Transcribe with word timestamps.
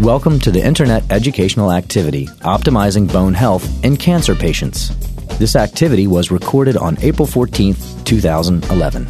Welcome 0.00 0.40
to 0.40 0.50
the 0.50 0.62
Internet 0.62 1.10
educational 1.10 1.72
activity, 1.72 2.26
Optimizing 2.42 3.10
Bone 3.10 3.32
Health 3.32 3.82
in 3.82 3.96
Cancer 3.96 4.34
Patients. 4.34 4.94
This 5.38 5.56
activity 5.56 6.06
was 6.06 6.30
recorded 6.30 6.76
on 6.76 6.98
April 7.00 7.26
14, 7.26 7.74
2011. 8.04 9.06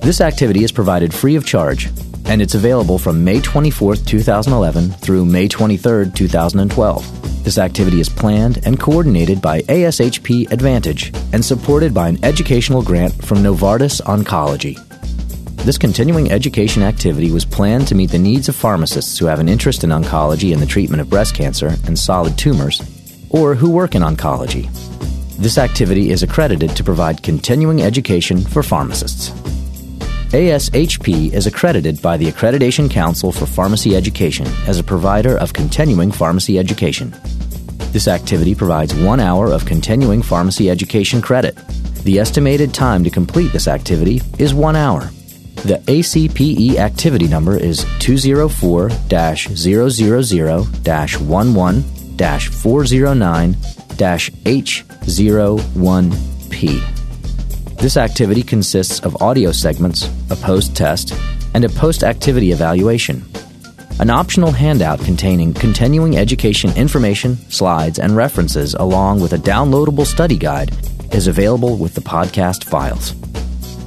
This 0.00 0.22
activity 0.22 0.64
is 0.64 0.72
provided 0.72 1.12
free 1.12 1.36
of 1.36 1.44
charge, 1.44 1.90
and 2.24 2.40
it's 2.40 2.54
available 2.54 2.98
from 2.98 3.22
May 3.22 3.42
24, 3.42 3.96
2011 3.96 4.92
through 4.92 5.26
May 5.26 5.46
23, 5.46 6.10
2012. 6.12 7.44
This 7.44 7.58
activity 7.58 8.00
is 8.00 8.08
planned 8.08 8.66
and 8.66 8.80
coordinated 8.80 9.42
by 9.42 9.60
ASHP 9.60 10.50
Advantage 10.50 11.12
and 11.34 11.44
supported 11.44 11.92
by 11.92 12.08
an 12.08 12.24
educational 12.24 12.80
grant 12.80 13.12
from 13.22 13.42
Novartis 13.42 14.00
Oncology. 14.00 14.80
This 15.64 15.78
continuing 15.78 16.30
education 16.30 16.82
activity 16.82 17.30
was 17.30 17.46
planned 17.46 17.88
to 17.88 17.94
meet 17.94 18.10
the 18.10 18.18
needs 18.18 18.50
of 18.50 18.54
pharmacists 18.54 19.18
who 19.18 19.24
have 19.24 19.40
an 19.40 19.48
interest 19.48 19.82
in 19.82 19.88
oncology 19.88 20.52
and 20.52 20.60
the 20.60 20.66
treatment 20.66 21.00
of 21.00 21.08
breast 21.08 21.34
cancer 21.34 21.68
and 21.86 21.98
solid 21.98 22.36
tumors, 22.36 22.82
or 23.30 23.54
who 23.54 23.70
work 23.70 23.94
in 23.94 24.02
oncology. 24.02 24.68
This 25.38 25.56
activity 25.56 26.10
is 26.10 26.22
accredited 26.22 26.76
to 26.76 26.84
provide 26.84 27.22
continuing 27.22 27.80
education 27.80 28.42
for 28.42 28.62
pharmacists. 28.62 29.30
ASHP 30.34 31.32
is 31.32 31.46
accredited 31.46 32.02
by 32.02 32.18
the 32.18 32.30
Accreditation 32.30 32.90
Council 32.90 33.32
for 33.32 33.46
Pharmacy 33.46 33.96
Education 33.96 34.46
as 34.66 34.78
a 34.78 34.84
provider 34.84 35.38
of 35.38 35.54
continuing 35.54 36.12
pharmacy 36.12 36.58
education. 36.58 37.14
This 37.90 38.06
activity 38.06 38.54
provides 38.54 38.94
one 38.94 39.18
hour 39.18 39.50
of 39.50 39.64
continuing 39.64 40.20
pharmacy 40.20 40.68
education 40.68 41.22
credit. 41.22 41.56
The 42.02 42.18
estimated 42.18 42.74
time 42.74 43.02
to 43.04 43.10
complete 43.10 43.52
this 43.52 43.66
activity 43.66 44.20
is 44.38 44.52
one 44.52 44.76
hour. 44.76 45.08
The 45.62 45.82
ACPE 45.86 46.78
activity 46.78 47.26
number 47.26 47.56
is 47.56 47.86
204 48.00 48.90
000 48.90 48.98
11 51.16 51.82
409 52.50 53.54
H01P. 56.74 57.78
This 57.78 57.96
activity 57.96 58.42
consists 58.42 59.00
of 59.00 59.20
audio 59.22 59.52
segments, 59.52 60.08
a 60.30 60.36
post 60.36 60.76
test, 60.76 61.14
and 61.54 61.64
a 61.64 61.68
post 61.68 62.02
activity 62.02 62.52
evaluation. 62.52 63.24
An 64.00 64.10
optional 64.10 64.50
handout 64.50 64.98
containing 65.00 65.54
continuing 65.54 66.16
education 66.16 66.76
information, 66.76 67.36
slides, 67.50 67.98
and 67.98 68.16
references, 68.16 68.74
along 68.74 69.20
with 69.20 69.32
a 69.34 69.38
downloadable 69.38 70.04
study 70.06 70.36
guide, 70.36 70.72
is 71.14 71.28
available 71.28 71.76
with 71.76 71.94
the 71.94 72.00
podcast 72.00 72.64
files. 72.64 73.14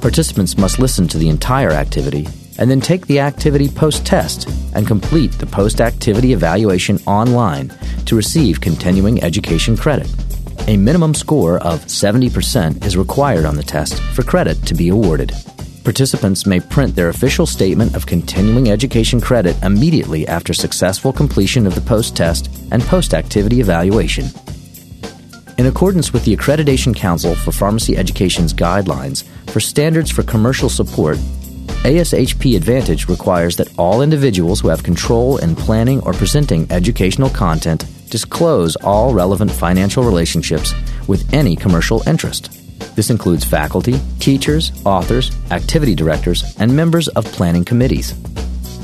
Participants 0.00 0.56
must 0.56 0.78
listen 0.78 1.08
to 1.08 1.18
the 1.18 1.28
entire 1.28 1.72
activity 1.72 2.28
and 2.58 2.70
then 2.70 2.80
take 2.80 3.06
the 3.06 3.18
activity 3.18 3.68
post 3.68 4.06
test 4.06 4.48
and 4.74 4.86
complete 4.86 5.32
the 5.32 5.46
post 5.46 5.80
activity 5.80 6.32
evaluation 6.32 6.98
online 7.06 7.72
to 8.06 8.14
receive 8.14 8.60
continuing 8.60 9.22
education 9.22 9.76
credit. 9.76 10.08
A 10.68 10.76
minimum 10.76 11.14
score 11.14 11.58
of 11.58 11.84
70% 11.86 12.84
is 12.84 12.96
required 12.96 13.44
on 13.44 13.56
the 13.56 13.62
test 13.62 14.00
for 14.14 14.22
credit 14.22 14.64
to 14.66 14.74
be 14.74 14.88
awarded. 14.88 15.32
Participants 15.82 16.46
may 16.46 16.60
print 16.60 16.94
their 16.94 17.08
official 17.08 17.46
statement 17.46 17.96
of 17.96 18.06
continuing 18.06 18.70
education 18.70 19.20
credit 19.20 19.56
immediately 19.62 20.28
after 20.28 20.52
successful 20.52 21.12
completion 21.12 21.66
of 21.66 21.74
the 21.74 21.80
post 21.80 22.14
test 22.14 22.50
and 22.70 22.82
post 22.82 23.14
activity 23.14 23.60
evaluation. 23.60 24.26
In 25.56 25.66
accordance 25.66 26.12
with 26.12 26.24
the 26.24 26.36
Accreditation 26.36 26.94
Council 26.94 27.34
for 27.34 27.50
Pharmacy 27.50 27.96
Education's 27.96 28.54
guidelines 28.54 29.24
for 29.58 29.62
standards 29.62 30.08
for 30.08 30.22
commercial 30.22 30.68
support, 30.68 31.16
ASHP 31.82 32.54
Advantage 32.54 33.08
requires 33.08 33.56
that 33.56 33.76
all 33.76 34.02
individuals 34.02 34.60
who 34.60 34.68
have 34.68 34.84
control 34.84 35.38
in 35.38 35.56
planning 35.56 36.00
or 36.02 36.12
presenting 36.12 36.70
educational 36.70 37.28
content 37.28 37.84
disclose 38.08 38.76
all 38.76 39.12
relevant 39.12 39.50
financial 39.50 40.04
relationships 40.04 40.74
with 41.08 41.34
any 41.34 41.56
commercial 41.56 42.08
interest. 42.08 42.52
This 42.94 43.10
includes 43.10 43.44
faculty, 43.44 43.98
teachers, 44.20 44.70
authors, 44.86 45.32
activity 45.50 45.96
directors, 45.96 46.54
and 46.60 46.76
members 46.76 47.08
of 47.08 47.24
planning 47.24 47.64
committees. 47.64 48.12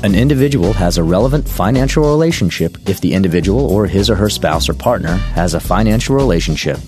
An 0.03 0.13
individual 0.13 0.73
has 0.73 0.97
a 0.97 1.03
relevant 1.03 1.47
financial 1.47 2.03
relationship 2.03 2.75
if 2.89 2.99
the 2.99 3.13
individual 3.13 3.71
or 3.71 3.87
his 3.87 4.09
or 4.09 4.15
her 4.15 4.29
spouse 4.29 4.67
or 4.67 4.73
partner 4.73 5.15
has 5.35 5.53
a 5.53 5.59
financial 5.61 6.17
relationship. 6.17 6.79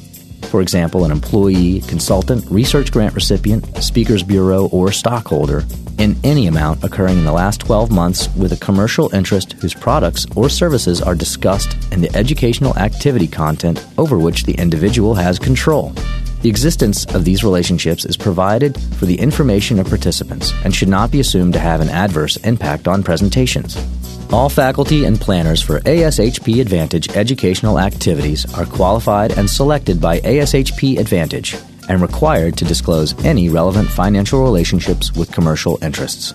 For 0.44 0.62
example, 0.62 1.04
an 1.06 1.12
employee, 1.12 1.82
consultant, 1.82 2.46
research 2.50 2.92
grant 2.92 3.16
recipient, 3.16 3.84
speakers 3.84 4.24
bureau, 4.24 4.68
or 4.70 4.92
stockholder 4.92 5.64
in 5.98 6.16
any 6.24 6.48
amount 6.48 6.84
occurring 6.84 7.18
in 7.18 7.26
the 7.26 7.32
last 7.32 7.60
12 7.62 7.92
months 7.92 8.30
with 8.36 8.54
a 8.54 8.58
commercial 8.58 9.14
interest 9.14 9.54
whose 9.54 9.74
products 9.74 10.26
or 10.36 10.50
services 10.50 11.02
are 11.02 11.16
discussed 11.16 11.76
in 11.92 12.02
the 12.02 12.16
educational 12.16 12.78
activity 12.78 13.28
content 13.28 13.86
over 13.98 14.18
which 14.18 14.44
the 14.44 14.54
individual 14.54 15.16
has 15.16 15.40
control. 15.40 15.94
The 16.42 16.50
existence 16.50 17.06
of 17.16 17.26
these 17.26 17.44
relationships 17.44 18.06
is 18.06 18.16
provided 18.16 18.80
for 18.94 19.06
the 19.06 19.20
information 19.20 19.80
of 19.80 19.88
participants 19.88 20.54
and 20.64 20.74
should 20.74 20.88
not 20.88 21.12
be 21.12 21.20
assumed 21.20 21.54
to 21.54 21.60
have 21.60 21.82
an 21.82 21.90
adverse 21.90 22.38
impact 22.38 22.88
on 22.88 23.02
presentations. 23.02 23.76
All 24.32 24.50
faculty 24.50 25.06
and 25.06 25.20
planners 25.20 25.62
for 25.62 25.80
ASHP 25.80 26.62
Advantage 26.62 27.10
educational 27.16 27.80
activities 27.80 28.46
are 28.54 28.66
qualified 28.66 29.38
and 29.38 29.50
selected 29.50 30.00
by 30.00 30.20
ASHP 30.20 31.00
Advantage 31.00 31.56
and 31.90 32.02
required 32.02 32.58
to 32.58 32.66
disclose 32.66 33.18
any 33.26 33.50
relevant 33.50 33.88
financial 33.90 34.44
relationships 34.44 35.14
with 35.14 35.32
commercial 35.32 35.80
interests. 35.82 36.34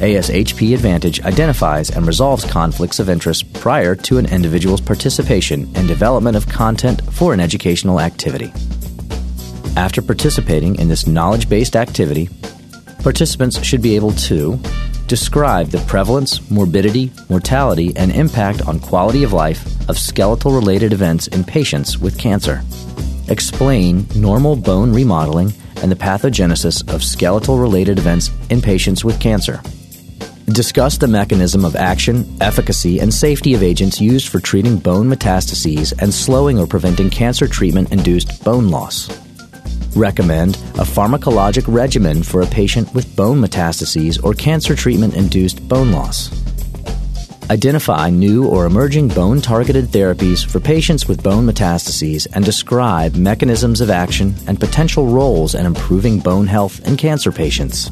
ASHP 0.00 0.74
Advantage 0.74 1.22
identifies 1.22 1.90
and 1.90 2.06
resolves 2.06 2.44
conflicts 2.44 3.00
of 3.00 3.08
interest 3.08 3.52
prior 3.54 3.94
to 3.94 4.18
an 4.18 4.26
individual's 4.26 4.80
participation 4.80 5.74
in 5.76 5.86
development 5.86 6.36
of 6.36 6.48
content 6.48 7.02
for 7.12 7.34
an 7.34 7.40
educational 7.40 8.00
activity. 8.00 8.52
After 9.76 10.02
participating 10.02 10.76
in 10.76 10.88
this 10.88 11.06
knowledge 11.06 11.48
based 11.48 11.76
activity, 11.76 12.28
participants 13.02 13.62
should 13.62 13.80
be 13.80 13.96
able 13.96 14.12
to 14.12 14.58
describe 15.06 15.68
the 15.68 15.84
prevalence, 15.86 16.50
morbidity, 16.50 17.12
mortality, 17.28 17.92
and 17.96 18.12
impact 18.12 18.62
on 18.62 18.80
quality 18.80 19.22
of 19.22 19.32
life 19.32 19.64
of 19.88 19.98
skeletal 19.98 20.52
related 20.52 20.92
events 20.92 21.28
in 21.28 21.44
patients 21.44 21.98
with 21.98 22.18
cancer, 22.18 22.62
explain 23.28 24.06
normal 24.14 24.56
bone 24.56 24.92
remodeling 24.92 25.52
and 25.82 25.90
the 25.90 25.96
pathogenesis 25.96 26.92
of 26.92 27.02
skeletal 27.02 27.58
related 27.58 27.98
events 27.98 28.30
in 28.50 28.60
patients 28.60 29.04
with 29.04 29.20
cancer. 29.20 29.60
Discuss 30.46 30.98
the 30.98 31.06
mechanism 31.06 31.64
of 31.64 31.76
action, 31.76 32.36
efficacy, 32.40 32.98
and 32.98 33.14
safety 33.14 33.54
of 33.54 33.62
agents 33.62 34.00
used 34.00 34.28
for 34.28 34.40
treating 34.40 34.78
bone 34.78 35.08
metastases 35.08 35.92
and 36.02 36.12
slowing 36.12 36.58
or 36.58 36.66
preventing 36.66 37.08
cancer 37.08 37.46
treatment 37.46 37.92
induced 37.92 38.44
bone 38.44 38.68
loss 38.68 39.08
recommend 39.96 40.56
a 40.74 40.84
pharmacologic 40.84 41.64
regimen 41.66 42.22
for 42.22 42.42
a 42.42 42.46
patient 42.46 42.92
with 42.94 43.14
bone 43.16 43.40
metastases 43.40 44.22
or 44.22 44.34
cancer 44.34 44.74
treatment 44.74 45.14
induced 45.14 45.66
bone 45.68 45.92
loss. 45.92 46.30
Identify 47.50 48.10
new 48.10 48.46
or 48.46 48.64
emerging 48.64 49.08
bone 49.08 49.40
targeted 49.40 49.86
therapies 49.86 50.46
for 50.46 50.60
patients 50.60 51.08
with 51.08 51.22
bone 51.22 51.44
metastases 51.44 52.28
and 52.32 52.44
describe 52.44 53.16
mechanisms 53.16 53.80
of 53.80 53.90
action 53.90 54.34
and 54.46 54.60
potential 54.60 55.06
roles 55.06 55.56
in 55.56 55.66
improving 55.66 56.20
bone 56.20 56.46
health 56.46 56.86
in 56.86 56.96
cancer 56.96 57.32
patients. 57.32 57.90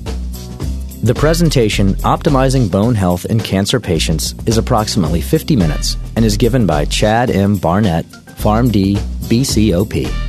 The 1.03 1.14
presentation, 1.14 1.94
Optimizing 1.94 2.70
Bone 2.70 2.94
Health 2.94 3.25
in 3.25 3.38
Cancer 3.38 3.78
Patients, 3.78 4.34
is 4.47 4.58
approximately 4.58 5.20
50 5.20 5.54
minutes 5.54 5.97
and 6.16 6.25
is 6.25 6.37
given 6.37 6.66
by 6.66 6.87
Chad 6.87 7.31
M. 7.31 7.56
Barnett, 7.56 8.04
PharmD, 8.06 8.97
BCOP. 9.28 10.27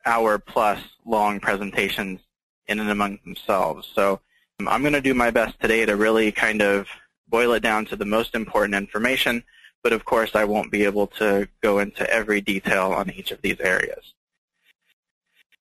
hour 0.05 0.39
plus 0.39 0.81
long 1.05 1.41
presentations 1.41 2.21
in 2.67 2.81
and 2.81 2.91
among 2.91 3.19
themselves. 3.25 3.89
So 3.95 4.21
um, 4.61 4.69
I'm 4.69 4.83
going 4.83 4.93
to 4.93 5.01
do 5.01 5.15
my 5.15 5.31
best 5.31 5.59
today 5.61 5.87
to 5.87 5.97
really 5.97 6.33
kind 6.33 6.63
of 6.63 6.89
boil 7.29 7.53
it 7.53 7.63
down 7.63 7.85
to 7.87 7.97
the 7.97 8.05
most 8.05 8.35
important 8.35 8.75
information, 8.75 9.43
but 9.83 9.93
of 9.93 10.05
course 10.05 10.35
I 10.35 10.45
won't 10.45 10.73
be 10.73 10.85
able 10.85 11.07
to 11.19 11.49
go 11.63 11.79
into 11.79 12.09
every 12.11 12.41
detail 12.41 12.93
on 12.93 13.11
each 13.11 13.31
of 13.31 13.41
these 13.43 13.61
areas. 13.61 14.15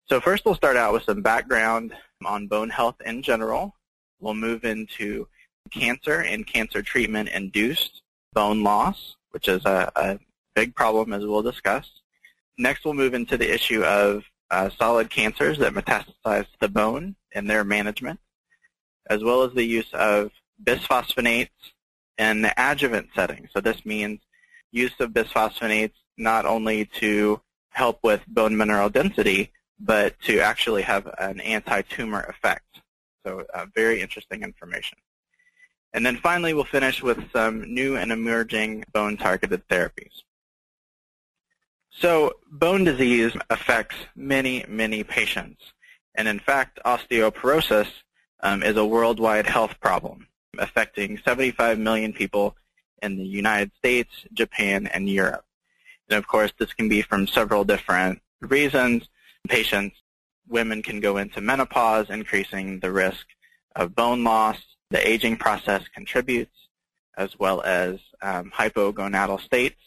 So 0.07 0.21
first 0.21 0.45
we'll 0.45 0.55
start 0.55 0.77
out 0.77 0.93
with 0.93 1.03
some 1.03 1.21
background 1.21 1.93
on 2.25 2.47
bone 2.47 2.69
health 2.69 2.95
in 3.05 3.21
general. 3.21 3.75
We'll 4.19 4.33
move 4.33 4.65
into 4.65 5.27
cancer 5.71 6.21
and 6.21 6.47
cancer 6.47 6.81
treatment 6.81 7.29
induced 7.29 8.01
bone 8.33 8.63
loss 8.63 9.17
which 9.37 9.47
is 9.47 9.63
a, 9.65 9.91
a 9.95 10.19
big 10.55 10.75
problem 10.75 11.13
as 11.13 11.23
we'll 11.23 11.43
discuss. 11.43 11.87
Next, 12.57 12.85
we'll 12.85 12.95
move 12.95 13.13
into 13.13 13.37
the 13.37 13.53
issue 13.53 13.83
of 13.83 14.23
uh, 14.49 14.69
solid 14.77 15.11
cancers 15.11 15.59
that 15.59 15.73
metastasize 15.73 16.45
to 16.45 16.59
the 16.59 16.69
bone 16.69 17.15
and 17.33 17.47
their 17.47 17.63
management, 17.63 18.19
as 19.11 19.23
well 19.23 19.43
as 19.43 19.53
the 19.53 19.63
use 19.63 19.93
of 19.93 20.31
bisphosphonates 20.63 21.49
in 22.17 22.41
the 22.41 22.53
adjuvant 22.57 23.09
setting. 23.13 23.47
So 23.53 23.61
this 23.61 23.85
means 23.85 24.21
use 24.71 24.93
of 24.99 25.11
bisphosphonates 25.11 25.93
not 26.17 26.45
only 26.45 26.85
to 26.99 27.39
help 27.69 27.99
with 28.03 28.25
bone 28.27 28.57
mineral 28.57 28.89
density, 28.89 29.51
but 29.79 30.19
to 30.21 30.39
actually 30.39 30.81
have 30.81 31.07
an 31.19 31.39
anti-tumor 31.41 32.21
effect. 32.21 32.65
So 33.27 33.43
uh, 33.53 33.65
very 33.75 33.99
interesting 33.99 34.41
information. 34.41 34.97
And 35.93 36.05
then 36.05 36.15
finally, 36.17 36.53
we'll 36.53 36.63
finish 36.63 37.03
with 37.03 37.19
some 37.31 37.73
new 37.73 37.97
and 37.97 38.11
emerging 38.11 38.85
bone-targeted 38.93 39.67
therapies. 39.67 40.23
So 41.89 42.33
bone 42.49 42.85
disease 42.85 43.33
affects 43.49 43.95
many, 44.15 44.63
many 44.69 45.03
patients. 45.03 45.61
And 46.15 46.27
in 46.27 46.39
fact, 46.39 46.79
osteoporosis 46.85 47.87
um, 48.41 48.63
is 48.63 48.77
a 48.77 48.85
worldwide 48.85 49.47
health 49.47 49.75
problem 49.81 50.27
affecting 50.59 51.19
75 51.19 51.77
million 51.77 52.13
people 52.13 52.55
in 53.03 53.17
the 53.17 53.25
United 53.25 53.71
States, 53.77 54.09
Japan, 54.33 54.87
and 54.87 55.09
Europe. 55.09 55.45
And 56.09 56.17
of 56.17 56.27
course, 56.27 56.51
this 56.57 56.73
can 56.73 56.87
be 56.87 57.01
from 57.01 57.27
several 57.27 57.63
different 57.63 58.21
reasons. 58.41 59.07
Patients, 59.47 59.97
women 60.49 60.81
can 60.81 60.99
go 60.99 61.17
into 61.17 61.41
menopause, 61.41 62.09
increasing 62.09 62.79
the 62.79 62.91
risk 62.91 63.25
of 63.75 63.95
bone 63.95 64.23
loss 64.23 64.57
the 64.89 65.07
aging 65.07 65.37
process 65.37 65.83
contributes, 65.93 66.55
as 67.17 67.37
well 67.37 67.61
as 67.61 67.99
um, 68.21 68.51
hypogonadal 68.51 69.41
states, 69.41 69.81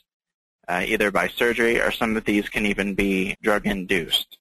uh, 0.69 0.83
either 0.87 1.11
by 1.11 1.29
surgery 1.29 1.81
or 1.81 1.91
some 1.91 2.17
of 2.17 2.25
these 2.25 2.49
can 2.49 2.67
even 2.67 2.95
be 2.95 3.35
drug-induced. 3.43 4.39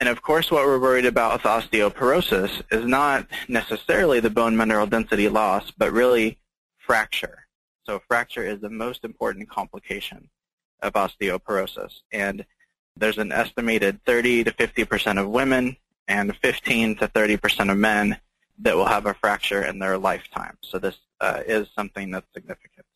And 0.00 0.08
of 0.08 0.22
course, 0.22 0.50
what 0.50 0.64
we're 0.66 0.78
worried 0.78 1.06
about 1.06 1.32
with 1.32 1.42
osteoporosis 1.42 2.62
is 2.70 2.84
not 2.84 3.26
necessarily 3.48 4.20
the 4.20 4.30
bone 4.30 4.56
mineral 4.56 4.86
density 4.86 5.28
loss, 5.28 5.70
but 5.72 5.92
really 5.92 6.38
fracture. 6.78 7.46
So 7.84 8.00
fracture 8.06 8.44
is 8.44 8.60
the 8.60 8.70
most 8.70 9.04
important 9.04 9.48
complication 9.48 10.28
of 10.82 10.92
osteoporosis. 10.92 12.00
And 12.12 12.44
there's 12.96 13.18
an 13.18 13.32
estimated 13.32 14.00
30 14.04 14.44
to 14.44 14.52
50% 14.52 15.20
of 15.20 15.28
women 15.28 15.76
and 16.08 16.36
15 16.36 16.96
to 16.96 17.08
30% 17.08 17.70
of 17.70 17.78
men 17.78 18.18
that 18.58 18.76
will 18.76 18.86
have 18.86 19.06
a 19.06 19.14
fracture 19.14 19.64
in 19.64 19.78
their 19.78 19.98
lifetime. 19.98 20.56
So 20.62 20.78
this 20.78 20.96
uh, 21.20 21.42
is 21.46 21.68
something 21.74 22.10
that's 22.10 22.32
significant. 22.32 22.86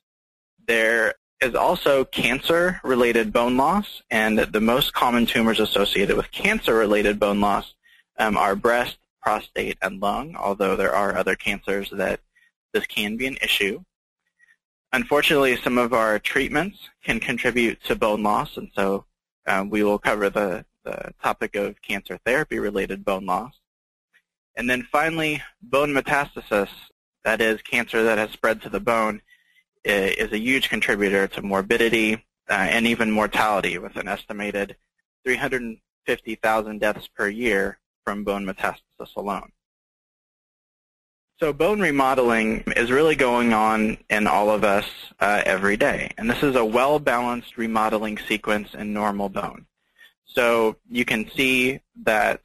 There 0.67 1.15
is 1.41 1.55
also 1.55 2.05
cancer-related 2.05 3.33
bone 3.33 3.57
loss, 3.57 4.03
and 4.11 4.39
the 4.39 4.61
most 4.61 4.93
common 4.93 5.27
tumors 5.27 5.61
associated 5.61 6.17
with 6.17 6.31
cancer-related 6.31 7.19
bone 7.19 7.41
loss 7.41 7.75
um, 8.19 8.37
are 8.37 8.57
breast, 8.57 8.99
prostate, 9.23 9.79
and 9.83 10.01
lung, 10.01 10.37
although 10.37 10.77
there 10.77 10.95
are 10.95 11.17
other 11.17 11.35
cancers 11.35 11.89
that 11.91 12.21
this 12.73 12.87
can 12.87 13.17
be 13.17 13.27
an 13.27 13.39
issue. 13.43 13.81
Unfortunately, 14.93 15.57
some 15.57 15.79
of 15.79 15.93
our 15.93 16.19
treatments 16.19 16.79
can 17.05 17.21
contribute 17.21 17.83
to 17.85 17.95
bone 17.95 18.23
loss, 18.23 18.57
and 18.57 18.71
so 18.75 19.05
um, 19.49 19.71
we 19.71 19.83
will 19.83 19.99
cover 19.99 20.31
the, 20.31 20.65
the 20.85 21.13
topic 21.23 21.57
of 21.57 21.81
cancer 21.83 22.19
therapy-related 22.25 23.05
bone 23.05 23.27
loss. 23.27 23.55
And 24.57 24.69
then 24.69 24.87
finally, 24.91 25.43
bone 25.63 25.93
metastasis, 25.93 26.69
that 27.25 27.41
is 27.41 27.63
cancer 27.63 28.03
that 28.05 28.19
has 28.19 28.31
spread 28.31 28.63
to 28.63 28.69
the 28.69 28.81
bone, 28.81 29.23
is 29.85 30.33
a 30.33 30.39
huge 30.39 30.69
contributor 30.69 31.27
to 31.29 31.43
morbidity 31.43 32.15
uh, 32.51 32.53
and 32.53 32.87
even 32.87 33.11
mortality 33.11 33.79
with 33.79 33.97
an 33.97 34.09
estimated 34.09 34.77
350,000 35.25 36.79
deaths 36.79 37.09
per 37.09 37.29
year 37.29 37.79
from 38.05 38.25
bone 38.25 38.45
metastasis 38.45 39.15
alone. 39.17 39.51
So 41.39 41.53
bone 41.53 41.79
remodeling 41.79 42.65
is 42.75 42.91
really 42.91 43.15
going 43.15 43.53
on 43.53 43.99
in 44.11 44.27
all 44.27 44.51
of 44.51 44.65
us 44.65 44.87
uh, 45.21 45.41
every 45.47 45.77
day. 45.77 46.11
And 46.19 46.29
this 46.29 46.43
is 46.43 46.57
a 46.57 46.65
well-balanced 46.65 47.57
remodeling 47.57 48.19
sequence 48.19 48.75
in 48.75 48.93
normal 48.93 49.29
bone. 49.29 49.67
So 50.25 50.79
you 50.91 51.05
can 51.05 51.31
see 51.31 51.79
that 52.03 52.41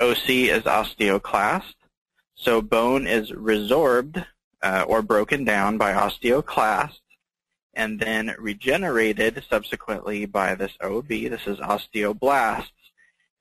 OC 0.00 0.30
is 0.30 0.62
osteoclast. 0.62 1.74
So 2.34 2.62
bone 2.62 3.06
is 3.06 3.30
resorbed 3.30 4.24
uh, 4.62 4.86
or 4.88 5.02
broken 5.02 5.44
down 5.44 5.76
by 5.76 5.92
osteoclast 5.92 7.00
and 7.74 8.00
then 8.00 8.34
regenerated 8.38 9.44
subsequently 9.50 10.24
by 10.24 10.54
this 10.54 10.72
OB. 10.80 11.08
This 11.08 11.46
is 11.46 11.58
osteoblasts 11.58 12.70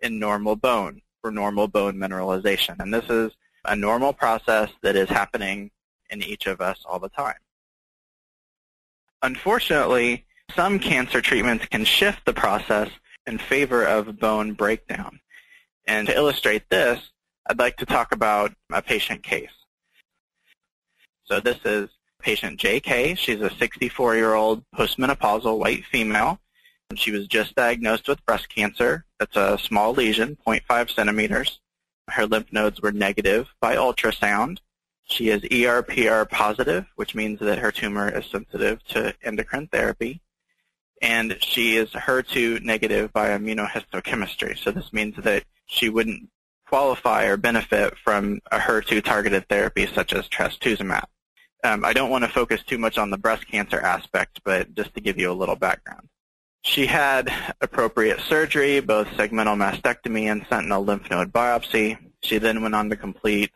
in 0.01 0.19
normal 0.19 0.57
bone 0.57 1.01
for 1.21 1.31
normal 1.31 1.69
bone 1.69 1.95
mineralization. 1.95 2.75
And 2.79 2.93
this 2.93 3.09
is 3.09 3.31
a 3.65 3.75
normal 3.75 4.13
process 4.13 4.69
that 4.81 4.95
is 4.95 5.09
happening 5.09 5.71
in 6.09 6.23
each 6.23 6.47
of 6.47 6.61
us 6.61 6.79
all 6.85 6.99
the 6.99 7.09
time. 7.09 7.37
Unfortunately, 9.21 10.25
some 10.55 10.79
cancer 10.79 11.21
treatments 11.21 11.65
can 11.65 11.85
shift 11.85 12.25
the 12.25 12.33
process 12.33 12.89
in 13.27 13.37
favor 13.37 13.83
of 13.83 14.19
bone 14.19 14.53
breakdown. 14.53 15.19
And 15.87 16.07
to 16.07 16.15
illustrate 16.15 16.69
this, 16.69 16.99
I'd 17.49 17.59
like 17.59 17.77
to 17.77 17.85
talk 17.85 18.13
about 18.13 18.53
a 18.71 18.81
patient 18.81 19.23
case. 19.23 19.49
So 21.25 21.39
this 21.39 21.59
is 21.65 21.89
patient 22.21 22.59
JK. 22.59 23.17
She's 23.17 23.41
a 23.41 23.49
64-year-old 23.49 24.63
postmenopausal 24.75 25.57
white 25.57 25.85
female. 25.85 26.39
She 26.95 27.11
was 27.11 27.27
just 27.27 27.55
diagnosed 27.55 28.07
with 28.07 28.25
breast 28.25 28.49
cancer. 28.49 29.05
That's 29.19 29.35
a 29.35 29.59
small 29.59 29.93
lesion, 29.93 30.37
0.5 30.47 30.93
centimeters. 30.93 31.59
Her 32.11 32.25
lymph 32.25 32.51
nodes 32.51 32.81
were 32.81 32.91
negative 32.91 33.47
by 33.59 33.75
ultrasound. 33.75 34.59
She 35.03 35.29
is 35.29 35.41
ERPR 35.41 36.29
positive, 36.29 36.85
which 36.95 37.15
means 37.15 37.39
that 37.39 37.59
her 37.59 37.71
tumor 37.71 38.09
is 38.09 38.25
sensitive 38.25 38.83
to 38.89 39.13
endocrine 39.23 39.67
therapy. 39.67 40.21
And 41.01 41.37
she 41.41 41.77
is 41.77 41.89
HER2 41.91 42.61
negative 42.61 43.11
by 43.13 43.29
immunohistochemistry. 43.29 44.57
So 44.57 44.71
this 44.71 44.91
means 44.91 45.15
that 45.23 45.45
she 45.65 45.89
wouldn't 45.89 46.29
qualify 46.67 47.25
or 47.25 47.37
benefit 47.37 47.97
from 48.03 48.39
a 48.51 48.59
HER2-targeted 48.59 49.47
therapy 49.47 49.87
such 49.87 50.13
as 50.13 50.27
trastuzumab. 50.27 51.05
Um, 51.63 51.83
I 51.83 51.93
don't 51.93 52.09
want 52.09 52.23
to 52.23 52.29
focus 52.29 52.63
too 52.63 52.77
much 52.77 52.97
on 52.97 53.09
the 53.09 53.17
breast 53.17 53.47
cancer 53.47 53.79
aspect, 53.79 54.41
but 54.43 54.73
just 54.75 54.93
to 54.93 55.01
give 55.01 55.17
you 55.17 55.31
a 55.31 55.33
little 55.33 55.55
background. 55.55 56.07
She 56.61 56.85
had 56.85 57.31
appropriate 57.61 58.19
surgery, 58.21 58.79
both 58.79 59.07
segmental 59.09 59.57
mastectomy 59.57 60.31
and 60.31 60.45
sentinel 60.49 60.83
lymph 60.83 61.09
node 61.09 61.31
biopsy. 61.31 61.97
She 62.21 62.37
then 62.37 62.61
went 62.61 62.75
on 62.75 62.89
to 62.89 62.95
complete 62.95 63.51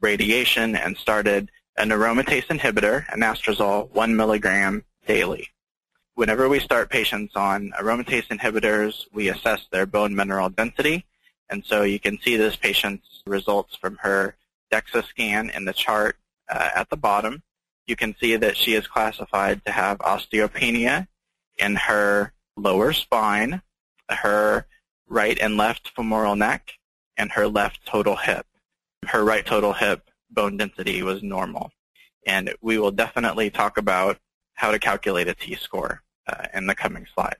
radiation 0.00 0.74
and 0.74 0.96
started 0.96 1.50
an 1.76 1.90
aromatase 1.90 2.46
inhibitor, 2.46 3.06
anastrozole, 3.08 3.90
one 3.92 4.16
milligram 4.16 4.84
daily. 5.06 5.48
Whenever 6.14 6.48
we 6.48 6.58
start 6.58 6.88
patients 6.88 7.36
on 7.36 7.72
aromatase 7.78 8.28
inhibitors, 8.28 9.04
we 9.12 9.28
assess 9.28 9.66
their 9.70 9.84
bone 9.84 10.14
mineral 10.14 10.48
density 10.48 11.04
and 11.48 11.64
so 11.64 11.82
you 11.82 11.98
can 11.98 12.18
see 12.20 12.36
this 12.36 12.56
patient's 12.56 13.22
results 13.26 13.76
from 13.76 13.96
her 13.96 14.36
DEXA 14.72 15.04
scan 15.06 15.50
in 15.50 15.64
the 15.64 15.72
chart 15.72 16.16
uh, 16.48 16.70
at 16.74 16.90
the 16.90 16.96
bottom. 16.96 17.42
You 17.86 17.96
can 17.96 18.16
see 18.18 18.36
that 18.36 18.56
she 18.56 18.74
is 18.74 18.86
classified 18.86 19.64
to 19.64 19.72
have 19.72 19.98
osteopenia 19.98 21.06
in 21.58 21.76
her 21.76 22.32
lower 22.56 22.92
spine, 22.92 23.62
her 24.10 24.66
right 25.08 25.38
and 25.38 25.56
left 25.56 25.92
femoral 25.94 26.36
neck, 26.36 26.72
and 27.16 27.32
her 27.32 27.46
left 27.46 27.86
total 27.86 28.16
hip. 28.16 28.46
Her 29.06 29.24
right 29.24 29.44
total 29.44 29.72
hip 29.72 30.10
bone 30.30 30.56
density 30.56 31.02
was 31.02 31.22
normal. 31.22 31.70
And 32.26 32.52
we 32.60 32.78
will 32.78 32.90
definitely 32.90 33.50
talk 33.50 33.78
about 33.78 34.18
how 34.54 34.70
to 34.70 34.78
calculate 34.78 35.28
a 35.28 35.34
T-score 35.34 36.02
uh, 36.26 36.46
in 36.54 36.66
the 36.66 36.74
coming 36.74 37.06
slides. 37.14 37.36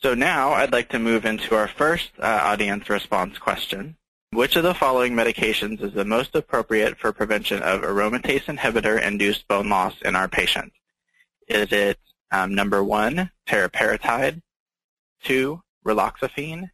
So 0.00 0.14
now 0.14 0.52
I'd 0.52 0.72
like 0.72 0.90
to 0.90 0.98
move 0.98 1.24
into 1.24 1.54
our 1.54 1.68
first 1.68 2.10
uh, 2.18 2.40
audience 2.42 2.88
response 2.88 3.38
question. 3.38 3.96
Which 4.30 4.56
of 4.56 4.62
the 4.62 4.74
following 4.74 5.14
medications 5.14 5.82
is 5.82 5.94
the 5.94 6.04
most 6.04 6.34
appropriate 6.34 6.98
for 6.98 7.12
prevention 7.12 7.62
of 7.62 7.80
aromatase 7.80 8.44
inhibitor-induced 8.44 9.48
bone 9.48 9.70
loss 9.70 9.94
in 10.02 10.14
our 10.14 10.28
patients? 10.28 10.76
Is 11.48 11.72
it 11.72 11.98
um, 12.30 12.54
number 12.54 12.82
one, 12.82 13.30
teriparatide, 13.46 14.42
two, 15.22 15.62
raloxifene, 15.86 16.70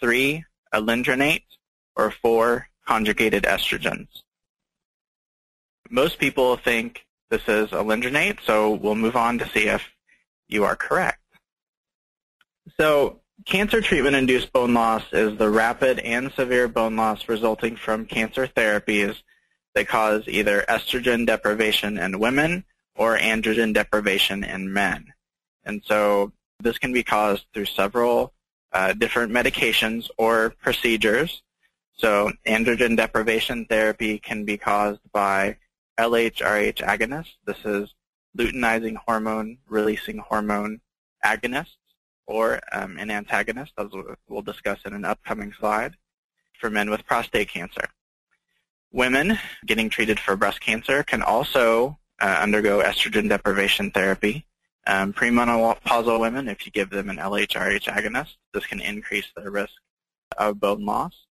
three, 0.00 0.44
alendronate, 0.74 1.44
or 1.96 2.10
four, 2.10 2.68
conjugated 2.86 3.44
estrogens? 3.44 4.08
Most 5.90 6.18
people 6.18 6.56
think 6.56 7.04
this 7.30 7.42
is 7.48 7.68
alendronate, 7.70 8.40
so 8.42 8.72
we'll 8.72 8.94
move 8.94 9.16
on 9.16 9.38
to 9.38 9.48
see 9.48 9.68
if 9.68 9.82
you 10.48 10.64
are 10.64 10.76
correct. 10.76 11.20
So 12.78 13.20
cancer 13.44 13.80
treatment-induced 13.80 14.52
bone 14.52 14.74
loss 14.74 15.04
is 15.12 15.36
the 15.38 15.48
rapid 15.48 15.98
and 16.00 16.32
severe 16.32 16.68
bone 16.68 16.96
loss 16.96 17.28
resulting 17.28 17.76
from 17.76 18.06
cancer 18.06 18.46
therapies 18.46 19.16
that 19.74 19.88
cause 19.88 20.24
either 20.26 20.64
estrogen 20.68 21.26
deprivation 21.26 21.98
in 21.98 22.18
women 22.18 22.64
or 22.98 23.16
androgen 23.16 23.72
deprivation 23.72 24.44
in 24.44 24.70
men. 24.70 25.06
And 25.64 25.82
so 25.84 26.32
this 26.60 26.78
can 26.78 26.92
be 26.92 27.04
caused 27.04 27.46
through 27.54 27.66
several 27.66 28.34
uh, 28.72 28.92
different 28.92 29.32
medications 29.32 30.10
or 30.18 30.50
procedures. 30.60 31.42
So 31.94 32.32
androgen 32.46 32.96
deprivation 32.96 33.64
therapy 33.66 34.18
can 34.18 34.44
be 34.44 34.58
caused 34.58 35.00
by 35.12 35.56
LHRH 35.98 36.78
agonists. 36.78 37.34
This 37.46 37.64
is 37.64 37.94
luteinizing 38.36 38.96
hormone 38.96 39.58
releasing 39.68 40.18
hormone 40.18 40.80
agonists 41.24 41.76
or 42.26 42.60
um, 42.72 42.98
an 42.98 43.10
antagonist, 43.10 43.72
as 43.78 43.88
we'll 44.28 44.42
discuss 44.42 44.78
in 44.84 44.92
an 44.92 45.04
upcoming 45.04 45.52
slide, 45.58 45.94
for 46.60 46.68
men 46.68 46.90
with 46.90 47.06
prostate 47.06 47.48
cancer. 47.48 47.88
Women 48.92 49.38
getting 49.66 49.88
treated 49.88 50.20
for 50.20 50.36
breast 50.36 50.60
cancer 50.60 51.02
can 51.02 51.22
also 51.22 51.98
uh, 52.20 52.38
undergo 52.40 52.82
estrogen 52.82 53.28
deprivation 53.28 53.90
therapy. 53.90 54.44
Um, 54.86 55.12
premenopausal 55.12 56.18
women, 56.18 56.48
if 56.48 56.64
you 56.64 56.72
give 56.72 56.90
them 56.90 57.10
an 57.10 57.18
LHRH 57.18 57.84
agonist, 57.84 58.36
this 58.54 58.66
can 58.66 58.80
increase 58.80 59.26
their 59.36 59.50
risk 59.50 59.74
of 60.38 60.60
bone 60.60 60.84
loss. 60.84 61.26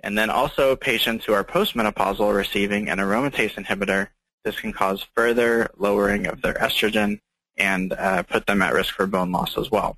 And 0.00 0.16
then 0.16 0.30
also 0.30 0.76
patients 0.76 1.24
who 1.24 1.32
are 1.32 1.42
postmenopausal 1.42 2.34
receiving 2.34 2.88
an 2.88 2.98
aromatase 2.98 3.54
inhibitor, 3.54 4.08
this 4.44 4.60
can 4.60 4.72
cause 4.72 5.04
further 5.16 5.70
lowering 5.76 6.26
of 6.26 6.42
their 6.42 6.54
estrogen 6.54 7.20
and 7.56 7.92
uh, 7.94 8.22
put 8.22 8.46
them 8.46 8.62
at 8.62 8.74
risk 8.74 8.94
for 8.94 9.06
bone 9.06 9.32
loss 9.32 9.56
as 9.56 9.70
well. 9.70 9.96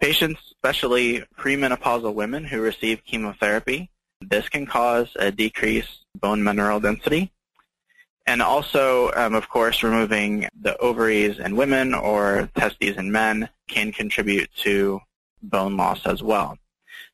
Patients, 0.00 0.40
especially 0.52 1.24
premenopausal 1.38 2.14
women 2.14 2.44
who 2.44 2.60
receive 2.60 3.04
chemotherapy, 3.04 3.90
this 4.20 4.48
can 4.48 4.66
cause 4.66 5.08
a 5.16 5.30
decreased 5.30 6.04
bone 6.18 6.42
mineral 6.42 6.80
density. 6.80 7.32
And 8.26 8.42
also, 8.42 9.12
um, 9.14 9.34
of 9.34 9.48
course, 9.48 9.82
removing 9.82 10.48
the 10.60 10.76
ovaries 10.78 11.38
in 11.38 11.54
women 11.54 11.94
or 11.94 12.50
testes 12.56 12.96
in 12.96 13.12
men 13.12 13.48
can 13.68 13.92
contribute 13.92 14.50
to 14.56 15.00
bone 15.42 15.76
loss 15.76 16.04
as 16.06 16.22
well. 16.22 16.58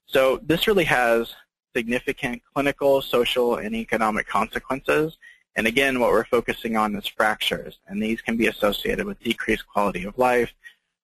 So 0.06 0.40
this 0.42 0.66
really 0.66 0.84
has 0.84 1.34
significant 1.76 2.42
clinical, 2.54 3.02
social, 3.02 3.56
and 3.56 3.74
economic 3.74 4.26
consequences. 4.26 5.18
And 5.54 5.66
again, 5.66 6.00
what 6.00 6.10
we're 6.10 6.24
focusing 6.24 6.76
on 6.76 6.96
is 6.96 7.06
fractures, 7.06 7.78
and 7.86 8.02
these 8.02 8.22
can 8.22 8.38
be 8.38 8.46
associated 8.46 9.04
with 9.04 9.22
decreased 9.22 9.66
quality 9.66 10.04
of 10.04 10.16
life, 10.16 10.52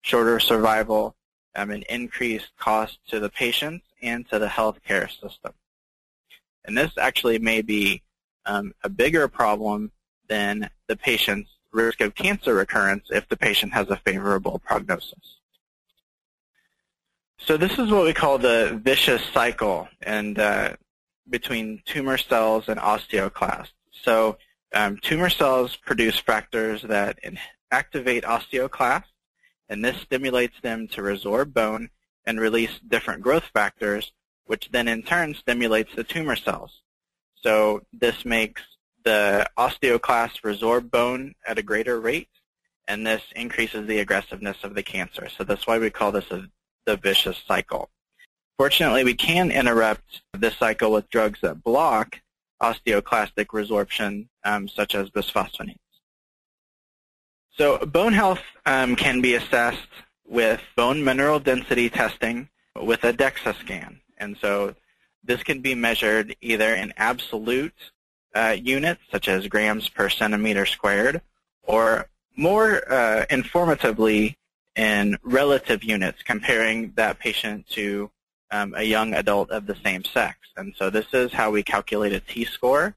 shorter 0.01 0.41
survival, 0.41 1.15
um, 1.55 1.71
an 1.71 1.83
increased 1.91 2.51
cost 2.59 2.99
to 3.09 3.21
the 3.21 3.29
patients 3.29 3.85
and 4.01 4.27
to 4.31 4.39
the 4.39 4.47
healthcare 4.47 5.11
system. 5.11 5.53
And 6.65 6.77
this 6.77 6.93
actually 6.99 7.39
may 7.39 7.61
be 7.61 8.03
um, 8.47 8.73
a 8.85 8.89
bigger 8.89 9.29
problem 9.29 9.91
than 10.29 10.71
the 10.87 10.97
patient's 10.97 11.51
risk 11.73 12.01
of 12.01 12.15
cancer 12.15 12.55
recurrence 12.55 13.09
if 13.11 13.29
the 13.29 13.37
patient 13.37 13.73
has 13.73 13.89
a 13.91 13.97
favorable 13.97 14.59
prognosis. 14.59 15.39
So 17.39 17.57
this 17.57 17.79
is 17.79 17.91
what 17.91 18.05
we 18.05 18.15
call 18.15 18.39
the 18.39 18.81
vicious 18.83 19.23
cycle 19.33 19.89
and 20.03 20.39
uh, 20.39 20.75
between 21.31 21.83
tumor 21.85 22.19
cells 22.19 22.69
and 22.69 22.81
osteoclasts. 22.81 23.73
So 24.03 24.39
um, 24.75 24.99
tumor 25.03 25.31
cells 25.31 25.77
produce 25.77 26.19
factors 26.19 26.83
that 26.83 27.19
activate 27.71 28.25
osteoclasts 28.25 29.05
and 29.69 29.85
this 29.85 29.97
stimulates 29.99 30.61
them 30.63 30.89
to 30.89 31.03
resorb 31.03 31.53
bone 31.53 31.91
and 32.25 32.41
release 32.41 32.79
different 32.89 33.23
growth 33.23 33.45
factors, 33.53 34.13
which 34.47 34.71
then 34.71 34.89
in 34.89 35.03
turn 35.03 35.35
stimulates 35.35 35.95
the 35.95 36.05
tumor 36.05 36.37
cells. 36.37 36.83
So 37.37 37.83
this 37.93 38.25
makes 38.25 38.63
the 39.05 39.49
osteoclast 39.57 40.43
resorb 40.43 40.91
bone 40.91 41.35
at 41.47 41.59
a 41.59 41.63
greater 41.63 42.01
rate, 42.01 42.29
and 42.87 43.07
this 43.07 43.23
increases 43.37 43.87
the 43.87 43.99
aggressiveness 43.99 44.65
of 44.65 44.75
the 44.75 44.83
cancer. 44.83 45.29
So 45.29 45.45
that's 45.45 45.67
why 45.67 45.79
we 45.79 45.91
call 45.91 46.13
this 46.13 46.31
a, 46.31 46.49
the 46.87 46.97
vicious 46.97 47.41
cycle. 47.47 47.91
Fortunately, 48.59 49.05
we 49.05 49.15
can 49.15 49.51
interrupt 49.51 50.23
this 50.33 50.57
cycle 50.57 50.93
with 50.93 51.09
drugs 51.11 51.39
that 51.43 51.63
block 51.63 52.21
osteoclastic 52.61 53.47
resorption, 53.47 54.27
um, 54.45 54.69
such 54.69 54.95
as 54.95 55.11
bisphosphonates. 55.11 55.77
So 57.57 57.79
bone 57.79 58.13
health 58.13 58.43
um, 58.67 58.97
can 58.97 59.21
be 59.21 59.35
assessed 59.35 59.89
with 60.27 60.61
bone 60.77 61.03
mineral 61.03 61.41
density 61.41 61.89
testing 61.89 62.49
with 62.81 63.05
a 63.05 63.13
DEXA 63.13 63.59
scan. 63.61 64.01
And 64.19 64.37
so 64.41 64.75
this 65.25 65.43
can 65.43 65.61
be 65.61 65.75
measured 65.75 66.37
either 66.41 66.75
in 66.75 66.93
absolute 66.97 67.75
uh, 68.39 68.57
units, 68.79 69.01
such 69.11 69.27
as 69.29 69.47
grams 69.49 69.89
per 69.89 70.09
centimeter 70.09 70.65
squared, 70.67 71.21
or 71.63 72.09
more 72.37 72.69
uh, 72.91 73.25
informatively 73.31 74.35
in 74.77 75.19
relative 75.23 75.83
units, 75.83 76.23
comparing 76.23 76.93
that 76.95 77.19
patient 77.19 77.69
to 77.69 78.11
um, 78.51 78.75
a 78.77 78.85
young 78.85 79.15
adult 79.15 79.51
of 79.51 79.67
the 79.67 79.77
same 79.85 80.05
sex. 80.05 80.39
And 80.57 80.73
so 80.79 80.89
this 80.89 81.07
is 81.13 81.33
how 81.33 81.51
we 81.51 81.63
calculate 81.63 82.13
a 82.13 82.21
T-score. 82.21 82.95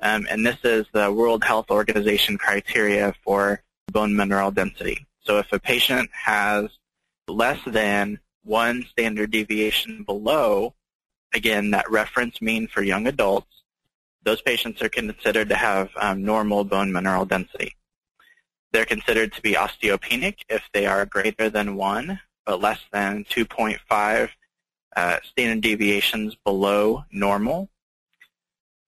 Um, 0.00 0.26
and 0.30 0.46
this 0.46 0.58
is 0.62 0.86
the 0.92 1.10
World 1.10 1.42
Health 1.42 1.70
Organization 1.70 2.36
criteria 2.38 3.14
for 3.24 3.62
bone 3.90 4.14
mineral 4.14 4.50
density. 4.50 5.06
So 5.20 5.38
if 5.38 5.52
a 5.52 5.58
patient 5.58 6.10
has 6.12 6.70
less 7.26 7.58
than 7.66 8.20
one 8.44 8.84
standard 8.90 9.30
deviation 9.30 10.04
below, 10.04 10.74
again, 11.34 11.70
that 11.70 11.90
reference 11.90 12.40
mean 12.40 12.68
for 12.68 12.82
young 12.82 13.06
adults, 13.06 13.57
those 14.28 14.42
patients 14.42 14.82
are 14.82 14.90
considered 14.90 15.48
to 15.48 15.54
have 15.54 15.88
um, 15.96 16.22
normal 16.22 16.62
bone 16.62 16.92
mineral 16.92 17.24
density. 17.24 17.74
They're 18.72 18.84
considered 18.84 19.32
to 19.32 19.40
be 19.40 19.54
osteopenic 19.54 20.40
if 20.50 20.62
they 20.74 20.84
are 20.84 21.06
greater 21.06 21.48
than 21.48 21.76
1, 21.76 22.20
but 22.44 22.60
less 22.60 22.80
than 22.92 23.24
2.5 23.24 24.28
uh, 24.94 25.16
standard 25.24 25.62
deviations 25.62 26.36
below 26.44 27.04
normal. 27.10 27.70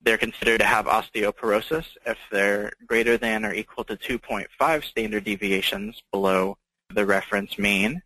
They're 0.03 0.19
considered 0.19 0.59
to 0.59 0.65
have 0.67 0.85
osteoporosis 0.85 1.85
if 2.05 2.19
they're 2.31 2.73
greater 2.85 3.17
than 3.17 3.43
or 3.43 3.51
equal 3.51 3.83
to 3.85 3.97
2.5 3.97 4.83
standard 4.83 5.23
deviations 5.23 6.03
below 6.11 6.59
the 6.93 7.07
reference 7.07 7.57
mean. 7.57 8.03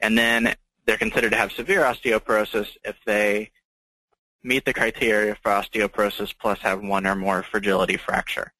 And 0.00 0.18
then 0.18 0.54
they're 0.84 0.98
considered 0.98 1.30
to 1.30 1.38
have 1.38 1.52
severe 1.52 1.84
osteoporosis 1.84 2.68
if 2.84 2.96
they 3.06 3.50
meet 4.46 4.64
the 4.64 4.72
criteria 4.72 5.36
for 5.42 5.50
osteoporosis 5.50 6.34
plus 6.38 6.60
have 6.60 6.82
one 6.82 7.06
or 7.06 7.16
more 7.16 7.42
fragility 7.42 7.96
fracture. 7.96 8.52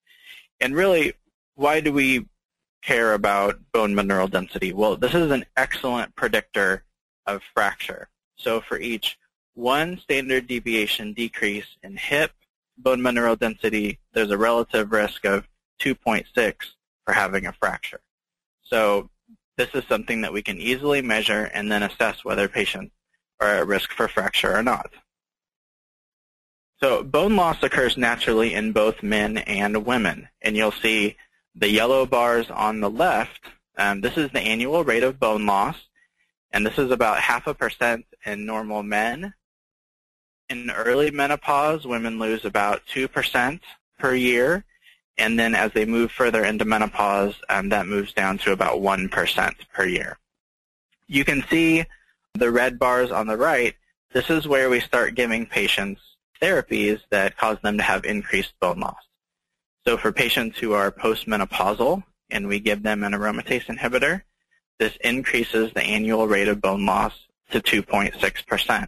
And 0.60 0.74
really, 0.74 1.14
why 1.54 1.80
do 1.80 1.92
we 1.92 2.26
care 2.82 3.14
about 3.14 3.58
bone 3.72 3.94
mineral 3.94 4.28
density? 4.28 4.72
Well, 4.72 4.96
this 4.96 5.14
is 5.14 5.30
an 5.30 5.46
excellent 5.56 6.14
predictor 6.16 6.84
of 7.26 7.42
fracture. 7.54 8.08
So 8.36 8.60
for 8.60 8.78
each 8.78 9.18
one 9.54 9.98
standard 9.98 10.46
deviation 10.46 11.12
decrease 11.12 11.66
in 11.82 11.96
hip, 11.96 12.32
bone 12.76 13.00
mineral 13.00 13.36
density, 13.36 13.98
there's 14.12 14.30
a 14.30 14.38
relative 14.38 14.92
risk 14.92 15.24
of 15.24 15.48
2.6 15.80 16.54
for 17.04 17.12
having 17.12 17.46
a 17.46 17.52
fracture. 17.52 18.00
So 18.62 19.08
this 19.56 19.70
is 19.74 19.84
something 19.88 20.20
that 20.20 20.32
we 20.32 20.42
can 20.42 20.58
easily 20.58 21.00
measure 21.00 21.50
and 21.54 21.70
then 21.70 21.82
assess 21.82 22.24
whether 22.24 22.48
patients 22.48 22.92
are 23.40 23.48
at 23.48 23.66
risk 23.66 23.90
for 23.92 24.08
fracture 24.08 24.54
or 24.54 24.62
not. 24.62 24.90
So 26.80 27.02
bone 27.02 27.36
loss 27.36 27.62
occurs 27.62 27.96
naturally 27.96 28.54
in 28.54 28.72
both 28.72 29.02
men 29.02 29.38
and 29.38 29.86
women. 29.86 30.28
And 30.42 30.56
you'll 30.56 30.72
see 30.72 31.16
the 31.54 31.70
yellow 31.70 32.04
bars 32.06 32.50
on 32.50 32.80
the 32.80 32.90
left 32.90 33.40
Um, 33.78 34.00
this 34.00 34.16
is 34.16 34.30
the 34.30 34.40
annual 34.40 34.84
rate 34.84 35.02
of 35.02 35.20
bone 35.20 35.44
loss, 35.44 35.76
and 36.50 36.64
this 36.64 36.78
is 36.78 36.90
about 36.90 37.20
half 37.20 37.46
a 37.46 37.52
percent 37.52 38.06
in 38.24 38.46
normal 38.46 38.82
men. 38.82 39.34
In 40.48 40.70
early 40.70 41.10
menopause, 41.10 41.86
women 41.86 42.18
lose 42.18 42.46
about 42.46 42.86
2% 42.86 43.60
per 43.98 44.14
year, 44.14 44.64
and 45.18 45.38
then 45.38 45.54
as 45.54 45.72
they 45.72 45.84
move 45.84 46.10
further 46.10 46.44
into 46.44 46.64
menopause, 46.64 47.34
um, 47.50 47.68
that 47.68 47.86
moves 47.86 48.14
down 48.14 48.38
to 48.38 48.52
about 48.52 48.80
1% 48.80 49.54
per 49.74 49.84
year. 49.84 50.16
You 51.06 51.24
can 51.24 51.44
see 51.50 51.84
the 52.34 52.50
red 52.50 52.78
bars 52.78 53.10
on 53.10 53.26
the 53.26 53.36
right. 53.36 53.74
This 54.12 54.30
is 54.30 54.48
where 54.48 54.70
we 54.70 54.80
start 54.80 55.14
giving 55.14 55.44
patients 55.44 56.00
therapies 56.40 57.00
that 57.10 57.36
cause 57.36 57.58
them 57.62 57.76
to 57.78 57.82
have 57.82 58.04
increased 58.04 58.52
bone 58.60 58.80
loss. 58.80 59.02
So 59.86 59.96
for 59.96 60.12
patients 60.12 60.58
who 60.58 60.72
are 60.72 60.90
postmenopausal 60.90 62.02
and 62.30 62.48
we 62.48 62.58
give 62.60 62.82
them 62.82 63.04
an 63.04 63.12
aromatase 63.12 63.66
inhibitor, 63.66 64.22
this 64.78 64.96
increases 65.02 65.72
the 65.72 65.82
annual 65.82 66.26
rate 66.26 66.48
of 66.48 66.60
bone 66.60 66.84
loss 66.84 67.12
to 67.50 67.60
2.6%. 67.60 68.86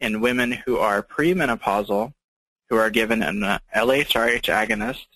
In 0.00 0.20
women 0.20 0.52
who 0.52 0.78
are 0.78 1.02
premenopausal, 1.02 2.12
who 2.68 2.76
are 2.76 2.90
given 2.90 3.22
an 3.22 3.40
LHRH 3.76 4.48
agonist 4.48 5.06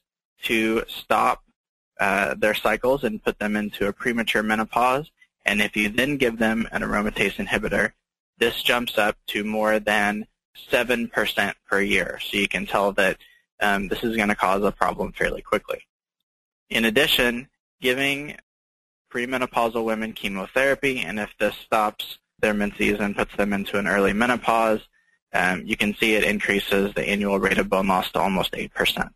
to 0.42 0.84
stop 0.88 1.42
uh, 1.98 2.34
their 2.34 2.54
cycles 2.54 3.02
and 3.02 3.24
put 3.24 3.38
them 3.38 3.56
into 3.56 3.86
a 3.88 3.92
premature 3.92 4.42
menopause, 4.42 5.10
and 5.46 5.62
if 5.62 5.74
you 5.76 5.88
then 5.88 6.18
give 6.18 6.38
them 6.38 6.68
an 6.72 6.82
aromatase 6.82 7.36
inhibitor, 7.36 7.92
this 8.38 8.62
jumps 8.62 8.98
up 8.98 9.16
to 9.28 9.42
more 9.42 9.78
than 9.78 10.26
7% 10.70 11.54
per 11.68 11.80
year. 11.80 12.18
So 12.22 12.36
you 12.36 12.48
can 12.48 12.66
tell 12.66 12.92
that 12.92 13.18
um, 13.60 13.88
this 13.88 14.02
is 14.02 14.16
going 14.16 14.28
to 14.28 14.34
cause 14.34 14.62
a 14.62 14.72
problem 14.72 15.12
fairly 15.12 15.42
quickly. 15.42 15.82
In 16.68 16.84
addition, 16.84 17.48
giving 17.80 18.36
premenopausal 19.12 19.84
women 19.84 20.12
chemotherapy, 20.12 21.00
and 21.00 21.18
if 21.18 21.30
this 21.38 21.54
stops 21.56 22.18
their 22.40 22.54
menses 22.54 23.00
and 23.00 23.16
puts 23.16 23.34
them 23.36 23.52
into 23.52 23.78
an 23.78 23.86
early 23.86 24.12
menopause, 24.12 24.80
um, 25.32 25.62
you 25.64 25.76
can 25.76 25.94
see 25.94 26.14
it 26.14 26.24
increases 26.24 26.92
the 26.94 27.08
annual 27.08 27.38
rate 27.38 27.58
of 27.58 27.68
bone 27.68 27.86
loss 27.86 28.10
to 28.12 28.20
almost 28.20 28.52
8%. 28.52 29.10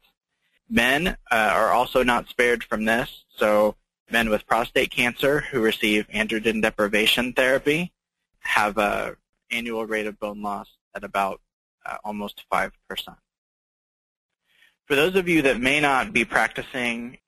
Men 0.68 1.09
uh, 1.09 1.14
are 1.30 1.70
also 1.70 2.02
not 2.02 2.28
spared 2.28 2.62
from 2.64 2.85
this, 2.85 3.25
so 3.37 3.75
men 4.11 4.30
with 4.30 4.47
prostate 4.47 4.90
cancer 4.90 5.40
who 5.40 5.61
receive 5.61 6.06
androgen 6.09 6.62
deprivation 6.62 7.32
therapy 7.32 7.92
have 8.40 8.78
an 8.78 9.16
annual 9.50 9.87
rate 9.87 10.06
of 10.06 10.18
bone 10.18 10.42
loss 10.42 10.68
at 10.94 11.04
about 11.04 11.40
uh, 11.87 11.97
almost 12.04 12.44
5%. 12.52 12.70
For 14.87 14.97
those 14.97 15.14
of 15.14 15.28
you 15.28 15.42
that 15.42 15.61
may 15.61 15.80
not 15.80 16.12
be 16.12 16.25
practicing 16.25 17.18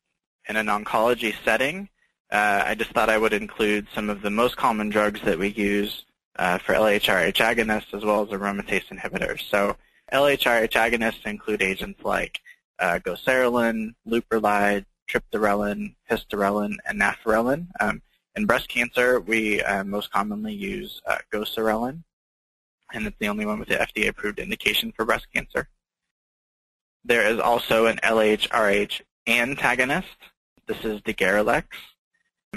in 0.49 0.57
an 0.57 0.67
oncology 0.67 1.35
setting, 1.45 1.89
uh, 2.31 2.65
I 2.67 2.75
just 2.75 2.91
thought 2.91 3.11
I 3.11 3.19
would 3.19 3.33
include 3.33 3.87
some 3.95 4.11
of 4.11 4.23
the 4.23 4.31
most 4.31 4.57
common 4.57 4.89
drugs 4.89 5.21
that 5.23 5.39
we 5.39 5.49
use 5.49 6.05
uh, 6.37 6.59
for 6.59 6.75
LHRH 6.75 7.35
agonists 7.35 7.95
as 7.95 8.05
well 8.05 8.23
as 8.23 8.29
aromatase 8.31 8.89
inhibitors. 8.89 9.49
So 9.49 9.77
LHRH 10.13 10.73
agonists 10.73 11.27
include 11.27 11.63
agents 11.63 12.01
like 12.05 12.41
uh, 12.79 12.99
goserelin, 13.05 13.95
leuprolide, 14.09 14.87
triptorelin, 15.09 15.95
histrelin, 16.11 16.77
and 16.87 17.01
nafarelin. 17.01 17.67
Um, 17.81 18.03
in 18.35 18.47
breast 18.47 18.69
cancer, 18.69 19.21
we 19.21 19.63
uh, 19.63 19.85
most 19.85 20.11
commonly 20.11 20.55
use 20.55 21.03
uh, 21.07 21.19
and 22.93 23.07
it's 23.07 23.19
the 23.19 23.29
only 23.29 23.47
one 23.47 23.59
with 23.59 23.69
the 23.69 23.77
FDA-approved 23.77 24.39
indication 24.39 24.93
for 24.93 25.05
breast 25.05 25.27
cancer. 25.35 25.69
There 27.05 27.27
is 27.27 27.41
also 27.41 27.87
an 27.87 27.99
LHRH 28.05 29.01
antagonist. 29.27 30.09
This 30.67 30.85
is 30.85 31.01
Degarelix, 31.01 31.65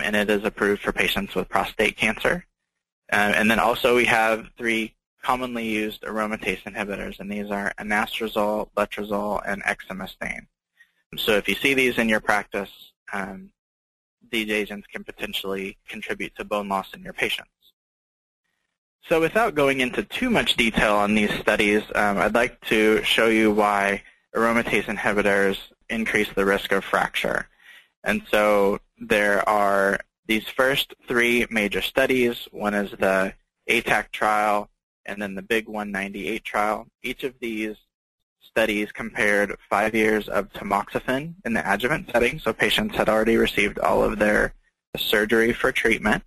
and 0.01 0.15
it 0.15 0.29
is 0.29 0.43
approved 0.43 0.81
for 0.81 0.91
patients 0.91 1.33
with 1.35 1.49
prostate 1.49 1.97
cancer. 1.97 2.45
Uh, 3.11 3.33
and 3.35 3.49
then 3.49 3.59
also 3.59 3.95
we 3.95 4.05
have 4.05 4.47
three 4.57 4.95
commonly 5.21 5.67
used 5.67 6.03
aromatase 6.03 6.61
inhibitors, 6.63 7.19
and 7.19 7.31
these 7.31 7.49
are 7.49 7.73
anastrozole, 7.79 8.69
letrozole, 8.77 9.41
and 9.47 9.63
exemestane. 9.63 10.45
So 11.17 11.33
if 11.33 11.47
you 11.47 11.55
see 11.55 11.73
these 11.73 11.97
in 11.97 12.09
your 12.09 12.19
practice, 12.19 12.69
um, 13.13 13.49
these 14.31 14.49
agents 14.49 14.87
can 14.91 15.03
potentially 15.03 15.77
contribute 15.87 16.35
to 16.35 16.43
bone 16.43 16.67
loss 16.67 16.93
in 16.93 17.01
your 17.01 17.13
patients. 17.13 17.49
So 19.07 19.21
without 19.21 19.53
going 19.53 19.81
into 19.81 20.01
too 20.01 20.31
much 20.31 20.55
detail 20.55 20.95
on 20.95 21.13
these 21.13 21.31
studies, 21.39 21.83
um, 21.93 22.17
I'd 22.17 22.33
like 22.33 22.59
to 22.61 23.03
show 23.03 23.27
you 23.27 23.51
why 23.51 24.01
aromatase 24.35 24.85
inhibitors 24.85 25.59
increase 25.91 26.29
the 26.33 26.43
risk 26.43 26.71
of 26.71 26.83
fracture. 26.83 27.47
And 28.03 28.23
so 28.31 28.79
there 28.97 29.47
are 29.47 29.99
these 30.25 30.47
first 30.47 30.95
three 31.07 31.45
major 31.51 31.83
studies. 31.83 32.47
One 32.51 32.73
is 32.73 32.89
the 32.91 33.35
ATAC 33.69 34.11
trial 34.11 34.71
and 35.05 35.21
then 35.21 35.35
the 35.35 35.43
Big 35.43 35.67
198 35.67 36.43
trial. 36.43 36.87
Each 37.03 37.23
of 37.23 37.35
these 37.39 37.75
studies 38.41 38.91
compared 38.91 39.55
five 39.69 39.93
years 39.93 40.27
of 40.27 40.51
tamoxifen 40.53 41.35
in 41.45 41.53
the 41.53 41.71
adjuvant 41.71 42.09
setting, 42.11 42.39
so 42.39 42.53
patients 42.53 42.95
had 42.95 43.09
already 43.09 43.37
received 43.37 43.77
all 43.77 44.03
of 44.03 44.17
their 44.17 44.55
surgery 44.97 45.53
for 45.53 45.71
treatment, 45.71 46.23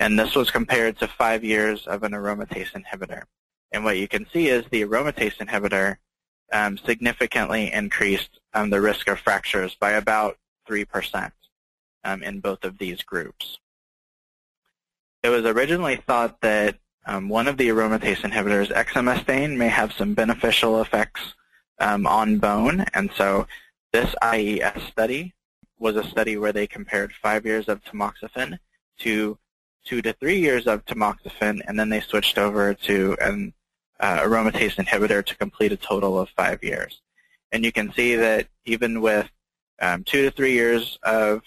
and 0.00 0.18
this 0.18 0.34
was 0.34 0.50
compared 0.50 0.98
to 0.98 1.06
five 1.06 1.44
years 1.44 1.86
of 1.86 2.02
an 2.02 2.12
aromatase 2.12 2.72
inhibitor. 2.72 3.24
And 3.70 3.84
what 3.84 3.98
you 3.98 4.08
can 4.08 4.26
see 4.32 4.48
is 4.48 4.64
the 4.70 4.82
aromatase 4.82 5.36
inhibitor 5.36 5.98
um, 6.52 6.78
significantly 6.78 7.70
increased 7.72 8.40
um, 8.54 8.70
the 8.70 8.80
risk 8.80 9.08
of 9.08 9.20
fractures 9.20 9.76
by 9.78 9.92
about 9.92 10.38
3% 10.68 11.30
um, 12.04 12.22
in 12.22 12.40
both 12.40 12.64
of 12.64 12.78
these 12.78 13.02
groups. 13.02 13.58
It 15.22 15.28
was 15.28 15.44
originally 15.44 15.96
thought 15.96 16.40
that 16.40 16.78
um, 17.04 17.28
one 17.28 17.46
of 17.46 17.58
the 17.58 17.68
aromatase 17.68 18.22
inhibitors, 18.22 18.72
exemestane, 18.72 19.56
may 19.56 19.68
have 19.68 19.92
some 19.92 20.14
beneficial 20.14 20.80
effects 20.80 21.34
um, 21.78 22.06
on 22.06 22.38
bone, 22.38 22.86
and 22.94 23.10
so 23.16 23.46
this 23.92 24.14
IES 24.22 24.82
study 24.84 25.34
was 25.78 25.96
a 25.96 26.04
study 26.04 26.38
where 26.38 26.52
they 26.52 26.66
compared 26.66 27.12
five 27.12 27.44
years 27.44 27.68
of 27.68 27.84
tamoxifen 27.84 28.58
to 28.98 29.38
two 29.84 30.02
to 30.02 30.12
three 30.14 30.38
years 30.38 30.66
of 30.66 30.84
tamoxifen, 30.84 31.60
and 31.66 31.78
then 31.78 31.88
they 31.88 32.00
switched 32.00 32.38
over 32.38 32.74
to 32.74 33.16
an 33.20 33.52
uh, 34.00 34.20
aromatase 34.20 34.76
inhibitor 34.76 35.24
to 35.24 35.36
complete 35.36 35.72
a 35.72 35.76
total 35.76 36.18
of 36.18 36.28
five 36.30 36.62
years. 36.62 37.00
And 37.52 37.64
you 37.64 37.72
can 37.72 37.92
see 37.92 38.14
that 38.16 38.48
even 38.64 39.00
with 39.00 39.28
um, 39.80 40.04
two 40.04 40.24
to 40.24 40.30
three 40.30 40.52
years 40.52 40.98
of 41.02 41.42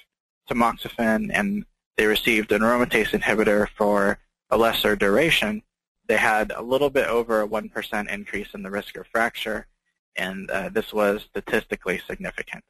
tamoxifen 0.50 1.32
and 1.34 1.66
they 1.98 2.06
received 2.06 2.52
an 2.52 2.62
aromatase 2.62 3.18
inhibitor 3.20 3.68
for 3.78 4.20
a 4.50 4.58
lesser 4.58 4.96
duration, 4.96 5.62
they 6.08 6.18
had 6.18 6.52
a 6.56 6.62
little 6.62 6.90
bit 6.90 7.08
over 7.08 7.42
a 7.42 7.48
1% 7.48 8.10
increase 8.10 8.54
in 8.54 8.64
the 8.64 8.72
risk 8.72 8.98
of 8.98 9.08
fracture, 9.08 9.68
and 10.16 10.50
uh, 10.52 10.70
this 10.70 10.92
was 10.92 11.22
statistically 11.24 12.02
significant. 12.08 12.64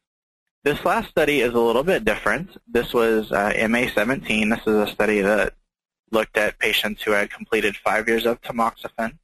This 0.63 0.85
last 0.85 1.09
study 1.09 1.41
is 1.41 1.53
a 1.53 1.59
little 1.59 1.83
bit 1.83 2.05
different. 2.05 2.55
This 2.69 2.93
was 2.93 3.33
uh, 3.33 3.51
MA17. 3.53 4.49
This 4.49 4.65
is 4.65 4.89
a 4.89 4.93
study 4.93 5.19
that 5.19 5.55
looked 6.09 6.37
at 6.37 6.57
patients 6.57 7.01
who 7.01 7.11
had 7.11 7.29
completed 7.29 7.75
five 7.75 8.07
years 8.07 8.25
of 8.25 8.41
tamoxifen, 8.41 9.17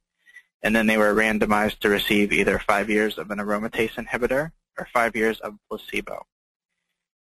and 0.62 0.76
then 0.76 0.86
they 0.86 0.98
were 0.98 1.14
randomized 1.14 1.78
to 1.78 1.88
receive 1.88 2.30
either 2.30 2.58
five 2.58 2.90
years 2.90 3.16
of 3.16 3.30
an 3.30 3.38
aromatase 3.38 3.94
inhibitor 3.94 4.52
or 4.78 4.86
five 4.92 5.16
years 5.16 5.40
of 5.40 5.54
placebo. 5.70 6.26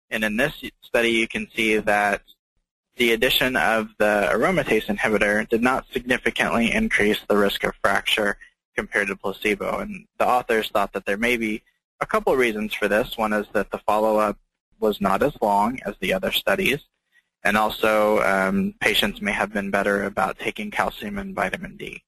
And 0.10 0.24
in 0.24 0.36
this 0.36 0.64
study, 0.82 1.12
you 1.12 1.28
can 1.28 1.48
see 1.56 1.78
that 1.78 2.24
the 2.96 3.12
addition 3.12 3.56
of 3.56 3.90
the 4.00 4.30
aromatase 4.34 4.86
inhibitor 4.86 5.48
did 5.48 5.62
not 5.62 5.86
significantly 5.92 6.72
increase 6.72 7.20
the 7.28 7.38
risk 7.38 7.64
of 7.66 7.76
fracture 7.84 8.40
compared 8.76 9.10
to 9.10 9.16
placebo. 9.16 9.78
And 9.78 10.08
the 10.18 10.28
authors 10.28 10.70
thought 10.70 10.94
that 10.94 11.06
there 11.06 11.18
may 11.18 11.38
be 11.38 11.62
a 12.00 12.06
couple 12.06 12.34
of 12.34 12.40
reasons 12.40 12.74
for 12.74 12.88
this. 12.88 13.18
One 13.18 13.34
is 13.34 13.48
that 13.54 13.72
the 13.72 13.80
follow-up 13.80 14.38
was 14.80 15.02
not 15.02 15.24
as 15.24 15.34
long 15.42 15.80
as 15.86 15.96
the 16.00 16.14
other 16.14 16.32
studies. 16.32 16.80
And 17.44 17.58
also, 17.58 18.20
um, 18.22 18.76
patients 18.80 19.22
may 19.22 19.32
have 19.32 19.54
been 19.54 19.72
better 19.72 20.04
about 20.04 20.40
taking 20.40 20.72
calcium 20.72 21.18
and 21.18 21.36
vitamin 21.36 21.78
D. 21.78 22.04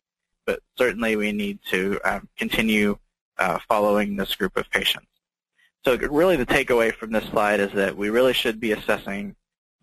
But 0.45 0.59
certainly 0.77 1.15
we 1.15 1.31
need 1.31 1.59
to 1.69 1.99
um, 2.03 2.27
continue 2.37 2.97
uh, 3.37 3.59
following 3.67 4.15
this 4.15 4.35
group 4.35 4.57
of 4.57 4.69
patients. 4.69 5.07
So 5.85 5.95
really 5.95 6.35
the 6.35 6.45
takeaway 6.45 6.93
from 6.93 7.11
this 7.11 7.23
slide 7.25 7.59
is 7.59 7.71
that 7.73 7.95
we 7.95 8.09
really 8.09 8.33
should 8.33 8.59
be 8.59 8.73
assessing 8.73 9.35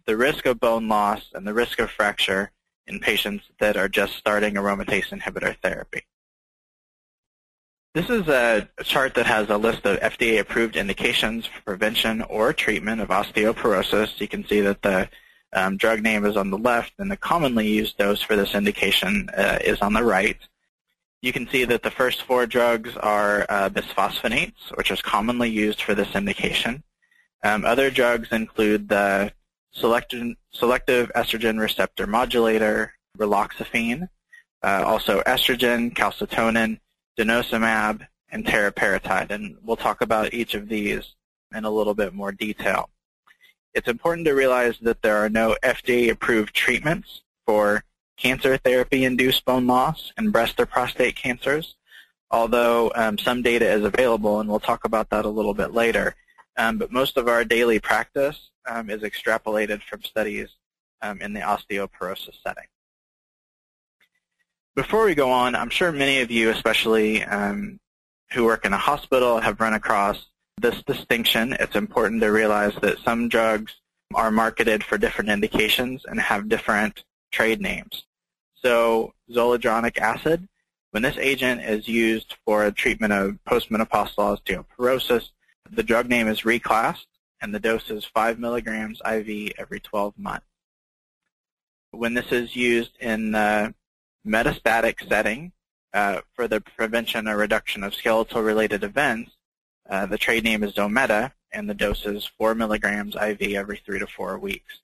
the 0.05 0.17
risk 0.17 0.47
of 0.47 0.61
bone 0.61 0.89
loss 0.89 1.23
and 1.35 1.47
the 1.47 1.55
risk 1.55 1.79
of 1.79 1.91
fracture 1.91 2.51
in 2.87 3.01
patients 3.01 3.45
that 3.59 3.77
are 3.77 3.89
just 3.89 4.17
starting 4.17 4.55
aromatase 4.55 5.09
inhibitor 5.09 5.57
therapy. 5.63 6.03
This 7.97 8.11
is 8.11 8.29
a 8.29 8.69
chart 8.85 9.15
that 9.15 9.25
has 9.25 9.49
a 9.49 9.57
list 9.57 9.87
of 9.87 9.99
FDA-approved 10.01 10.77
indications 10.77 11.47
for 11.47 11.63
prevention 11.63 12.21
or 12.21 12.53
treatment 12.53 13.01
of 13.01 13.09
osteoporosis. 13.09 14.21
You 14.21 14.29
can 14.29 14.47
see 14.47 14.61
that 14.61 14.83
the 14.83 15.09
um, 15.55 15.79
drug 15.79 16.03
name 16.03 16.27
is 16.27 16.37
on 16.37 16.51
the 16.51 16.59
left 16.59 16.93
and 16.99 17.11
the 17.11 17.17
commonly 17.17 17.67
used 17.67 17.97
dose 17.97 18.21
for 18.21 18.37
this 18.37 18.55
indication 18.55 19.31
uh, 19.35 19.61
is 19.65 19.81
on 19.81 19.95
the 19.95 20.05
right. 20.05 20.37
You 21.23 21.33
can 21.33 21.49
see 21.49 21.65
that 21.65 21.83
the 21.83 21.91
first 21.91 22.21
four 22.25 22.47
drugs 22.47 22.95
are 22.99 23.47
uh, 23.49 23.71
bisphosphonates, 23.71 24.77
which 24.77 24.91
is 24.91 25.01
commonly 25.01 25.49
used 25.49 25.81
for 25.81 25.95
this 25.95 26.15
indication. 26.15 26.83
Um, 27.45 27.65
other 27.65 27.91
drugs 27.91 28.29
include 28.31 28.91
the 28.91 29.33
selective, 29.73 30.37
estrogen 30.53 31.59
receptor 31.59 32.07
modulator, 32.07 32.93
raloxifene, 33.17 34.11
uh, 34.63 34.83
also 34.85 35.23
estrogen, 35.23 35.95
calcitonin, 35.95 36.79
denosumab, 37.19 38.07
and 38.31 38.45
teriparatide. 38.45 39.31
And 39.31 39.57
we'll 39.63 39.77
talk 39.77 40.01
about 40.01 40.35
each 40.35 40.55
of 40.55 40.69
these 40.69 41.15
in 41.55 41.65
a 41.65 41.71
little 41.71 41.95
bit 41.95 42.15
more 42.15 42.33
detail. 42.33 42.91
It's 43.75 43.89
important 43.89 44.27
to 44.27 44.33
realize 44.33 44.79
that 44.83 45.03
there 45.03 45.17
are 45.17 45.29
no 45.29 45.57
FDA-approved 45.63 46.55
treatments 46.55 47.23
for 47.47 47.85
cancer 48.17 48.57
therapy-induced 48.57 49.45
bone 49.45 49.67
loss 49.67 50.13
and 50.17 50.33
breast 50.33 50.59
or 50.59 50.67
prostate 50.67 51.17
cancers, 51.17 51.77
although 52.31 52.91
um, 52.95 53.19
some 53.19 53.43
data 53.43 53.71
is 53.71 53.85
available, 53.85 54.41
and 54.41 54.49
we'll 54.49 54.61
talk 54.61 54.85
about 54.85 55.11
that 55.11 55.27
a 55.27 55.29
little 55.29 55.55
bit 55.55 55.73
later. 55.73 56.15
Um, 56.57 56.79
but 56.79 56.91
most 56.91 57.19
of 57.19 57.29
our 57.29 57.45
daily 57.45 57.79
practice 57.79 58.51
um, 58.67 58.89
is 58.89 59.03
extrapolated 59.03 59.83
from 59.83 60.03
studies 60.03 60.49
um, 61.03 61.21
in 61.21 61.35
the 61.35 61.41
osteoporosis 61.41 62.43
setting. 62.43 62.65
Before 64.77 65.07
we 65.07 65.15
go 65.15 65.31
on, 65.31 65.55
I'm 65.55 65.71
sure 65.71 65.91
many 65.91 66.21
of 66.21 66.31
you, 66.31 66.51
especially 66.51 67.25
um, 67.25 67.81
who 68.33 68.45
work 68.45 68.67
in 68.67 68.75
a 68.75 68.77
hospital, 68.77 69.41
have 69.41 69.59
run 69.59 69.73
across 69.73 70.27
this 70.61 70.83
distinction. 70.83 71.55
It's 71.59 71.77
important 71.77 72.21
to 72.21 72.31
realize 72.31 72.75
that 72.83 72.99
some 72.99 73.31
drugs 73.31 73.75
are 74.15 74.31
marketed 74.31 74.85
for 74.85 74.99
different 74.99 75.31
indications 75.31 76.05
and 76.05 76.21
have 76.21 76.51
different 76.51 77.05
trade 77.33 77.63
names. 77.63 78.05
So 78.57 79.15
zoledronic 79.31 79.97
acid, 79.97 80.47
when 80.91 81.03
this 81.03 81.17
agent 81.17 81.63
is 81.63 81.89
used 81.89 82.35
for 82.45 82.67
a 82.67 82.71
treatment 82.71 83.15
of 83.15 83.39
postmenopausal 83.49 84.39
osteoporosis, 84.39 85.31
the 85.71 85.83
drug 85.83 86.11
name 86.11 86.29
is 86.29 86.43
Reclast 86.43 87.07
and 87.41 87.55
the 87.55 87.61
dose 87.61 87.89
is 87.89 88.05
5 88.05 88.39
milligrams 88.39 89.01
IV 89.11 89.53
every 89.57 89.81
12 89.81 90.19
months. 90.19 90.45
When 91.93 92.13
this 92.13 92.31
is 92.31 92.55
used 92.55 92.93
in 93.01 93.33
the 93.33 93.75
metastatic 94.27 95.09
setting 95.09 95.53
uh, 95.95 96.21
for 96.35 96.49
the 96.49 96.61
prevention 96.61 97.29
or 97.29 97.37
reduction 97.37 97.83
of 97.83 97.95
skeletal-related 97.95 98.85
events, 98.85 99.31
uh, 99.89 100.07
the 100.07 100.19
trade 100.19 100.45
name 100.45 100.63
is 100.63 100.73
Zometa, 100.73 101.33
and 101.53 101.71
the 101.71 101.75
dose 101.75 102.05
is 102.05 102.29
4 102.39 102.55
milligrams 102.55 103.15
IV 103.15 103.41
every 103.55 103.81
3 103.85 104.01
to 104.01 104.07
4 104.07 104.39
weeks. 104.39 104.81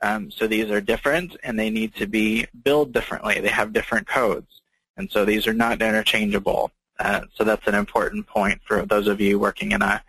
Um, 0.00 0.30
so 0.30 0.46
these 0.46 0.70
are 0.70 0.80
different, 0.80 1.36
and 1.42 1.58
they 1.58 1.70
need 1.70 1.94
to 1.96 2.06
be 2.06 2.46
billed 2.64 2.92
differently. 2.92 3.40
They 3.40 3.48
have 3.48 3.72
different 3.72 4.06
codes, 4.06 4.62
and 4.96 5.10
so 5.10 5.24
these 5.24 5.46
are 5.46 5.54
not 5.54 5.82
interchangeable. 5.82 6.70
Uh, 6.98 7.22
so 7.34 7.44
that's 7.44 7.66
an 7.66 7.74
important 7.74 8.26
point 8.26 8.60
for 8.66 8.84
those 8.86 9.06
of 9.06 9.20
you 9.20 9.38
working 9.38 9.72
in 9.72 9.82
a 9.82 10.02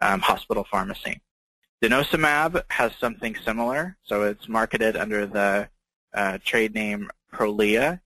um, 0.00 0.20
hospital 0.20 0.64
pharmacy. 0.64 1.20
Denosumab 1.82 2.62
has 2.68 2.92
something 3.00 3.36
similar, 3.44 3.96
so 4.04 4.22
it's 4.22 4.48
marketed 4.48 4.96
under 4.96 5.26
the 5.26 5.68
uh, 6.14 6.38
trade 6.44 6.74
name 6.74 7.10
Prolia 7.32 8.00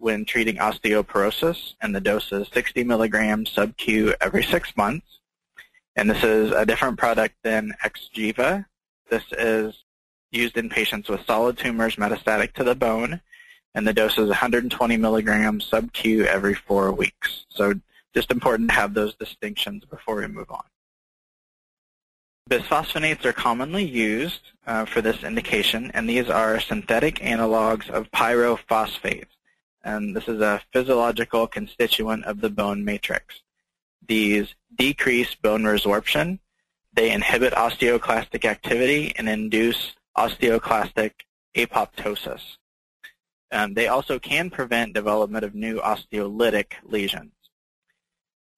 when 0.00 0.24
treating 0.24 0.56
osteoporosis, 0.56 1.74
and 1.82 1.94
the 1.94 2.00
dose 2.00 2.32
is 2.32 2.48
60 2.52 2.84
milligrams 2.84 3.50
sub-Q 3.50 4.14
every 4.20 4.42
six 4.42 4.74
months. 4.74 5.06
And 5.94 6.08
this 6.08 6.24
is 6.24 6.52
a 6.52 6.64
different 6.64 6.98
product 6.98 7.34
than 7.44 7.74
Xgeva. 7.84 8.64
This 9.10 9.24
is 9.32 9.84
used 10.32 10.56
in 10.56 10.70
patients 10.70 11.10
with 11.10 11.26
solid 11.26 11.58
tumors 11.58 11.96
metastatic 11.96 12.54
to 12.54 12.64
the 12.64 12.74
bone, 12.74 13.20
and 13.74 13.86
the 13.86 13.92
dose 13.92 14.16
is 14.16 14.28
120 14.28 14.96
milligrams 14.96 15.66
sub-Q 15.66 16.24
every 16.24 16.54
four 16.54 16.92
weeks. 16.92 17.44
So 17.50 17.74
just 18.14 18.30
important 18.30 18.70
to 18.70 18.74
have 18.74 18.94
those 18.94 19.14
distinctions 19.16 19.84
before 19.84 20.16
we 20.16 20.26
move 20.28 20.50
on. 20.50 20.64
Bisphosphonates 22.48 23.24
are 23.26 23.32
commonly 23.32 23.84
used 23.84 24.40
uh, 24.66 24.86
for 24.86 25.02
this 25.02 25.22
indication, 25.22 25.90
and 25.92 26.08
these 26.08 26.30
are 26.30 26.58
synthetic 26.58 27.16
analogs 27.16 27.88
of 27.90 28.10
pyrophosphate. 28.12 29.26
And 29.82 30.14
this 30.14 30.28
is 30.28 30.40
a 30.40 30.62
physiological 30.72 31.46
constituent 31.46 32.24
of 32.24 32.40
the 32.40 32.50
bone 32.50 32.84
matrix. 32.84 33.40
These 34.06 34.54
decrease 34.76 35.34
bone 35.34 35.62
resorption, 35.62 36.38
they 36.92 37.10
inhibit 37.12 37.54
osteoclastic 37.54 38.44
activity 38.44 39.12
and 39.16 39.28
induce 39.28 39.94
osteoclastic 40.16 41.12
apoptosis. 41.56 42.40
Um, 43.52 43.74
they 43.74 43.88
also 43.88 44.18
can 44.18 44.50
prevent 44.50 44.94
development 44.94 45.44
of 45.44 45.54
new 45.54 45.80
osteolytic 45.80 46.72
lesions. 46.84 47.32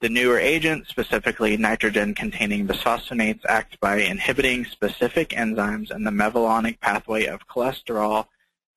The 0.01 0.09
newer 0.09 0.39
agents, 0.39 0.91
specifically 0.91 1.57
nitrogen-containing 1.57 2.67
bisphosphonates, 2.67 3.43
act 3.49 3.79
by 3.79 3.99
inhibiting 3.99 4.65
specific 4.65 5.29
enzymes 5.31 5.95
in 5.95 6.03
the 6.03 6.11
mevalonic 6.11 6.81
pathway 6.81 7.27
of 7.27 7.47
cholesterol 7.47 8.27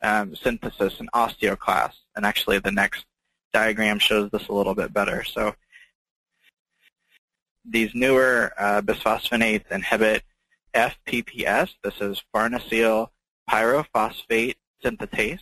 um, 0.03 0.35
synthesis 0.35 0.99
and 0.99 1.11
osteoclast. 1.13 2.04
And 2.15 2.25
actually, 2.25 2.59
the 2.59 2.71
next 2.71 3.05
diagram 3.53 3.99
shows 3.99 4.29
this 4.31 4.47
a 4.47 4.53
little 4.53 4.75
bit 4.75 4.93
better. 4.93 5.23
So 5.23 5.55
these 7.63 7.93
newer 7.93 8.53
uh, 8.57 8.81
bisphosphonates 8.81 9.71
inhibit 9.71 10.23
FPPS. 10.73 11.71
This 11.83 11.99
is 12.01 12.21
farnesyl 12.33 13.09
pyrophosphate 13.49 14.55
synthetase 14.83 15.39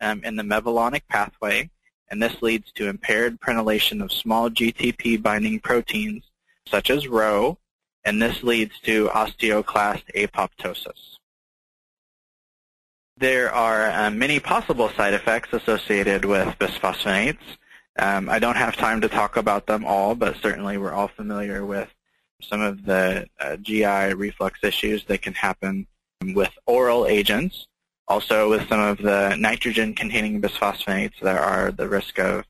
um, 0.00 0.22
in 0.24 0.36
the 0.36 0.42
mevalonic 0.42 1.02
pathway 1.08 1.70
and 2.12 2.22
this 2.22 2.42
leads 2.42 2.70
to 2.72 2.90
impaired 2.90 3.40
prenylation 3.40 4.04
of 4.04 4.12
small 4.12 4.50
GTP 4.50 5.20
binding 5.20 5.58
proteins 5.58 6.30
such 6.68 6.90
as 6.90 7.08
Rho, 7.08 7.56
and 8.04 8.20
this 8.20 8.42
leads 8.42 8.78
to 8.80 9.08
osteoclast 9.08 10.02
apoptosis. 10.14 11.16
There 13.18 13.52
are 13.52 13.90
uh, 13.90 14.10
many 14.10 14.40
possible 14.40 14.88
side 14.90 15.14
effects 15.14 15.52
associated 15.52 16.24
with 16.24 16.48
bisphosphonates. 16.58 17.38
Um, 17.98 18.28
I 18.28 18.38
don't 18.38 18.56
have 18.56 18.76
time 18.76 19.00
to 19.02 19.08
talk 19.08 19.36
about 19.36 19.66
them 19.66 19.84
all, 19.84 20.14
but 20.14 20.36
certainly 20.36 20.78
we're 20.78 20.92
all 20.92 21.08
familiar 21.08 21.64
with 21.64 21.88
some 22.40 22.60
of 22.62 22.84
the 22.84 23.26
uh, 23.38 23.56
GI 23.56 24.14
reflux 24.14 24.64
issues 24.64 25.04
that 25.04 25.22
can 25.22 25.34
happen 25.34 25.86
with 26.34 26.50
oral 26.66 27.06
agents. 27.06 27.68
Also, 28.08 28.48
with 28.50 28.66
some 28.68 28.80
of 28.80 28.98
the 28.98 29.36
nitrogen-containing 29.38 30.40
bisphosphonates, 30.40 31.20
there 31.20 31.40
are 31.40 31.70
the 31.70 31.88
risk 31.88 32.18
of 32.18 32.44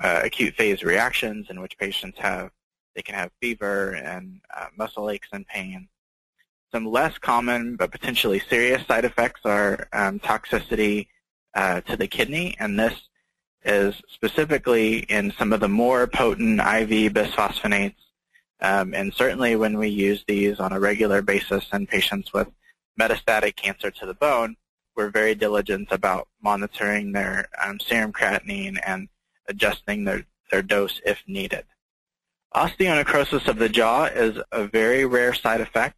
uh, 0.00 0.20
acute 0.24 0.54
phase 0.54 0.82
reactions 0.82 1.48
in 1.50 1.60
which 1.60 1.76
patients 1.76 2.18
have, 2.18 2.50
they 2.94 3.02
can 3.02 3.14
have 3.14 3.30
fever 3.40 3.94
and 3.94 4.40
uh, 4.56 4.66
muscle 4.76 5.10
aches 5.10 5.28
and 5.32 5.46
pain. 5.46 5.88
Some 6.72 6.86
less 6.86 7.18
common 7.18 7.76
but 7.76 7.90
potentially 7.90 8.40
serious 8.40 8.86
side 8.86 9.04
effects 9.04 9.42
are 9.44 9.88
um, 9.92 10.18
toxicity 10.18 11.08
uh, 11.54 11.82
to 11.82 11.96
the 11.96 12.06
kidney, 12.06 12.56
and 12.58 12.78
this 12.78 12.94
is 13.64 13.94
specifically 14.08 15.00
in 15.00 15.32
some 15.38 15.52
of 15.52 15.60
the 15.60 15.68
more 15.68 16.06
potent 16.06 16.60
IV 16.60 17.12
bisphosphonates, 17.12 17.96
um, 18.60 18.94
and 18.94 19.12
certainly 19.12 19.54
when 19.54 19.76
we 19.76 19.88
use 19.88 20.24
these 20.26 20.60
on 20.60 20.72
a 20.72 20.80
regular 20.80 21.20
basis 21.20 21.66
in 21.72 21.86
patients 21.86 22.32
with 22.32 22.48
metastatic 22.98 23.54
cancer 23.56 23.90
to 23.90 24.06
the 24.06 24.14
bone, 24.14 24.56
we're 24.96 25.10
very 25.10 25.34
diligent 25.34 25.88
about 25.90 26.28
monitoring 26.42 27.12
their 27.12 27.48
um, 27.64 27.78
serum 27.80 28.12
creatinine 28.12 28.78
and 28.86 29.08
adjusting 29.48 30.04
their, 30.04 30.24
their 30.50 30.62
dose 30.62 31.00
if 31.04 31.22
needed. 31.26 31.64
Osteonecrosis 32.54 33.48
of 33.48 33.58
the 33.58 33.68
jaw 33.68 34.04
is 34.04 34.38
a 34.52 34.66
very 34.66 35.06
rare 35.06 35.34
side 35.34 35.60
effect. 35.60 35.96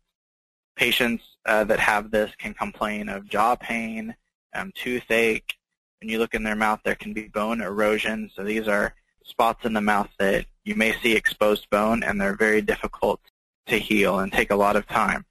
Patients 0.77 1.23
uh, 1.47 1.65
that 1.65 1.81
have 1.81 2.11
this 2.11 2.33
can 2.39 2.55
complain 2.55 3.09
of 3.09 3.29
jaw 3.29 3.55
pain, 3.55 4.15
um, 4.55 4.73
toothache. 4.75 5.55
When 6.01 6.09
you 6.09 6.19
look 6.19 6.35
in 6.35 6.43
their 6.43 6.57
mouth, 6.57 6.81
there 6.85 6.95
can 6.95 7.13
be 7.13 7.29
bone 7.29 7.61
erosion. 7.61 8.31
So 8.35 8.45
these 8.45 8.69
are 8.69 8.95
spots 9.25 9.65
in 9.65 9.73
the 9.73 9.81
mouth 9.81 10.11
that 10.19 10.47
you 10.65 10.75
may 10.75 10.93
see 11.01 11.15
exposed 11.15 11.69
bone, 11.71 12.03
and 12.03 12.21
they're 12.21 12.37
very 12.37 12.63
difficult 12.63 13.21
to 13.67 13.79
heal 13.79 14.19
and 14.19 14.33
take 14.33 14.51
a 14.51 14.57
lot 14.57 14.77
of 14.77 14.87
time. 14.87 15.25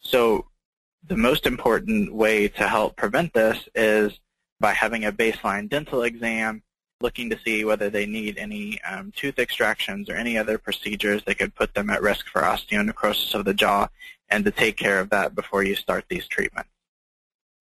So 0.00 0.46
the 1.06 1.16
most 1.16 1.46
important 1.46 2.12
way 2.12 2.48
to 2.48 2.68
help 2.68 2.96
prevent 2.96 3.32
this 3.32 3.68
is 3.74 4.18
by 4.58 4.72
having 4.72 5.04
a 5.06 5.12
baseline 5.12 5.68
dental 5.68 6.02
exam, 6.02 6.62
looking 7.00 7.30
to 7.30 7.38
see 7.44 7.64
whether 7.64 7.88
they 7.88 8.04
need 8.04 8.36
any 8.36 8.80
um, 8.82 9.10
tooth 9.16 9.38
extractions 9.38 10.10
or 10.10 10.14
any 10.14 10.36
other 10.36 10.58
procedures 10.58 11.22
that 11.24 11.38
could 11.38 11.54
put 11.54 11.72
them 11.74 11.88
at 11.88 12.02
risk 12.02 12.26
for 12.28 12.42
osteonecrosis 12.42 13.34
of 13.34 13.46
the 13.46 13.54
jaw, 13.54 13.88
and 14.30 14.44
to 14.44 14.50
take 14.50 14.76
care 14.76 15.00
of 15.00 15.10
that 15.10 15.34
before 15.34 15.62
you 15.62 15.74
start 15.74 16.04
these 16.08 16.26
treatments. 16.26 16.70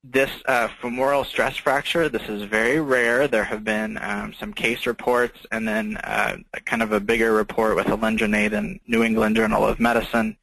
This 0.04 0.32
uh, 0.46 0.70
femoral 0.82 1.26
stress 1.26 1.58
fracture, 1.58 2.08
this 2.08 2.30
is 2.30 2.44
very 2.44 2.80
rare. 2.80 3.28
There 3.28 3.44
have 3.44 3.66
been 3.66 3.98
um, 4.02 4.34
some 4.34 4.54
case 4.54 4.86
reports 4.86 5.38
and 5.52 5.68
then 5.68 5.98
uh, 5.98 6.38
kind 6.66 6.82
of 6.82 6.94
a 6.94 7.02
bigger 7.02 7.34
report 7.34 7.76
with 7.76 7.88
alendronate 7.88 8.54
in 8.54 8.80
New 8.88 9.04
England 9.04 9.36
Journal 9.36 9.66
of 9.66 9.80
Medicine 9.80 10.38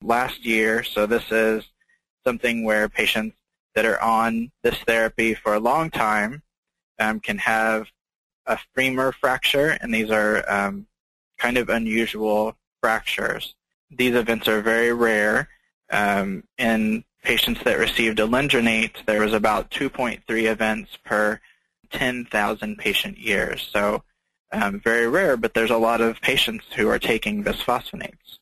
last 0.00 0.46
year. 0.46 0.82
So 0.82 1.04
this 1.04 1.30
is 1.30 1.64
something 2.24 2.64
where 2.64 2.88
patients 2.88 3.36
that 3.74 3.84
are 3.84 4.00
on 4.00 4.50
this 4.62 4.78
therapy 4.86 5.34
for 5.34 5.54
a 5.54 5.60
long 5.60 5.90
time 5.90 6.42
um, 6.98 7.20
can 7.20 7.38
have 7.38 7.88
a 8.46 8.58
femur 8.74 9.12
fracture, 9.12 9.78
and 9.80 9.92
these 9.92 10.10
are 10.10 10.50
um, 10.50 10.86
kind 11.38 11.58
of 11.58 11.68
unusual 11.68 12.56
fractures. 12.80 13.54
These 13.90 14.14
events 14.14 14.48
are 14.48 14.62
very 14.62 14.92
rare 14.92 15.48
um, 15.92 16.42
in 16.58 17.04
patients 17.22 17.60
that 17.64 17.78
received 17.78 18.18
alendronate, 18.18 19.04
there 19.06 19.20
was 19.20 19.32
about 19.32 19.70
2.3 19.70 20.20
events 20.50 20.98
per 21.04 21.40
10,000 21.90 22.78
patient 22.78 23.18
years. 23.18 23.68
So 23.72 24.02
um, 24.52 24.80
very 24.80 25.06
rare, 25.06 25.36
but 25.36 25.54
there's 25.54 25.70
a 25.70 25.76
lot 25.76 26.00
of 26.00 26.20
patients 26.20 26.64
who 26.74 26.88
are 26.88 26.98
taking 26.98 27.44
bisphosphonates. 27.44 28.38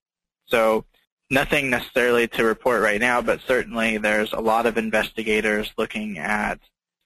So 0.46 0.84
nothing 1.30 1.70
necessarily 1.70 2.26
to 2.28 2.44
report 2.44 2.82
right 2.82 3.00
now, 3.00 3.20
but 3.20 3.40
certainly 3.46 3.98
there's 3.98 4.32
a 4.32 4.40
lot 4.40 4.66
of 4.66 4.78
investigators 4.78 5.72
looking 5.76 6.18
at 6.18 6.58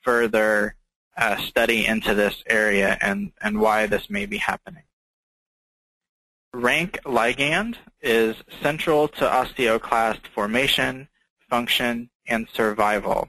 further 0.03 0.77
uh, 1.17 1.37
study 1.37 1.87
into 1.87 2.15
this 2.15 2.43
area 2.49 2.99
and, 3.01 3.33
and 3.41 3.61
why 3.61 3.87
this 3.87 4.11
may 4.11 4.27
be 4.27 4.39
happening. 4.39 4.85
Rank 6.55 7.01
ligand 7.05 7.75
is 8.01 8.37
central 8.63 9.09
to 9.09 9.25
osteoclast 9.25 10.29
formation, 10.29 11.09
function, 11.51 12.09
and 12.29 12.47
survival. 12.55 13.29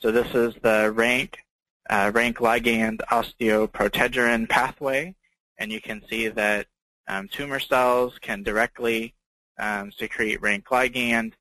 So 0.00 0.10
this 0.10 0.34
is 0.34 0.54
the 0.60 0.90
rank 0.92 1.38
uh, 1.88 2.10
rank 2.12 2.38
ligand 2.38 2.98
osteoprotegerin 3.12 4.48
pathway, 4.48 5.14
and 5.56 5.70
you 5.70 5.80
can 5.80 6.02
see 6.10 6.26
that 6.26 6.66
um, 7.06 7.28
tumor 7.28 7.60
cells 7.60 8.18
can 8.20 8.42
directly 8.42 9.14
um, 9.56 9.92
secrete 9.92 10.42
rank 10.42 10.64
ligand, 10.64 11.34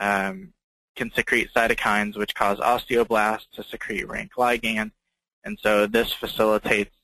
um, 0.00 0.52
can 0.96 1.12
secrete 1.12 1.54
cytokines 1.54 2.16
which 2.16 2.34
cause 2.34 2.58
osteoblasts 2.58 3.48
to 3.52 3.62
secrete 3.62 4.08
rank 4.08 4.32
ligand, 4.36 4.90
and 5.44 5.56
so 5.62 5.86
this 5.86 6.12
facilitates 6.12 6.96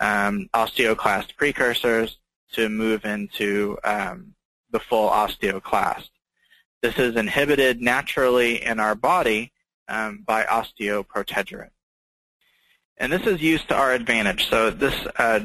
um, 0.00 0.48
osteoclast 0.54 1.36
precursors 1.36 2.18
to 2.52 2.68
move 2.68 3.04
into 3.04 3.78
um, 3.84 4.34
the 4.70 4.80
full 4.80 5.08
osteoclast. 5.10 6.08
This 6.82 6.98
is 6.98 7.16
inhibited 7.16 7.80
naturally 7.80 8.62
in 8.62 8.80
our 8.80 8.94
body 8.94 9.52
um, 9.88 10.24
by 10.26 10.44
osteoprotegerin. 10.44 11.70
And 12.96 13.12
this 13.12 13.26
is 13.26 13.40
used 13.40 13.68
to 13.68 13.74
our 13.74 13.92
advantage. 13.92 14.48
So 14.48 14.70
this 14.70 14.94
uh, 15.16 15.40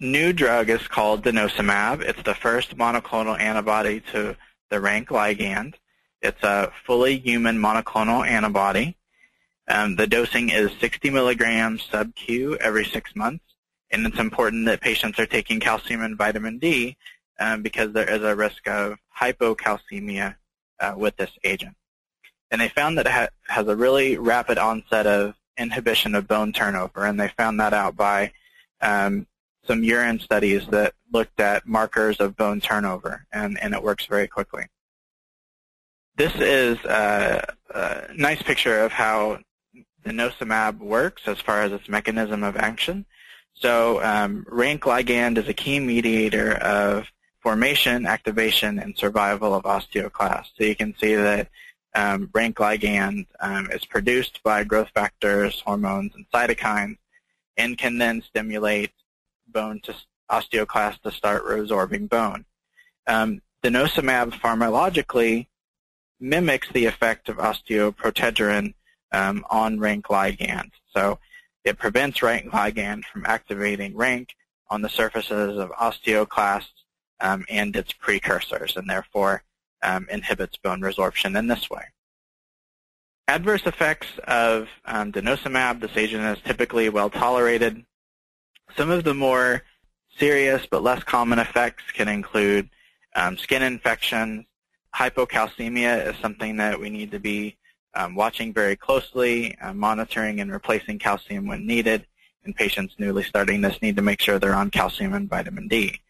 new 0.00 0.32
drug 0.32 0.70
is 0.70 0.86
called 0.86 1.24
denosumab. 1.24 2.02
It's 2.02 2.22
the 2.22 2.34
first 2.34 2.76
monoclonal 2.76 3.38
antibody 3.38 4.00
to 4.12 4.36
the 4.70 4.80
rank 4.80 5.08
ligand. 5.08 5.74
It's 6.20 6.42
a 6.42 6.72
fully 6.84 7.18
human 7.18 7.58
monoclonal 7.58 8.26
antibody. 8.26 8.96
Um, 9.68 9.96
the 9.96 10.06
dosing 10.06 10.48
is 10.48 10.70
60 10.80 11.10
milligrams 11.10 11.82
sub-Q 11.90 12.56
every 12.56 12.84
six 12.84 13.14
months, 13.14 13.44
and 13.90 14.06
it's 14.06 14.18
important 14.18 14.66
that 14.66 14.80
patients 14.80 15.18
are 15.18 15.26
taking 15.26 15.60
calcium 15.60 16.02
and 16.02 16.16
vitamin 16.16 16.58
D 16.58 16.96
um, 17.40 17.62
because 17.62 17.92
there 17.92 18.10
is 18.10 18.22
a 18.22 18.36
risk 18.36 18.66
of 18.68 18.96
hypocalcemia 19.18 20.36
uh, 20.80 20.94
with 20.96 21.16
this 21.16 21.30
agent. 21.44 21.74
And 22.50 22.60
they 22.60 22.68
found 22.68 22.98
that 22.98 23.06
it 23.06 23.12
ha- 23.12 23.28
has 23.48 23.66
a 23.68 23.76
really 23.76 24.16
rapid 24.16 24.58
onset 24.58 25.06
of 25.06 25.34
inhibition 25.58 26.14
of 26.14 26.28
bone 26.28 26.52
turnover, 26.52 27.04
and 27.04 27.18
they 27.18 27.28
found 27.28 27.60
that 27.60 27.74
out 27.74 27.96
by 27.96 28.32
um, 28.80 29.26
some 29.66 29.82
urine 29.82 30.18
studies 30.20 30.66
that 30.68 30.94
looked 31.12 31.40
at 31.40 31.66
markers 31.66 32.18
of 32.20 32.36
bone 32.36 32.60
turnover, 32.60 33.26
and, 33.32 33.58
and 33.60 33.74
it 33.74 33.82
works 33.82 34.06
very 34.06 34.26
quickly. 34.26 34.66
This 36.16 36.34
is 36.36 36.78
a, 36.84 37.54
a 37.74 38.14
nice 38.16 38.42
picture 38.42 38.80
of 38.80 38.92
how 38.92 39.40
denosumab 40.04 40.78
works 40.78 41.22
as 41.26 41.40
far 41.40 41.62
as 41.62 41.72
its 41.72 41.88
mechanism 41.88 42.42
of 42.42 42.56
action. 42.56 43.04
So 43.60 44.02
um, 44.02 44.46
rank 44.48 44.82
ligand 44.82 45.36
is 45.36 45.48
a 45.48 45.54
key 45.54 45.80
mediator 45.80 46.52
of 46.54 47.06
formation, 47.40 48.06
activation, 48.06 48.78
and 48.78 48.96
survival 48.96 49.54
of 49.54 49.64
osteoclasts. 49.64 50.50
So 50.56 50.64
you 50.64 50.76
can 50.76 50.94
see 50.96 51.14
that 51.16 51.48
um, 51.94 52.30
rank 52.32 52.58
ligand 52.58 53.26
um, 53.40 53.68
is 53.72 53.84
produced 53.84 54.40
by 54.44 54.62
growth 54.62 54.90
factors, 54.94 55.60
hormones, 55.66 56.12
and 56.14 56.26
cytokines, 56.32 56.98
and 57.56 57.76
can 57.76 57.98
then 57.98 58.22
stimulate 58.22 58.92
bone 59.48 59.80
to 59.84 59.94
osteoclasts 60.30 61.02
to 61.02 61.10
start 61.10 61.44
resorbing 61.44 62.08
bone. 62.08 62.44
Um, 63.08 63.40
denosumab 63.64 64.32
pharmacologically 64.34 65.46
mimics 66.20 66.68
the 66.72 66.86
effect 66.86 67.28
of 67.28 67.38
osteoprotegerin 67.38 68.74
um, 69.12 69.44
on 69.50 69.80
rank 69.80 70.06
ligand. 70.06 70.70
So 70.94 71.18
it 71.68 71.78
prevents 71.78 72.22
rank 72.22 72.50
ligand 72.50 73.04
from 73.04 73.24
activating 73.26 73.96
rank 73.96 74.34
on 74.70 74.82
the 74.82 74.88
surfaces 74.88 75.58
of 75.58 75.70
osteoclasts 75.70 76.84
um, 77.20 77.44
and 77.48 77.76
its 77.76 77.92
precursors, 77.92 78.76
and 78.76 78.88
therefore 78.88 79.42
um, 79.82 80.06
inhibits 80.10 80.56
bone 80.56 80.80
resorption 80.80 81.38
in 81.38 81.46
this 81.46 81.68
way. 81.70 81.82
Adverse 83.28 83.66
effects 83.66 84.06
of 84.26 84.68
um, 84.86 85.12
denosumab, 85.12 85.80
this 85.80 85.96
agent 85.96 86.24
is 86.24 86.42
typically 86.44 86.88
well 86.88 87.10
tolerated. 87.10 87.84
Some 88.76 88.90
of 88.90 89.04
the 89.04 89.14
more 89.14 89.62
serious 90.18 90.66
but 90.70 90.82
less 90.82 91.04
common 91.04 91.38
effects 91.38 91.84
can 91.92 92.08
include 92.08 92.70
um, 93.14 93.36
skin 93.36 93.62
infections. 93.62 94.46
Hypocalcemia 94.94 96.08
is 96.08 96.16
something 96.22 96.56
that 96.56 96.80
we 96.80 96.88
need 96.88 97.10
to 97.10 97.20
be 97.20 97.57
um, 97.94 98.14
watching 98.14 98.52
very 98.52 98.76
closely, 98.76 99.56
uh, 99.58 99.72
monitoring 99.72 100.40
and 100.40 100.52
replacing 100.52 100.98
calcium 100.98 101.46
when 101.46 101.66
needed. 101.66 102.06
And 102.44 102.54
patients 102.54 102.94
newly 102.98 103.24
starting 103.24 103.60
this 103.60 103.82
need 103.82 103.96
to 103.96 104.02
make 104.02 104.20
sure 104.20 104.38
they're 104.38 104.54
on 104.54 104.70
calcium 104.70 105.12
and 105.14 105.28
vitamin 105.28 105.68
D. 105.68 106.00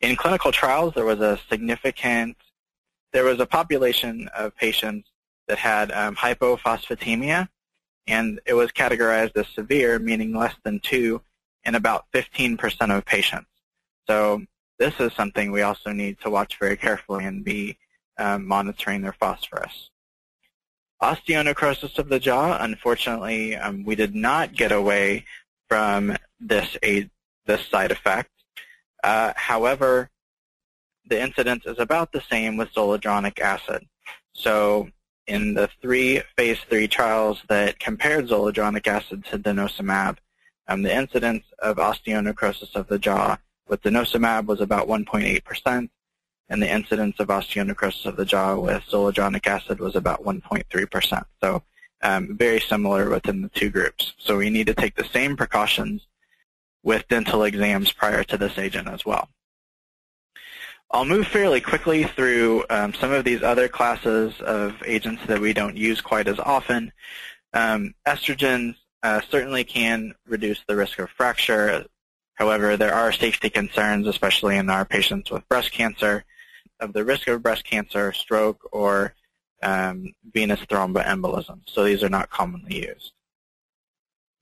In 0.00 0.16
clinical 0.16 0.50
trials, 0.52 0.94
there 0.94 1.04
was 1.04 1.20
a 1.20 1.38
significant, 1.48 2.36
there 3.12 3.24
was 3.24 3.38
a 3.40 3.46
population 3.46 4.28
of 4.36 4.56
patients 4.56 5.08
that 5.48 5.58
had 5.58 5.92
um, 5.92 6.16
hypophosphatemia, 6.16 7.48
and 8.06 8.40
it 8.46 8.54
was 8.54 8.70
categorized 8.72 9.36
as 9.36 9.46
severe, 9.48 9.98
meaning 9.98 10.34
less 10.34 10.54
than 10.64 10.80
2, 10.80 11.20
in 11.64 11.74
about 11.74 12.06
15% 12.12 12.96
of 12.96 13.04
patients. 13.04 13.48
So 14.08 14.42
this 14.78 14.94
is 14.98 15.12
something 15.12 15.52
we 15.52 15.62
also 15.62 15.92
need 15.92 16.18
to 16.20 16.30
watch 16.30 16.58
very 16.58 16.76
carefully 16.76 17.24
and 17.24 17.44
be 17.44 17.78
um, 18.18 18.46
monitoring 18.46 19.02
their 19.02 19.12
phosphorus. 19.12 19.90
Osteonecrosis 21.02 21.98
of 21.98 22.08
the 22.08 22.20
jaw, 22.20 22.56
unfortunately, 22.60 23.56
um, 23.56 23.84
we 23.84 23.96
did 23.96 24.14
not 24.14 24.54
get 24.54 24.70
away 24.70 25.24
from 25.68 26.16
this, 26.40 26.76
this 26.80 27.66
side 27.66 27.90
effect. 27.90 28.30
Uh, 29.02 29.32
however, 29.34 30.10
the 31.06 31.20
incidence 31.20 31.66
is 31.66 31.78
about 31.78 32.12
the 32.12 32.22
same 32.30 32.56
with 32.56 32.72
zoledronic 32.72 33.40
acid. 33.40 33.84
So 34.32 34.88
in 35.26 35.54
the 35.54 35.68
three 35.80 36.22
phase 36.36 36.58
three 36.68 36.88
trials 36.88 37.42
that 37.48 37.78
compared 37.78 38.28
zoledronic 38.28 38.86
acid 38.86 39.24
to 39.26 39.38
denosumab, 39.38 40.18
um, 40.68 40.82
the 40.82 40.94
incidence 40.94 41.44
of 41.58 41.76
osteonecrosis 41.76 42.74
of 42.76 42.86
the 42.86 42.98
jaw 42.98 43.36
with 43.68 43.82
denosumab 43.82 44.46
was 44.46 44.60
about 44.60 44.88
1.8%, 44.88 45.88
and 46.52 46.62
the 46.62 46.70
incidence 46.70 47.18
of 47.18 47.28
osteonecrosis 47.28 48.04
of 48.04 48.16
the 48.16 48.26
jaw 48.26 48.54
with 48.56 48.82
zoledronic 48.84 49.46
acid 49.46 49.80
was 49.80 49.96
about 49.96 50.22
1.3%. 50.22 51.24
So 51.42 51.62
um, 52.02 52.36
very 52.36 52.60
similar 52.60 53.08
within 53.08 53.40
the 53.40 53.48
two 53.48 53.70
groups. 53.70 54.12
So 54.18 54.36
we 54.36 54.50
need 54.50 54.66
to 54.66 54.74
take 54.74 54.94
the 54.94 55.04
same 55.04 55.34
precautions 55.34 56.06
with 56.82 57.08
dental 57.08 57.44
exams 57.44 57.90
prior 57.92 58.22
to 58.24 58.36
this 58.36 58.58
agent 58.58 58.86
as 58.86 59.06
well. 59.06 59.30
I'll 60.90 61.06
move 61.06 61.26
fairly 61.26 61.62
quickly 61.62 62.04
through 62.04 62.66
um, 62.68 62.92
some 62.92 63.12
of 63.12 63.24
these 63.24 63.42
other 63.42 63.66
classes 63.66 64.38
of 64.42 64.74
agents 64.84 65.22
that 65.28 65.40
we 65.40 65.54
don't 65.54 65.78
use 65.78 66.02
quite 66.02 66.28
as 66.28 66.38
often. 66.38 66.92
Um, 67.54 67.94
estrogens 68.06 68.76
uh, 69.02 69.22
certainly 69.30 69.64
can 69.64 70.14
reduce 70.26 70.62
the 70.68 70.76
risk 70.76 70.98
of 70.98 71.08
fracture. 71.08 71.86
However, 72.34 72.76
there 72.76 72.92
are 72.92 73.10
safety 73.10 73.48
concerns, 73.48 74.06
especially 74.06 74.58
in 74.58 74.68
our 74.68 74.84
patients 74.84 75.30
with 75.30 75.48
breast 75.48 75.72
cancer, 75.72 76.26
of 76.82 76.92
the 76.92 77.04
risk 77.04 77.28
of 77.28 77.42
breast 77.42 77.64
cancer, 77.64 78.12
stroke, 78.12 78.68
or 78.72 79.14
um, 79.62 80.12
venous 80.32 80.60
thromboembolism. 80.60 81.60
So 81.66 81.84
these 81.84 82.02
are 82.02 82.08
not 82.08 82.30
commonly 82.30 82.86
used. 82.86 83.12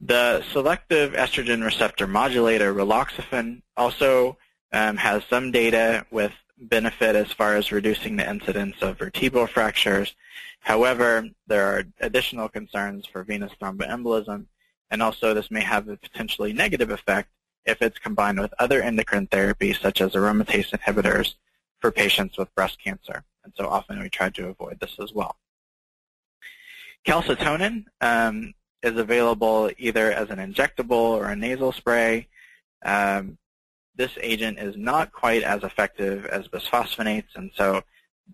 The 0.01 0.43
selective 0.51 1.13
estrogen 1.13 1.63
receptor 1.63 2.07
modulator, 2.07 2.75
raloxifene, 2.75 3.61
also 3.77 4.39
um, 4.73 4.97
has 4.97 5.23
some 5.29 5.51
data 5.51 6.07
with 6.11 6.33
benefit 6.57 7.17
as 7.17 7.33
far 7.33 7.55
as 7.57 7.71
reducing 7.71 8.17
the 8.17 8.29
incidence 8.29 8.77
of 8.81 8.99
vertebral 8.99 9.47
fractures. 9.47 10.15
However, 10.61 11.29
there 11.47 11.67
are 11.67 11.85
additional 12.01 12.49
concerns 12.49 13.07
for 13.07 13.25
venous 13.25 13.53
thromboembolism, 13.61 14.47
and 14.91 15.03
also 15.03 15.35
this 15.35 15.51
may 15.51 15.63
have 15.63 15.89
a 15.89 15.97
potentially 15.97 16.53
negative 16.53 16.91
effect 16.91 17.29
if 17.67 17.83
it's 17.83 17.99
combined 17.99 18.41
with 18.41 18.55
other 18.59 18.83
endocrine 18.83 19.27
therapies 19.27 19.81
such 19.81 20.01
as 20.01 20.13
aromatase 20.13 20.71
inhibitors 20.71 21.35
for 21.81 21.91
patients 21.91 22.37
with 22.39 22.55
breast 22.55 22.79
cancer. 22.83 23.25
And 23.45 23.53
so 23.57 23.69
often 23.69 24.01
we 24.01 24.09
try 24.11 24.31
to 24.31 24.49
avoid 24.49 24.79
this 24.81 24.97
as 25.03 25.13
well. 25.13 25.37
Calcitonin 27.07 27.87
um, 28.01 28.55
is 28.83 28.97
available 28.97 29.71
either 29.79 30.13
as 30.13 30.31
an 30.31 30.39
injectable 30.39 30.91
or 30.91 31.27
a 31.27 31.37
nasal 31.37 31.73
spray. 31.73 32.29
Um, 32.85 33.39
this 33.97 34.13
agent 34.21 34.59
is 34.59 34.77
not 34.77 35.13
quite 35.13 35.43
as 35.43 35.63
effective 35.63 36.27
as 36.27 36.49
bisphosphonates, 36.49 37.35
and 37.35 37.51
so 37.55 37.83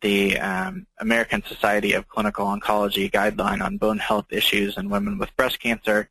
the 0.03 0.39
um, 0.39 0.87
American 0.99 1.43
Society 1.45 1.93
of 1.93 2.09
Clinical 2.09 2.47
Oncology 2.47 3.11
guideline 3.11 3.63
on 3.65 3.79
bone 3.79 3.99
health 3.99 4.27
issues 4.31 4.77
in 4.77 4.91
women 4.91 5.19
with 5.19 5.35
breast 5.37 5.59
cancer 5.61 6.11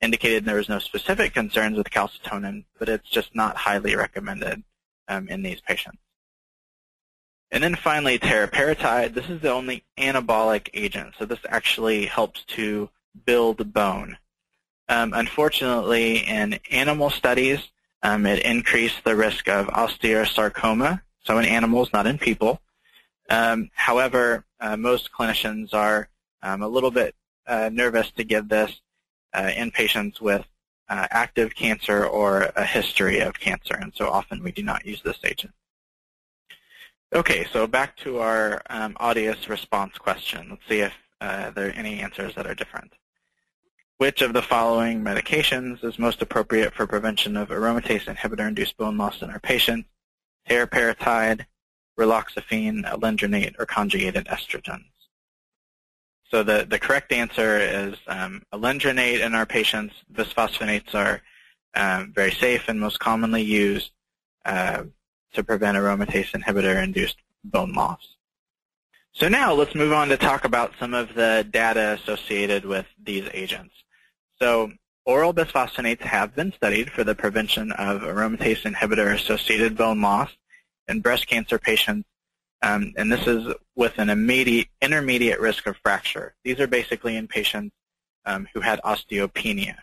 indicated 0.00 0.44
there 0.44 0.56
was 0.56 0.68
no 0.68 0.78
specific 0.78 1.34
concerns 1.34 1.76
with 1.76 1.90
calcitonin, 1.90 2.64
but 2.78 2.88
it's 2.88 3.08
just 3.08 3.34
not 3.34 3.56
highly 3.56 3.94
recommended 3.94 4.62
um, 5.08 5.28
in 5.28 5.42
these 5.42 5.60
patients. 5.60 5.98
And 7.50 7.62
then 7.62 7.76
finally, 7.76 8.18
teriparatide. 8.18 9.14
This 9.14 9.28
is 9.28 9.40
the 9.40 9.52
only 9.52 9.84
anabolic 9.98 10.68
agent, 10.74 11.14
so 11.18 11.24
this 11.24 11.38
actually 11.48 12.06
helps 12.06 12.44
to 12.44 12.90
build 13.24 13.72
bone. 13.72 14.16
Um, 14.88 15.12
unfortunately, 15.14 16.18
in 16.18 16.58
animal 16.70 17.10
studies, 17.10 17.60
um, 18.02 18.26
it 18.26 18.44
increased 18.44 19.02
the 19.04 19.16
risk 19.16 19.48
of 19.48 19.66
osteosarcoma, 19.68 21.02
so 21.24 21.38
in 21.38 21.44
animals, 21.44 21.92
not 21.92 22.06
in 22.06 22.18
people. 22.18 22.60
Um, 23.30 23.70
however, 23.74 24.44
uh, 24.60 24.76
most 24.76 25.10
clinicians 25.12 25.74
are 25.74 26.08
um, 26.42 26.62
a 26.62 26.68
little 26.68 26.90
bit 26.90 27.14
uh, 27.46 27.70
nervous 27.72 28.10
to 28.12 28.24
give 28.24 28.48
this 28.48 28.80
uh, 29.34 29.50
in 29.56 29.70
patients 29.70 30.20
with 30.20 30.44
uh, 30.88 31.06
active 31.10 31.54
cancer 31.54 32.06
or 32.06 32.52
a 32.56 32.64
history 32.64 33.20
of 33.20 33.38
cancer, 33.38 33.74
and 33.74 33.92
so 33.94 34.08
often 34.08 34.42
we 34.42 34.52
do 34.52 34.62
not 34.62 34.86
use 34.86 35.02
this 35.02 35.18
agent. 35.24 35.52
Okay, 37.14 37.46
so 37.52 37.66
back 37.68 37.96
to 37.98 38.18
our 38.18 38.60
um, 38.68 38.96
audience 38.98 39.48
response 39.48 39.96
question. 39.96 40.48
Let's 40.50 40.62
see 40.68 40.80
if 40.80 40.92
uh, 41.20 41.50
there 41.50 41.68
are 41.68 41.72
any 41.72 42.00
answers 42.00 42.34
that 42.34 42.46
are 42.46 42.54
different. 42.54 42.92
Which 43.98 44.22
of 44.22 44.32
the 44.32 44.42
following 44.42 45.02
medications 45.02 45.84
is 45.84 45.98
most 45.98 46.20
appropriate 46.20 46.74
for 46.74 46.86
prevention 46.86 47.36
of 47.36 47.48
aromatase 47.48 48.12
inhibitor-induced 48.12 48.76
bone 48.76 48.98
loss 48.98 49.22
in 49.22 49.30
our 49.30 49.38
patients? 49.38 49.88
Teriparatide, 50.50 51.46
raloxifene, 51.98 52.84
alendronate, 52.84 53.54
or 53.58 53.66
conjugated 53.66 54.26
estrogens? 54.26 54.84
So 56.28 56.42
the, 56.42 56.66
the 56.68 56.78
correct 56.78 57.12
answer 57.12 57.58
is 57.58 57.94
um, 58.08 58.42
alendronate 58.52 59.20
in 59.20 59.34
our 59.34 59.46
patients. 59.46 59.94
Bisphosphonates 60.12 60.92
are 60.92 61.22
um, 61.74 62.12
very 62.12 62.32
safe 62.32 62.64
and 62.68 62.80
most 62.80 62.98
commonly 62.98 63.42
used 63.42 63.92
uh, 64.44 64.82
to 65.36 65.44
prevent 65.44 65.78
aromatase 65.78 66.32
inhibitor-induced 66.32 67.16
bone 67.44 67.72
loss. 67.72 68.16
So 69.12 69.28
now 69.28 69.54
let's 69.54 69.74
move 69.74 69.92
on 69.92 70.08
to 70.08 70.18
talk 70.18 70.44
about 70.44 70.72
some 70.78 70.92
of 70.92 71.14
the 71.14 71.46
data 71.48 71.98
associated 71.98 72.66
with 72.66 72.86
these 73.02 73.26
agents. 73.32 73.74
So 74.38 74.72
oral 75.06 75.32
bisphosphonates 75.32 76.02
have 76.02 76.34
been 76.34 76.52
studied 76.52 76.90
for 76.90 77.04
the 77.04 77.14
prevention 77.14 77.72
of 77.72 78.02
aromatase 78.02 78.62
inhibitor-associated 78.70 79.76
bone 79.76 80.02
loss 80.02 80.30
in 80.88 81.00
breast 81.00 81.26
cancer 81.26 81.58
patients, 81.58 82.06
um, 82.62 82.92
and 82.96 83.10
this 83.10 83.26
is 83.26 83.54
with 83.74 83.98
an 83.98 84.10
immediate, 84.10 84.68
intermediate 84.82 85.40
risk 85.40 85.66
of 85.66 85.76
fracture. 85.78 86.34
These 86.44 86.60
are 86.60 86.66
basically 86.66 87.16
in 87.16 87.26
patients 87.26 87.74
um, 88.24 88.48
who 88.52 88.60
had 88.60 88.80
osteopenia. 88.82 89.76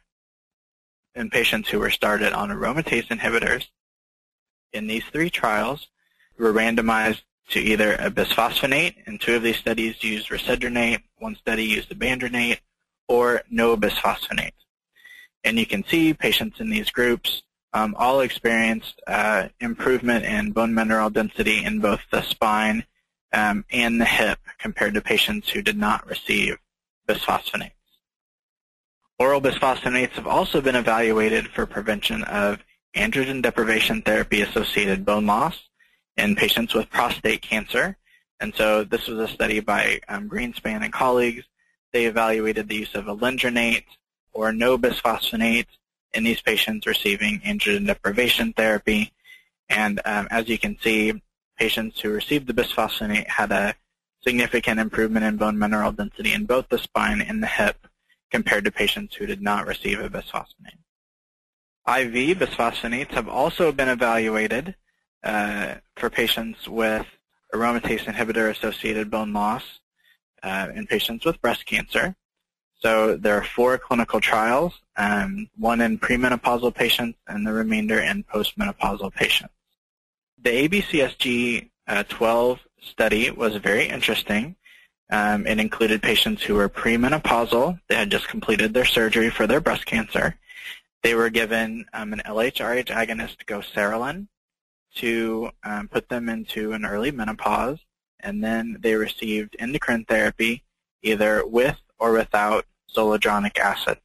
In 1.16 1.30
patients 1.30 1.70
who 1.70 1.80
were 1.80 1.92
started 1.92 2.34
on 2.34 2.50
aromatase 2.50 3.08
inhibitors, 3.08 3.68
in 4.74 4.88
these 4.88 5.04
three 5.06 5.30
trials 5.30 5.88
were 6.38 6.54
randomized 6.54 7.22
to 7.50 7.60
either 7.60 7.94
a 7.96 8.10
bisphosphonate, 8.10 8.96
and 9.06 9.20
two 9.20 9.36
of 9.36 9.44
these 9.44 9.58
studies 9.58 10.04
used 10.04 10.30
risedronate, 10.30 11.02
one 11.18 11.36
study 11.36 11.66
used 11.66 11.90
ibandronate, 11.90 12.60
or 13.08 13.42
no 13.50 13.78
bisphosphonate. 13.78 14.54
And 15.44 15.60
you 15.60 15.66
can 15.66 15.84
see 15.86 16.14
patients 16.14 16.60
in 16.60 16.70
these 16.70 16.90
groups 16.90 17.44
um, 17.74 17.96
all 17.98 18.22
experienced 18.22 19.02
uh, 19.08 19.50
improvement 19.60 20.26
in 20.26 20.52
bone 20.52 20.74
mineral 20.74 21.10
density 21.10 21.64
in 21.64 21.80
both 21.80 22.02
the 22.12 22.22
spine 22.22 22.86
um, 23.34 23.66
and 23.72 24.00
the 24.00 24.06
hip 24.06 24.40
compared 24.60 24.94
to 24.94 25.02
patients 25.02 25.50
who 25.50 25.62
did 25.62 25.78
not 25.78 26.08
receive 26.08 26.58
bisphosphonates. 27.08 27.72
Oral 29.20 29.42
bisphosphonates 29.42 30.12
have 30.12 30.28
also 30.28 30.62
been 30.62 30.76
evaluated 30.76 31.48
for 31.50 31.66
prevention 31.66 32.24
of 32.24 32.60
androgen 32.96 33.42
deprivation 33.42 34.02
therapy-associated 34.02 35.06
bone 35.06 35.26
loss 35.26 35.70
in 36.18 36.36
patients 36.36 36.74
with 36.74 36.90
prostate 36.90 37.42
cancer. 37.42 37.98
And 38.40 38.54
so 38.56 38.84
this 38.84 39.08
was 39.08 39.20
a 39.20 39.28
study 39.34 39.60
by 39.60 40.00
um, 40.10 40.30
Greenspan 40.30 40.84
and 40.84 40.94
colleagues. 40.94 41.44
They 41.92 42.06
evaluated 42.06 42.68
the 42.68 42.76
use 42.76 42.94
of 42.96 43.06
alendronate 43.06 43.86
or 44.34 44.52
no 44.52 44.78
bisphosphonate 44.78 45.68
in 46.14 46.24
these 46.24 46.42
patients 46.42 46.86
receiving 46.86 47.40
androgen 47.40 47.88
deprivation 47.88 48.54
therapy. 48.54 49.12
And 49.70 50.02
um, 50.06 50.28
as 50.30 50.50
you 50.50 50.58
can 50.58 50.78
see, 50.82 51.22
patients 51.58 52.00
who 52.00 52.10
received 52.10 52.48
the 52.48 52.54
bisphosphonate 52.54 53.28
had 53.28 53.52
a 53.52 53.76
significant 54.22 54.80
improvement 54.80 55.26
in 55.26 55.38
bone 55.38 55.58
mineral 55.58 55.92
density 55.92 56.34
in 56.34 56.46
both 56.46 56.70
the 56.70 56.78
spine 56.78 57.22
and 57.22 57.42
the 57.42 57.48
hip 57.48 57.88
compared 58.32 58.66
to 58.66 58.72
patients 58.72 59.16
who 59.16 59.26
did 59.26 59.42
not 59.42 59.68
receive 59.68 60.00
a 60.00 60.10
bisphosphonate. 60.10 60.83
IV 61.88 62.38
bisphosphonates 62.40 63.12
have 63.12 63.28
also 63.28 63.72
been 63.72 63.90
evaluated 63.90 64.76
uh, 65.24 65.76
for 65.98 66.10
patients 66.10 66.68
with 66.68 67.06
aromatase 67.54 68.06
inhibitor-associated 68.06 69.12
bone 69.12 69.34
loss 69.34 69.64
uh, 70.44 70.70
in 70.74 70.88
patients 70.88 71.26
with 71.26 71.42
breast 71.42 71.66
cancer. 71.66 72.16
So 72.80 73.16
there 73.16 73.38
are 73.38 73.44
four 73.44 73.78
clinical 73.78 74.20
trials, 74.20 74.74
um, 74.98 75.50
one 75.58 75.82
in 75.82 76.00
premenopausal 76.00 76.74
patients 76.74 77.18
and 77.28 77.46
the 77.46 77.54
remainder 77.54 78.00
in 78.00 78.24
postmenopausal 78.24 79.14
patients. 79.14 79.54
The 80.42 80.68
ABCSG 80.68 81.70
uh, 81.88 82.04
12 82.10 82.60
study 82.82 83.32
was 83.32 83.56
very 83.58 83.88
interesting. 83.88 84.56
Um, 85.10 85.48
it 85.48 85.60
included 85.60 86.02
patients 86.02 86.44
who 86.44 86.56
were 86.56 86.70
premenopausal. 86.70 87.80
They 87.88 87.96
had 87.96 88.10
just 88.10 88.28
completed 88.28 88.74
their 88.74 88.86
surgery 88.86 89.30
for 89.30 89.48
their 89.48 89.62
breast 89.62 89.86
cancer. 89.86 90.38
They 91.04 91.16
were 91.16 91.30
given 91.30 91.86
um, 91.94 92.14
an 92.14 92.22
LHRH 92.26 92.88
agonist, 92.88 93.46
goserelin, 93.46 94.28
to 94.96 95.52
um, 95.64 95.90
put 95.90 96.08
them 96.08 96.30
into 96.30 96.72
an 96.72 96.86
early 96.86 97.12
menopause, 97.12 97.80
and 98.22 98.44
then 98.44 98.78
they 98.80 98.96
received 98.96 99.56
endocrine 99.60 100.06
therapy 100.06 100.64
either 101.02 101.46
with 101.46 101.78
or 102.00 102.14
without 102.14 102.66
zoledronic 102.96 103.58
acid. 103.58 103.98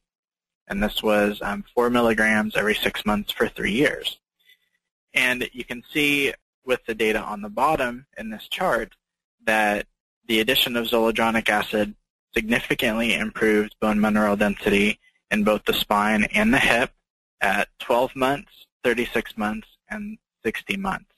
And 0.67 0.83
this 0.83 1.01
was 1.01 1.41
um, 1.41 1.63
4 1.73 1.89
milligrams 1.89 2.55
every 2.55 2.75
six 2.75 3.05
months 3.05 3.31
for 3.31 3.47
three 3.47 3.71
years. 3.71 4.19
And 5.13 5.49
you 5.53 5.63
can 5.63 5.83
see 5.91 6.33
with 6.65 6.85
the 6.85 6.93
data 6.93 7.19
on 7.19 7.41
the 7.41 7.49
bottom 7.49 8.05
in 8.17 8.29
this 8.29 8.47
chart 8.49 8.93
that 9.45 9.87
the 10.27 10.41
addition 10.41 10.75
of 10.75 10.85
zoledronic 10.85 11.49
acid 11.49 11.95
significantly 12.35 13.15
improved 13.15 13.75
bone 13.79 13.99
mineral 13.99 14.35
density 14.35 14.99
in 15.31 15.43
both 15.43 15.63
the 15.65 15.73
spine 15.73 16.25
and 16.33 16.53
the 16.53 16.59
hip 16.59 16.91
at 17.41 17.69
12 17.79 18.15
months, 18.15 18.51
36 18.83 19.37
months, 19.37 19.67
and 19.89 20.17
60 20.43 20.77
months. 20.77 21.11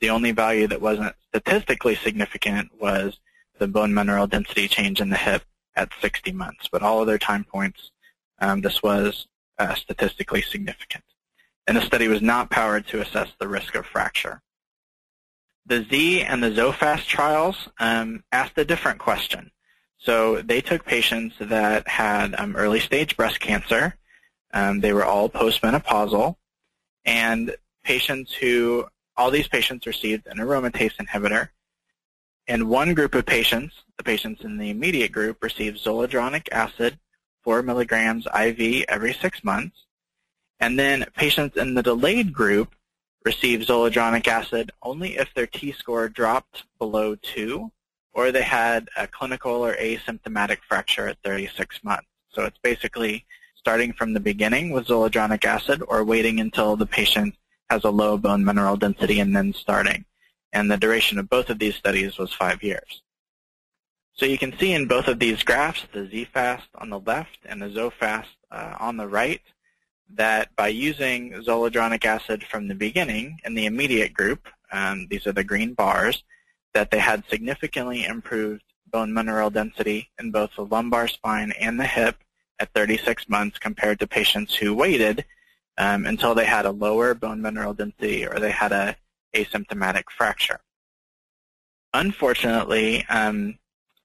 The 0.00 0.10
only 0.10 0.32
value 0.32 0.66
that 0.68 0.80
wasn't 0.80 1.14
statistically 1.28 1.96
significant 1.96 2.70
was 2.80 3.18
the 3.58 3.66
bone 3.66 3.92
mineral 3.92 4.26
density 4.26 4.68
change 4.68 5.00
in 5.00 5.10
the 5.10 5.16
hip 5.16 5.42
at 5.74 5.90
60 6.00 6.32
months, 6.32 6.68
but 6.70 6.82
all 6.82 7.00
other 7.00 7.18
time 7.18 7.44
points, 7.44 7.90
um, 8.40 8.60
this 8.60 8.82
was 8.82 9.26
uh, 9.58 9.74
statistically 9.74 10.42
significant. 10.42 11.04
And 11.66 11.76
the 11.76 11.82
study 11.82 12.08
was 12.08 12.22
not 12.22 12.50
powered 12.50 12.86
to 12.88 13.00
assess 13.00 13.28
the 13.38 13.48
risk 13.48 13.74
of 13.74 13.86
fracture. 13.86 14.40
The 15.66 15.84
Z 15.84 16.22
and 16.22 16.42
the 16.42 16.50
ZOFAST 16.50 17.06
trials 17.06 17.68
um, 17.78 18.24
asked 18.32 18.56
a 18.56 18.64
different 18.64 18.98
question. 18.98 19.50
So 19.98 20.40
they 20.42 20.60
took 20.60 20.84
patients 20.84 21.34
that 21.40 21.86
had 21.88 22.34
um, 22.38 22.56
early 22.56 22.80
stage 22.80 23.16
breast 23.16 23.40
cancer. 23.40 23.96
Um, 24.54 24.80
they 24.80 24.92
were 24.92 25.04
all 25.04 25.28
postmenopausal. 25.28 26.36
And 27.04 27.54
patients 27.84 28.32
who, 28.32 28.86
all 29.16 29.30
these 29.30 29.48
patients 29.48 29.86
received 29.86 30.26
an 30.26 30.38
aromatase 30.38 30.96
inhibitor. 30.96 31.48
And 32.46 32.68
one 32.68 32.94
group 32.94 33.14
of 33.14 33.26
patients, 33.26 33.74
the 33.96 34.04
patients 34.04 34.42
in 34.44 34.56
the 34.56 34.70
immediate 34.70 35.12
group, 35.12 35.42
received 35.42 35.84
zoledronic 35.84 36.48
acid, 36.50 36.98
4 37.42 37.62
milligrams 37.62 38.26
IV 38.26 38.84
every 38.88 39.12
six 39.12 39.42
months. 39.42 39.76
And 40.60 40.78
then 40.78 41.06
patients 41.16 41.56
in 41.56 41.74
the 41.74 41.82
delayed 41.82 42.32
group 42.32 42.74
received 43.24 43.68
zoledronic 43.68 44.26
acid 44.26 44.70
only 44.82 45.18
if 45.18 45.32
their 45.34 45.46
T-score 45.46 46.08
dropped 46.08 46.64
below 46.78 47.16
2 47.16 47.70
or 48.18 48.32
they 48.32 48.42
had 48.42 48.88
a 48.96 49.06
clinical 49.06 49.64
or 49.64 49.76
asymptomatic 49.76 50.58
fracture 50.68 51.06
at 51.06 51.22
36 51.22 51.84
months. 51.84 52.08
So 52.30 52.42
it's 52.42 52.58
basically 52.64 53.24
starting 53.54 53.92
from 53.92 54.12
the 54.12 54.18
beginning 54.18 54.70
with 54.70 54.88
zoledronic 54.88 55.44
acid 55.44 55.84
or 55.86 56.02
waiting 56.02 56.40
until 56.40 56.74
the 56.74 56.84
patient 56.84 57.36
has 57.70 57.84
a 57.84 57.90
low 57.90 58.18
bone 58.18 58.44
mineral 58.44 58.76
density 58.76 59.20
and 59.20 59.36
then 59.36 59.52
starting. 59.52 60.04
And 60.52 60.68
the 60.68 60.76
duration 60.76 61.20
of 61.20 61.30
both 61.30 61.48
of 61.48 61.60
these 61.60 61.76
studies 61.76 62.18
was 62.18 62.32
five 62.32 62.60
years. 62.60 63.02
So 64.14 64.26
you 64.26 64.36
can 64.36 64.58
see 64.58 64.72
in 64.72 64.88
both 64.88 65.06
of 65.06 65.20
these 65.20 65.44
graphs, 65.44 65.86
the 65.92 66.00
ZFAST 66.00 66.66
on 66.74 66.90
the 66.90 66.98
left 66.98 67.38
and 67.44 67.62
the 67.62 67.68
ZOFAST 67.68 68.34
uh, 68.50 68.74
on 68.80 68.96
the 68.96 69.06
right, 69.06 69.42
that 70.14 70.56
by 70.56 70.68
using 70.68 71.34
zoledronic 71.46 72.04
acid 72.04 72.42
from 72.42 72.66
the 72.66 72.74
beginning 72.74 73.38
in 73.44 73.54
the 73.54 73.66
immediate 73.66 74.12
group, 74.12 74.48
um, 74.72 75.06
these 75.08 75.24
are 75.28 75.32
the 75.32 75.44
green 75.44 75.74
bars, 75.74 76.24
that 76.78 76.92
they 76.92 77.00
had 77.00 77.24
significantly 77.28 78.04
improved 78.04 78.62
bone 78.86 79.12
mineral 79.12 79.50
density 79.50 80.08
in 80.20 80.30
both 80.30 80.54
the 80.54 80.64
lumbar 80.64 81.08
spine 81.08 81.52
and 81.58 81.78
the 81.78 81.84
hip 81.84 82.22
at 82.60 82.72
36 82.72 83.28
months 83.28 83.58
compared 83.58 83.98
to 83.98 84.06
patients 84.06 84.54
who 84.54 84.72
waited 84.72 85.24
um, 85.76 86.06
until 86.06 86.36
they 86.36 86.44
had 86.44 86.66
a 86.66 86.70
lower 86.70 87.14
bone 87.14 87.42
mineral 87.42 87.74
density 87.74 88.24
or 88.24 88.38
they 88.38 88.52
had 88.52 88.70
a 88.70 88.96
asymptomatic 89.34 90.04
fracture. 90.16 90.60
Unfortunately, 91.94 93.04
um, 93.08 93.58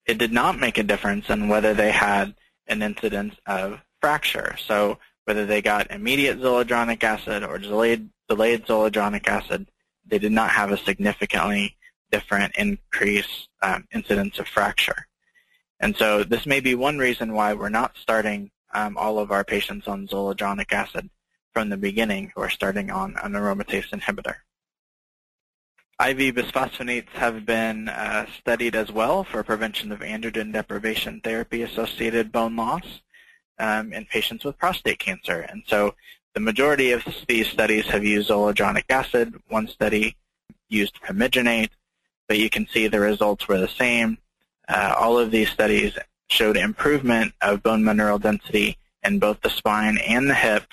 it 0.08 0.18
did 0.18 0.34
not 0.34 0.60
make 0.60 0.80
a 0.80 0.84
difference 0.84 1.30
in 1.30 1.50
whether 1.50 1.76
they 1.76 1.92
had 1.92 2.34
an 2.66 2.82
incidence 2.82 3.36
of 3.46 3.80
fracture. 4.02 4.56
So 4.66 4.98
whether 5.26 5.46
they 5.46 5.62
got 5.62 5.92
immediate 5.92 6.42
zoledronic 6.42 7.04
acid 7.04 7.44
or 7.44 7.60
delayed, 7.60 8.10
delayed 8.28 8.66
zoledronic 8.66 9.28
acid, 9.28 9.68
they 10.08 10.18
did 10.18 10.32
not 10.32 10.50
have 10.50 10.72
a 10.72 10.78
significantly 10.78 11.78
different 12.14 12.54
increase 12.56 13.48
um, 13.64 13.88
incidence 13.92 14.38
of 14.38 14.48
fracture. 14.48 15.08
And 15.80 15.98
so 15.98 16.24
this 16.24 16.46
may 16.46 16.60
be 16.60 16.76
one 16.76 17.00
reason 17.00 17.34
why 17.34 17.54
we're 17.54 17.80
not 17.82 17.98
starting 17.98 18.52
um, 18.74 18.96
all 18.98 19.18
of 19.18 19.32
our 19.32 19.44
patients 19.44 19.88
on 19.88 20.08
zoledronic 20.08 20.72
acid 20.72 21.10
from 21.54 21.70
the 21.70 21.78
beginning 21.78 22.32
who 22.34 22.42
are 22.42 22.50
starting 22.60 22.92
on 22.92 23.16
an 23.24 23.34
aromatase 23.34 23.90
inhibitor. 23.90 24.36
IV 26.00 26.36
bisphosphonates 26.36 27.10
have 27.10 27.46
been 27.46 27.90
uh, 27.90 28.26
studied 28.40 28.76
as 28.76 28.92
well 28.92 29.24
for 29.24 29.44
prevention 29.44 29.92
of 29.92 30.00
androgen 30.00 30.54
deprivation 30.54 31.20
therapy-associated 31.22 32.32
bone 32.32 32.56
loss 32.56 33.02
um, 33.58 33.92
in 33.92 34.06
patients 34.06 34.44
with 34.46 34.58
prostate 34.58 35.00
cancer. 35.00 35.40
And 35.42 35.64
so 35.68 35.96
the 36.34 36.40
majority 36.40 36.92
of 36.92 37.04
these 37.28 37.48
studies 37.48 37.86
have 37.88 38.04
used 38.04 38.30
zoledronic 38.30 38.86
acid. 38.90 39.34
One 39.50 39.68
study 39.68 40.16
used 40.70 40.96
pamidronate, 41.02 41.70
but 42.28 42.38
you 42.38 42.50
can 42.50 42.68
see 42.68 42.88
the 42.88 43.00
results 43.00 43.48
were 43.48 43.60
the 43.60 43.68
same. 43.68 44.18
Uh, 44.68 44.96
all 44.98 45.20
of 45.20 45.32
these 45.32 45.50
studies 45.50 45.98
showed 46.28 46.58
improvement 46.58 47.34
of 47.42 47.64
bone 47.64 47.84
mineral 47.84 48.20
density 48.20 48.78
in 49.04 49.20
both 49.20 49.42
the 49.42 49.50
spine 49.50 49.98
and 49.98 50.30
the 50.30 50.34
hip 50.34 50.64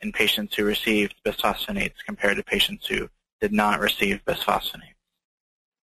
in 0.00 0.12
patients 0.12 0.54
who 0.54 0.64
received 0.64 1.14
bisphosphonates 1.24 1.94
compared 2.06 2.36
to 2.36 2.42
patients 2.42 2.86
who 2.86 3.08
did 3.40 3.52
not 3.52 3.80
receive 3.80 4.24
bisphosphonates. 4.26 4.94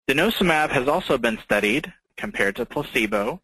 Denosumab 0.08 0.70
has 0.70 0.88
also 0.88 1.16
been 1.16 1.38
studied 1.38 1.92
compared 2.16 2.56
to 2.56 2.66
placebo 2.66 3.40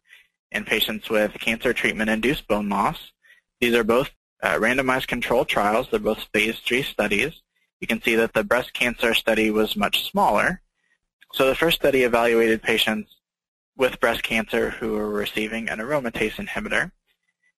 in 0.51 0.63
patients 0.63 1.09
with 1.09 1.33
cancer 1.33 1.73
treatment-induced 1.73 2.47
bone 2.47 2.69
loss. 2.69 3.11
These 3.59 3.73
are 3.73 3.83
both 3.83 4.09
uh, 4.43 4.55
randomized 4.55 5.07
controlled 5.07 5.47
trials. 5.47 5.87
They're 5.89 5.99
both 5.99 6.27
phase 6.33 6.59
three 6.59 6.83
studies. 6.83 7.41
You 7.79 7.87
can 7.87 8.01
see 8.01 8.15
that 8.15 8.33
the 8.33 8.43
breast 8.43 8.73
cancer 8.73 9.13
study 9.13 9.49
was 9.49 9.75
much 9.75 10.09
smaller. 10.09 10.61
So 11.33 11.47
the 11.47 11.55
first 11.55 11.77
study 11.77 12.03
evaluated 12.03 12.61
patients 12.61 13.15
with 13.77 13.99
breast 14.01 14.21
cancer 14.21 14.69
who 14.69 14.91
were 14.91 15.09
receiving 15.09 15.69
an 15.69 15.79
aromatase 15.79 16.33
inhibitor. 16.33 16.91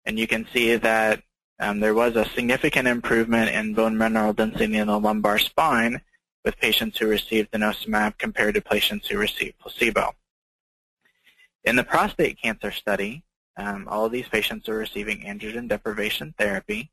And 0.05 0.19
you 0.19 0.27
can 0.27 0.45
see 0.51 0.75
that 0.75 1.23
um, 1.59 1.79
there 1.79 1.93
was 1.93 2.15
a 2.15 2.25
significant 2.25 2.87
improvement 2.87 3.49
in 3.49 3.73
bone 3.73 3.97
mineral 3.97 4.33
density 4.33 4.77
in 4.77 4.87
the 4.87 4.99
lumbar 4.99 5.39
spine 5.39 6.01
with 6.43 6.57
patients 6.57 6.97
who 6.97 7.07
received 7.07 7.51
denosumab 7.51 8.17
compared 8.17 8.55
to 8.55 8.61
patients 8.61 9.07
who 9.07 9.17
received 9.17 9.59
placebo. 9.59 10.11
In 11.63 11.75
the 11.75 11.83
prostate 11.83 12.41
cancer 12.41 12.71
study, 12.71 13.23
um, 13.55 13.87
all 13.87 14.05
of 14.05 14.11
these 14.11 14.27
patients 14.27 14.67
were 14.67 14.77
receiving 14.77 15.21
androgen 15.21 15.69
deprivation 15.69 16.33
therapy, 16.37 16.89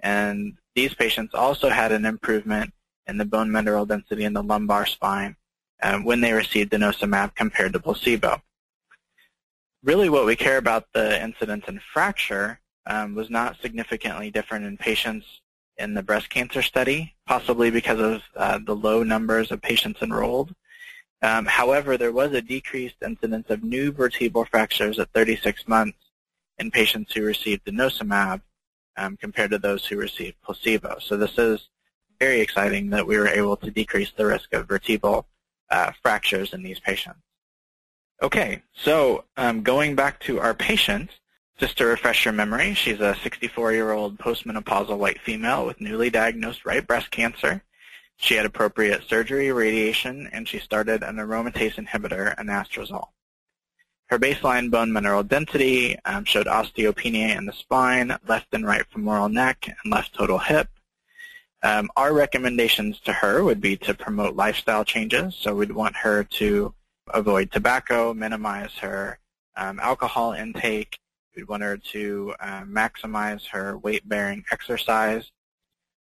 and 0.00 0.56
these 0.74 0.94
patients 0.94 1.34
also 1.34 1.68
had 1.68 1.92
an 1.92 2.06
improvement 2.06 2.72
in 3.06 3.18
the 3.18 3.24
bone 3.24 3.52
mineral 3.52 3.86
density 3.86 4.24
in 4.24 4.32
the 4.32 4.42
lumbar 4.42 4.86
spine 4.86 5.36
um, 5.82 6.04
when 6.04 6.20
they 6.20 6.32
received 6.32 6.72
denosumab 6.72 7.34
compared 7.34 7.72
to 7.72 7.80
placebo. 7.80 8.40
Really 9.82 10.08
what 10.08 10.26
we 10.26 10.36
care 10.36 10.58
about 10.58 10.86
the 10.92 11.22
incidence 11.22 11.64
in 11.68 11.80
fracture 11.92 12.60
um, 12.86 13.14
was 13.14 13.30
not 13.30 13.60
significantly 13.60 14.30
different 14.30 14.64
in 14.64 14.76
patients 14.76 15.26
in 15.78 15.94
the 15.94 16.02
breast 16.02 16.30
cancer 16.30 16.62
study, 16.62 17.14
possibly 17.26 17.70
because 17.70 18.00
of 18.00 18.22
uh, 18.36 18.58
the 18.64 18.74
low 18.74 19.02
numbers 19.02 19.50
of 19.50 19.60
patients 19.60 20.00
enrolled. 20.02 20.54
Um, 21.22 21.46
however, 21.46 21.96
there 21.96 22.12
was 22.12 22.32
a 22.32 22.42
decreased 22.42 22.96
incidence 23.04 23.50
of 23.50 23.62
new 23.62 23.92
vertebral 23.92 24.46
fractures 24.46 24.98
at 24.98 25.12
36 25.12 25.66
months 25.68 25.98
in 26.58 26.70
patients 26.70 27.12
who 27.12 27.22
received 27.22 27.66
denosumab 27.66 28.40
um, 28.96 29.16
compared 29.16 29.50
to 29.50 29.58
those 29.58 29.84
who 29.84 29.96
received 29.96 30.40
placebo. 30.42 30.98
So 31.00 31.16
this 31.16 31.36
is 31.38 31.68
very 32.18 32.40
exciting 32.40 32.90
that 32.90 33.06
we 33.06 33.18
were 33.18 33.28
able 33.28 33.56
to 33.58 33.70
decrease 33.70 34.10
the 34.16 34.26
risk 34.26 34.52
of 34.54 34.68
vertebral 34.68 35.26
uh, 35.70 35.92
fractures 36.02 36.52
in 36.52 36.62
these 36.62 36.80
patients. 36.80 37.20
Okay, 38.22 38.62
so 38.74 39.24
um, 39.36 39.62
going 39.62 39.94
back 39.94 40.20
to 40.20 40.40
our 40.40 40.54
patient, 40.54 41.10
just 41.58 41.76
to 41.78 41.86
refresh 41.86 42.24
your 42.24 42.32
memory, 42.32 42.74
she's 42.74 43.00
a 43.00 43.14
64-year-old 43.22 44.18
postmenopausal 44.18 44.96
white 44.96 45.20
female 45.20 45.66
with 45.66 45.80
newly 45.80 46.10
diagnosed 46.10 46.64
right 46.64 46.86
breast 46.86 47.10
cancer. 47.10 47.62
She 48.16 48.34
had 48.34 48.46
appropriate 48.46 49.02
surgery, 49.06 49.52
radiation, 49.52 50.28
and 50.32 50.48
she 50.48 50.58
started 50.58 51.02
an 51.02 51.16
aromatase 51.16 51.74
inhibitor, 51.74 52.34
anastrozole. 52.36 53.08
Her 54.06 54.18
baseline 54.18 54.70
bone 54.70 54.92
mineral 54.92 55.24
density 55.24 55.98
um, 56.04 56.24
showed 56.24 56.46
osteopenia 56.46 57.36
in 57.36 57.44
the 57.44 57.52
spine, 57.52 58.16
left 58.26 58.46
and 58.52 58.64
right 58.64 58.86
femoral 58.92 59.28
neck, 59.28 59.66
and 59.66 59.92
left 59.92 60.14
total 60.14 60.38
hip. 60.38 60.68
Um, 61.66 61.90
our 61.96 62.12
recommendations 62.12 63.00
to 63.00 63.12
her 63.12 63.42
would 63.42 63.60
be 63.60 63.76
to 63.78 63.92
promote 63.92 64.36
lifestyle 64.36 64.84
changes. 64.84 65.34
So 65.34 65.52
we'd 65.52 65.72
want 65.72 65.96
her 65.96 66.22
to 66.22 66.72
avoid 67.12 67.50
tobacco, 67.50 68.14
minimize 68.14 68.72
her 68.78 69.18
um, 69.56 69.80
alcohol 69.80 70.32
intake, 70.32 70.98
We'd 71.36 71.48
want 71.48 71.62
her 71.62 71.76
to 71.76 72.34
uh, 72.40 72.62
maximize 72.62 73.46
her 73.48 73.76
weight-bearing 73.76 74.44
exercise. 74.50 75.30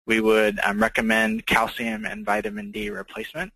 We 0.06 0.20
would 0.20 0.60
um, 0.62 0.82
recommend 0.82 1.46
calcium 1.46 2.04
and 2.04 2.26
vitamin 2.26 2.70
D 2.70 2.90
replacement. 2.90 3.52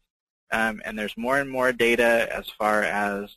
Um, 0.50 0.80
and 0.86 0.98
there's 0.98 1.16
more 1.18 1.38
and 1.38 1.50
more 1.50 1.72
data 1.72 2.26
as 2.34 2.48
far 2.48 2.84
as 2.84 3.36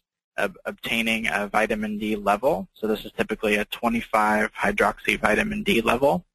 obtaining 0.66 1.28
a 1.28 1.48
vitamin 1.48 2.00
D 2.00 2.16
level. 2.16 2.70
So 2.74 2.88
this 2.88 3.04
is 3.04 3.12
typically 3.12 3.56
a 3.56 3.66
25 3.66 4.54
hydroxy 4.54 5.20
vitamin 5.20 5.62
D 5.64 5.82
level. 5.82 6.26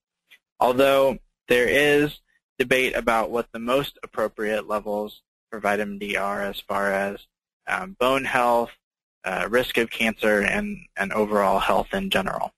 Although 0.60 1.18
there 1.48 1.68
is 1.68 2.20
debate 2.58 2.96
about 2.96 3.30
what 3.30 3.50
the 3.52 3.58
most 3.58 3.98
appropriate 4.02 4.66
levels 4.66 5.22
for 5.50 5.60
vitamin 5.60 5.98
D 5.98 6.16
are 6.16 6.42
as 6.42 6.60
far 6.60 6.92
as 6.92 7.26
um, 7.68 7.96
bone 7.98 8.24
health, 8.24 8.70
uh, 9.24 9.46
risk 9.50 9.76
of 9.78 9.90
cancer, 9.90 10.40
and, 10.40 10.78
and 10.96 11.12
overall 11.12 11.58
health 11.58 11.92
in 11.92 12.10
general. 12.10 12.52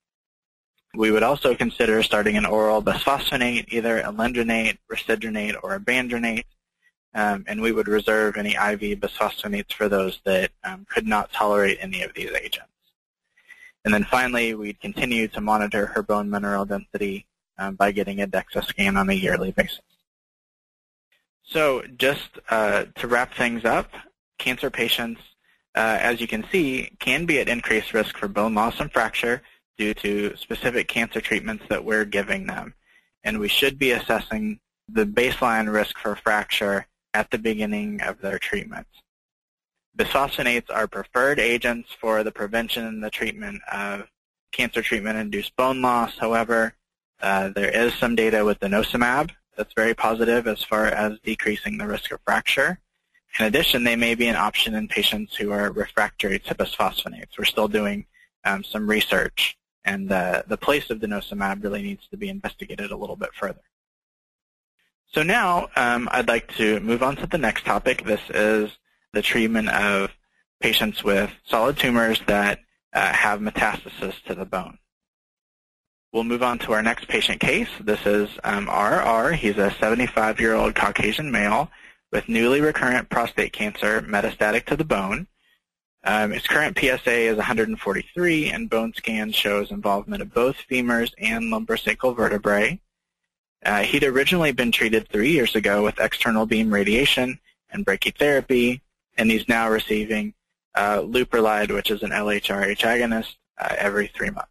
We 0.94 1.10
would 1.10 1.22
also 1.22 1.54
consider 1.54 2.02
starting 2.02 2.36
an 2.36 2.46
oral 2.46 2.82
bisphosphonate, 2.82 3.72
either 3.72 4.02
alendronate, 4.02 4.78
risedronate, 4.90 5.54
or 5.62 5.78
ibandronate, 5.78 6.44
um, 7.14 7.44
and 7.46 7.60
we 7.60 7.72
would 7.72 7.88
reserve 7.88 8.36
any 8.36 8.50
IV 8.50 9.00
bisphosphonates 9.00 9.72
for 9.72 9.88
those 9.88 10.20
that 10.24 10.50
um, 10.64 10.86
could 10.88 11.06
not 11.06 11.32
tolerate 11.32 11.78
any 11.80 12.02
of 12.02 12.14
these 12.14 12.30
agents. 12.30 12.68
And 13.84 13.94
then 13.94 14.04
finally, 14.04 14.54
we'd 14.54 14.80
continue 14.80 15.28
to 15.28 15.40
monitor 15.40 15.86
her 15.86 16.02
bone 16.02 16.28
mineral 16.28 16.64
density 16.64 17.26
um, 17.58 17.74
by 17.74 17.92
getting 17.92 18.20
a 18.20 18.26
DEXA 18.26 18.64
scan 18.64 18.96
on 18.96 19.10
a 19.10 19.14
yearly 19.14 19.52
basis. 19.52 19.80
So 21.44 21.82
just 21.96 22.38
uh, 22.50 22.84
to 22.96 23.08
wrap 23.08 23.34
things 23.34 23.64
up, 23.64 23.90
cancer 24.38 24.70
patients 24.70 25.20
uh, 25.78 25.98
as 26.00 26.20
you 26.20 26.26
can 26.26 26.44
see, 26.50 26.90
can 26.98 27.24
be 27.24 27.38
at 27.38 27.48
increased 27.48 27.94
risk 27.94 28.16
for 28.18 28.26
bone 28.26 28.52
loss 28.52 28.80
and 28.80 28.92
fracture 28.92 29.42
due 29.76 29.94
to 29.94 30.36
specific 30.36 30.88
cancer 30.88 31.20
treatments 31.20 31.64
that 31.68 31.84
we're 31.84 32.04
giving 32.04 32.46
them. 32.46 32.74
And 33.22 33.38
we 33.38 33.46
should 33.46 33.78
be 33.78 33.92
assessing 33.92 34.58
the 34.88 35.06
baseline 35.06 35.72
risk 35.72 35.96
for 35.98 36.16
fracture 36.16 36.88
at 37.14 37.30
the 37.30 37.38
beginning 37.38 38.00
of 38.02 38.20
their 38.20 38.40
treatment. 38.40 38.88
Bisphosphonates 39.96 40.68
are 40.68 40.88
preferred 40.88 41.38
agents 41.38 41.90
for 42.00 42.24
the 42.24 42.32
prevention 42.32 42.84
and 42.84 43.02
the 43.02 43.10
treatment 43.10 43.60
of 43.70 44.08
cancer 44.50 44.82
treatment-induced 44.82 45.54
bone 45.54 45.80
loss. 45.80 46.18
However, 46.18 46.74
uh, 47.20 47.48
there 47.50 47.70
is 47.70 47.94
some 47.94 48.14
data 48.14 48.44
with 48.44 48.60
denosumab 48.60 49.30
that's 49.56 49.74
very 49.74 49.94
positive 49.94 50.46
as 50.46 50.62
far 50.62 50.86
as 50.86 51.18
decreasing 51.24 51.78
the 51.78 51.86
risk 51.86 52.12
of 52.12 52.20
fracture. 52.24 52.78
In 53.38 53.46
addition, 53.46 53.84
they 53.84 53.96
may 53.96 54.14
be 54.14 54.28
an 54.28 54.36
option 54.36 54.74
in 54.74 54.88
patients 54.88 55.36
who 55.36 55.50
are 55.50 55.70
refractory 55.72 56.38
to 56.38 56.54
bisphosphonates. 56.54 57.38
We're 57.38 57.44
still 57.44 57.68
doing 57.68 58.06
um, 58.44 58.64
some 58.64 58.88
research, 58.88 59.58
and 59.84 60.10
uh, 60.10 60.42
the 60.46 60.56
place 60.56 60.90
of 60.90 61.00
denosumab 61.00 61.62
really 61.62 61.82
needs 61.82 62.06
to 62.08 62.16
be 62.16 62.28
investigated 62.28 62.90
a 62.90 62.96
little 62.96 63.16
bit 63.16 63.30
further. 63.34 63.60
So 65.12 65.22
now 65.22 65.68
um, 65.76 66.08
I'd 66.12 66.28
like 66.28 66.54
to 66.56 66.80
move 66.80 67.02
on 67.02 67.16
to 67.16 67.26
the 67.26 67.38
next 67.38 67.64
topic. 67.64 68.04
This 68.04 68.20
is 68.30 68.70
the 69.12 69.22
treatment 69.22 69.68
of 69.70 70.10
patients 70.60 71.02
with 71.02 71.30
solid 71.44 71.76
tumors 71.76 72.20
that 72.26 72.60
uh, 72.92 73.12
have 73.12 73.40
metastasis 73.40 74.14
to 74.26 74.34
the 74.34 74.44
bone. 74.44 74.78
We'll 76.12 76.24
move 76.24 76.42
on 76.42 76.58
to 76.60 76.72
our 76.72 76.82
next 76.82 77.06
patient 77.06 77.38
case. 77.38 77.68
This 77.80 78.06
is 78.06 78.30
um, 78.42 78.66
RR. 78.66 79.32
He's 79.32 79.58
a 79.58 79.68
75-year-old 79.68 80.74
Caucasian 80.74 81.30
male 81.30 81.70
with 82.10 82.30
newly 82.30 82.62
recurrent 82.62 83.10
prostate 83.10 83.52
cancer 83.52 84.00
metastatic 84.00 84.64
to 84.66 84.76
the 84.76 84.86
bone. 84.86 85.26
Um, 86.04 86.30
his 86.30 86.46
current 86.46 86.78
PSA 86.78 87.12
is 87.12 87.36
143, 87.36 88.50
and 88.50 88.70
bone 88.70 88.94
scan 88.94 89.32
shows 89.32 89.70
involvement 89.70 90.22
of 90.22 90.32
both 90.32 90.56
femurs 90.70 91.12
and 91.18 91.50
lumbar 91.50 91.76
sacral 91.76 92.14
vertebrae. 92.14 92.80
Uh, 93.62 93.82
he'd 93.82 94.04
originally 94.04 94.52
been 94.52 94.72
treated 94.72 95.08
three 95.08 95.32
years 95.32 95.54
ago 95.54 95.84
with 95.84 96.00
external 96.00 96.46
beam 96.46 96.72
radiation 96.72 97.38
and 97.70 97.84
brachytherapy, 97.84 98.80
and 99.18 99.30
he's 99.30 99.46
now 99.46 99.68
receiving 99.68 100.32
uh, 100.74 101.00
Leuprolide, 101.00 101.74
which 101.74 101.90
is 101.90 102.02
an 102.02 102.12
LHRH 102.12 102.78
agonist, 102.78 103.34
uh, 103.58 103.74
every 103.76 104.06
three 104.06 104.30
months. 104.30 104.48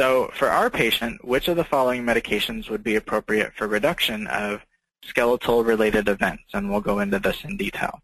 So 0.00 0.30
for 0.32 0.48
our 0.48 0.70
patient, 0.70 1.22
which 1.26 1.48
of 1.48 1.58
the 1.58 1.64
following 1.64 2.04
medications 2.04 2.70
would 2.70 2.82
be 2.82 2.96
appropriate 2.96 3.52
for 3.52 3.68
reduction 3.68 4.26
of 4.28 4.62
skeletal-related 5.04 6.08
events? 6.08 6.44
And 6.54 6.70
we'll 6.70 6.80
go 6.80 7.00
into 7.00 7.18
this 7.18 7.44
in 7.44 7.58
detail. 7.58 8.00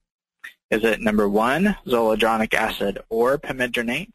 Is 0.70 0.84
it 0.84 1.00
number 1.00 1.26
one, 1.26 1.74
zoledronic 1.86 2.52
acid 2.52 2.98
or 3.08 3.38
pamidronate? 3.38 4.12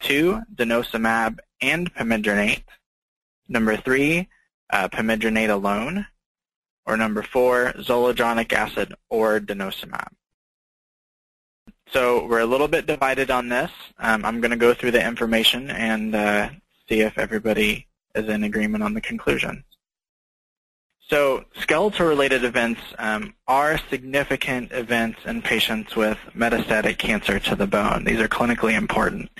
Two, 0.00 0.42
denosumab 0.54 1.38
and 1.62 1.94
pamidronate. 1.94 2.64
Number 3.48 3.78
three, 3.78 4.28
uh, 4.68 4.90
pamidronate 4.90 5.48
alone. 5.48 6.06
Or 6.84 6.98
number 6.98 7.22
four, 7.22 7.72
zoledronic 7.78 8.52
acid 8.52 8.92
or 9.08 9.40
denosumab. 9.40 10.08
So 11.88 12.26
we're 12.26 12.40
a 12.40 12.46
little 12.46 12.68
bit 12.68 12.84
divided 12.84 13.30
on 13.30 13.48
this. 13.48 13.70
Um, 13.98 14.26
I'm 14.26 14.42
going 14.42 14.50
to 14.50 14.58
go 14.58 14.74
through 14.74 14.90
the 14.90 15.02
information 15.02 15.70
and 15.70 16.14
uh, 16.14 16.50
see 16.88 17.00
if 17.00 17.18
everybody 17.18 17.86
is 18.14 18.28
in 18.28 18.44
agreement 18.44 18.84
on 18.84 18.94
the 18.94 19.00
conclusion. 19.00 19.64
So 21.08 21.44
skeletal-related 21.60 22.44
events 22.44 22.80
um, 22.98 23.34
are 23.46 23.78
significant 23.90 24.72
events 24.72 25.20
in 25.26 25.42
patients 25.42 25.94
with 25.94 26.16
metastatic 26.34 26.96
cancer 26.96 27.38
to 27.38 27.54
the 27.54 27.66
bone. 27.66 28.04
These 28.04 28.20
are 28.20 28.28
clinically 28.28 28.74
important. 28.74 29.30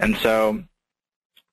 And 0.00 0.16
so 0.16 0.64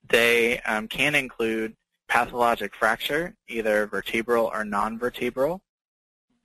they 0.09 0.59
um, 0.61 0.87
can 0.87 1.13
include 1.13 1.75
pathologic 2.07 2.73
fracture, 2.73 3.35
either 3.47 3.85
vertebral 3.85 4.49
or 4.51 4.65
non-vertebral. 4.65 5.61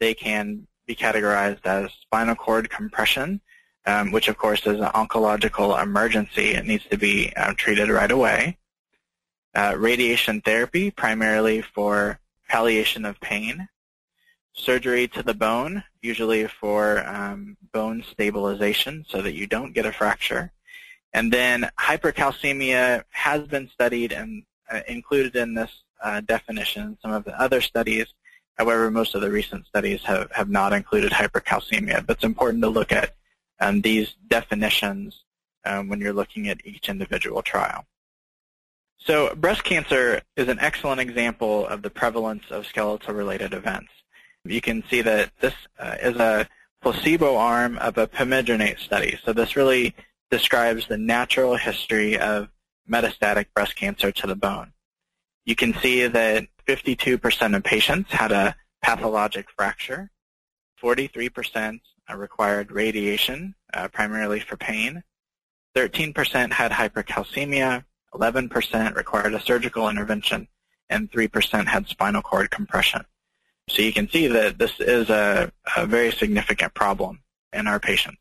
They 0.00 0.12
can 0.12 0.66
be 0.86 0.94
categorized 0.94 1.64
as 1.64 1.90
spinal 2.02 2.34
cord 2.34 2.68
compression, 2.68 3.40
um, 3.86 4.12
which 4.12 4.28
of 4.28 4.36
course 4.36 4.66
is 4.66 4.80
an 4.80 4.88
oncological 4.88 5.82
emergency. 5.82 6.50
It 6.50 6.66
needs 6.66 6.84
to 6.90 6.98
be 6.98 7.32
uh, 7.34 7.54
treated 7.56 7.88
right 7.88 8.10
away. 8.10 8.58
Uh, 9.56 9.74
radiation 9.78 10.40
therapy, 10.40 10.90
primarily 10.90 11.62
for 11.62 12.18
palliation 12.48 13.04
of 13.04 13.20
pain. 13.20 13.68
Surgery 14.52 15.06
to 15.06 15.22
the 15.22 15.34
bone, 15.34 15.82
usually 16.02 16.46
for 16.48 17.06
um, 17.08 17.56
bone 17.72 18.02
stabilization 18.10 19.04
so 19.08 19.22
that 19.22 19.34
you 19.34 19.46
don't 19.46 19.72
get 19.72 19.86
a 19.86 19.92
fracture. 19.92 20.50
And 21.12 21.32
then 21.32 21.70
hypercalcemia 21.78 23.04
has 23.10 23.46
been 23.46 23.68
studied 23.68 24.12
and 24.12 24.42
uh, 24.70 24.80
included 24.88 25.36
in 25.36 25.54
this 25.54 25.70
uh, 26.02 26.20
definition. 26.20 26.98
Some 27.00 27.12
of 27.12 27.24
the 27.24 27.40
other 27.40 27.60
studies, 27.60 28.06
however, 28.58 28.90
most 28.90 29.14
of 29.14 29.20
the 29.20 29.30
recent 29.30 29.66
studies 29.66 30.02
have, 30.02 30.32
have 30.32 30.48
not 30.48 30.72
included 30.72 31.12
hypercalcemia. 31.12 32.04
But 32.04 32.16
it's 32.16 32.24
important 32.24 32.62
to 32.64 32.68
look 32.68 32.90
at 32.90 33.14
um, 33.60 33.82
these 33.82 34.14
definitions 34.26 35.22
um, 35.64 35.88
when 35.88 36.00
you're 36.00 36.12
looking 36.12 36.48
at 36.48 36.66
each 36.66 36.88
individual 36.88 37.40
trial. 37.40 37.86
So 38.98 39.34
breast 39.34 39.64
cancer 39.64 40.22
is 40.36 40.48
an 40.48 40.58
excellent 40.60 41.00
example 41.00 41.66
of 41.66 41.82
the 41.82 41.90
prevalence 41.90 42.44
of 42.50 42.66
skeletal-related 42.66 43.52
events. 43.52 43.92
You 44.44 44.60
can 44.60 44.82
see 44.88 45.02
that 45.02 45.30
this 45.40 45.54
uh, 45.78 45.96
is 46.02 46.16
a 46.16 46.48
placebo 46.82 47.36
arm 47.36 47.78
of 47.78 47.96
a 47.98 48.06
pamidronate 48.06 48.78
study. 48.78 49.18
So 49.24 49.32
this 49.32 49.56
really 49.56 49.94
describes 50.30 50.86
the 50.86 50.98
natural 50.98 51.56
history 51.56 52.18
of 52.18 52.48
metastatic 52.88 53.46
breast 53.54 53.76
cancer 53.76 54.12
to 54.12 54.26
the 54.26 54.36
bone. 54.36 54.72
You 55.46 55.54
can 55.54 55.74
see 55.74 56.06
that 56.06 56.46
52% 56.66 57.56
of 57.56 57.62
patients 57.62 58.10
had 58.10 58.32
a 58.32 58.56
pathologic 58.82 59.46
fracture, 59.56 60.10
43% 60.82 61.80
required 62.14 62.70
radiation, 62.70 63.54
uh, 63.72 63.88
primarily 63.88 64.40
for 64.40 64.56
pain, 64.56 65.02
13% 65.74 66.52
had 66.52 66.70
hypercalcemia, 66.70 67.84
11% 68.14 68.94
required 68.94 69.34
a 69.34 69.40
surgical 69.40 69.88
intervention, 69.88 70.48
and 70.88 71.10
3% 71.10 71.66
had 71.66 71.88
spinal 71.88 72.22
cord 72.22 72.50
compression. 72.50 73.04
So 73.68 73.82
you 73.82 73.92
can 73.92 74.08
see 74.08 74.26
that 74.28 74.58
this 74.58 74.78
is 74.78 75.10
a, 75.10 75.50
a 75.76 75.86
very 75.86 76.12
significant 76.12 76.74
problem 76.74 77.20
in 77.52 77.66
our 77.66 77.80
patients. 77.80 78.20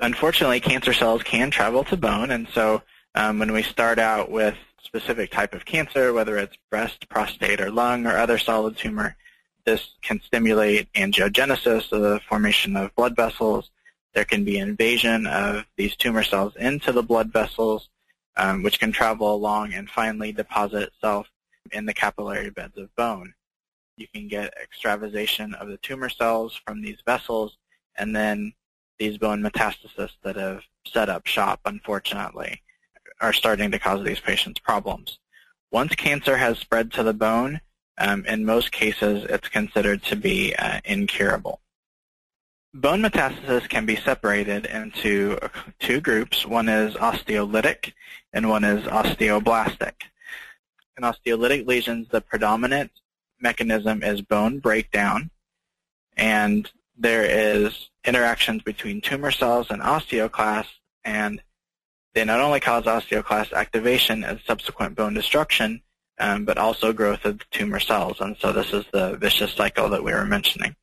Unfortunately, 0.00 0.60
cancer 0.60 0.92
cells 0.92 1.22
can 1.22 1.50
travel 1.50 1.84
to 1.84 1.96
bone, 1.96 2.30
and 2.30 2.48
so 2.48 2.82
um, 3.14 3.38
when 3.38 3.52
we 3.52 3.62
start 3.62 3.98
out 3.98 4.30
with 4.30 4.54
specific 4.82 5.30
type 5.30 5.54
of 5.54 5.64
cancer, 5.64 6.12
whether 6.12 6.38
it's 6.38 6.56
breast, 6.70 7.08
prostate, 7.08 7.60
or 7.60 7.70
lung, 7.70 8.06
or 8.06 8.16
other 8.16 8.38
solid 8.38 8.76
tumor, 8.76 9.16
this 9.64 9.90
can 10.02 10.20
stimulate 10.20 10.90
angiogenesis, 10.94 11.90
so 11.90 12.00
the 12.00 12.20
formation 12.28 12.76
of 12.76 12.94
blood 12.94 13.14
vessels. 13.14 13.70
There 14.14 14.24
can 14.24 14.44
be 14.44 14.56
invasion 14.58 15.26
of 15.26 15.66
these 15.76 15.94
tumor 15.94 16.22
cells 16.22 16.56
into 16.56 16.92
the 16.92 17.02
blood 17.02 17.32
vessels, 17.32 17.88
um, 18.38 18.62
which 18.62 18.78
can 18.80 18.92
travel 18.92 19.34
along 19.34 19.74
and 19.74 19.90
finally 19.90 20.32
deposit 20.32 20.84
itself 20.84 21.28
in 21.72 21.84
the 21.84 21.94
capillary 21.94 22.50
beds 22.50 22.78
of 22.78 22.94
bone. 22.96 23.34
You 23.96 24.06
can 24.14 24.28
get 24.28 24.54
extravasation 24.62 25.54
of 25.54 25.68
the 25.68 25.76
tumor 25.78 26.08
cells 26.08 26.58
from 26.64 26.80
these 26.80 26.98
vessels, 27.04 27.58
and 27.96 28.14
then 28.14 28.52
these 28.98 29.18
bone 29.18 29.42
metastases 29.42 30.10
that 30.22 30.36
have 30.36 30.62
set 30.86 31.08
up 31.08 31.26
shop, 31.26 31.60
unfortunately, 31.64 32.62
are 33.20 33.32
starting 33.32 33.70
to 33.72 33.78
cause 33.78 34.04
these 34.04 34.20
patients 34.20 34.60
problems. 34.60 35.18
Once 35.72 35.94
cancer 35.94 36.36
has 36.36 36.58
spread 36.58 36.92
to 36.92 37.02
the 37.02 37.12
bone, 37.12 37.60
um, 37.98 38.24
in 38.26 38.44
most 38.44 38.70
cases, 38.70 39.26
it's 39.28 39.48
considered 39.48 40.02
to 40.04 40.16
be 40.16 40.54
uh, 40.54 40.80
incurable. 40.84 41.60
Bone 42.74 43.02
metastasis 43.02 43.68
can 43.68 43.86
be 43.86 43.96
separated 43.96 44.66
into 44.66 45.38
two 45.78 46.00
groups. 46.00 46.44
One 46.44 46.68
is 46.68 46.94
osteolytic 46.94 47.92
and 48.32 48.48
one 48.48 48.62
is 48.62 48.84
osteoblastic. 48.84 49.94
In 50.98 51.04
osteolytic 51.04 51.66
lesions, 51.66 52.08
the 52.10 52.20
predominant 52.20 52.90
mechanism 53.40 54.02
is 54.02 54.20
bone 54.20 54.58
breakdown, 54.58 55.30
and 56.16 56.70
there 56.96 57.24
is 57.24 57.88
interactions 58.04 58.62
between 58.62 59.00
tumor 59.00 59.30
cells 59.30 59.68
and 59.70 59.80
osteoclasts, 59.80 60.66
and 61.04 61.40
they 62.14 62.24
not 62.24 62.40
only 62.40 62.60
cause 62.60 62.84
osteoclast 62.84 63.52
activation 63.52 64.24
and 64.24 64.40
subsequent 64.46 64.94
bone 64.94 65.14
destruction, 65.14 65.80
um, 66.18 66.44
but 66.44 66.58
also 66.58 66.92
growth 66.92 67.24
of 67.24 67.48
tumor 67.50 67.80
cells. 67.80 68.20
And 68.20 68.36
so 68.38 68.52
this 68.52 68.72
is 68.72 68.84
the 68.92 69.16
vicious 69.16 69.52
cycle 69.52 69.88
that 69.90 70.02
we 70.02 70.12
were 70.12 70.26
mentioning. 70.26 70.74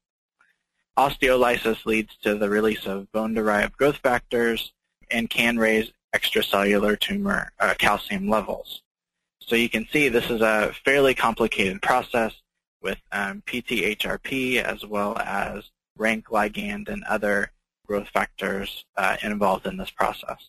Osteolysis 0.97 1.85
leads 1.85 2.15
to 2.23 2.35
the 2.35 2.49
release 2.49 2.85
of 2.85 3.11
bone-derived 3.11 3.77
growth 3.77 3.97
factors 3.97 4.71
and 5.11 5.29
can 5.29 5.57
raise 5.57 5.91
extracellular 6.15 6.97
tumor 6.97 7.51
uh, 7.59 7.73
calcium 7.77 8.29
levels. 8.29 8.81
So 9.41 9.55
you 9.55 9.69
can 9.69 9.85
see 9.91 10.07
this 10.07 10.29
is 10.29 10.41
a 10.41 10.73
fairly 10.85 11.13
complicated 11.13 11.81
process 11.81 12.33
with 12.81 12.97
um, 13.11 13.43
PTHRP 13.45 14.63
as 14.63 14.85
well 14.85 15.17
as 15.17 15.69
rank 15.97 16.27
ligand 16.27 16.87
and 16.87 17.03
other 17.03 17.51
growth 17.85 18.07
factors 18.09 18.85
uh, 18.95 19.17
involved 19.21 19.67
in 19.67 19.77
this 19.77 19.91
process. 19.91 20.39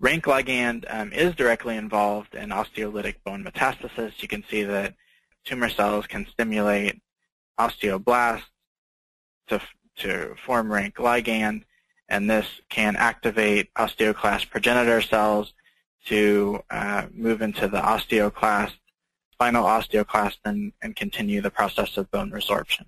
Rank 0.00 0.24
ligand 0.24 0.84
um, 0.88 1.12
is 1.12 1.34
directly 1.34 1.76
involved 1.76 2.34
in 2.34 2.50
osteolytic 2.50 3.16
bone 3.24 3.44
metastasis. 3.44 4.20
You 4.22 4.28
can 4.28 4.44
see 4.50 4.62
that 4.64 4.94
tumor 5.44 5.68
cells 5.68 6.06
can 6.06 6.26
stimulate 6.26 7.00
osteoblasts 7.58 8.42
to, 9.48 9.60
to 9.96 10.34
form 10.44 10.72
rank 10.72 10.96
ligand, 10.96 11.62
and 12.08 12.30
this 12.30 12.46
can 12.68 12.96
activate 12.96 13.72
osteoclast 13.74 14.50
progenitor 14.50 15.00
cells 15.00 15.52
to 16.06 16.62
uh, 16.70 17.06
move 17.12 17.42
into 17.42 17.66
the 17.68 17.80
osteoclast, 17.80 18.74
final 19.38 19.64
osteoclast, 19.64 20.36
and, 20.44 20.72
and 20.82 20.94
continue 20.94 21.40
the 21.40 21.50
process 21.50 21.96
of 21.96 22.10
bone 22.10 22.30
resorption. 22.30 22.86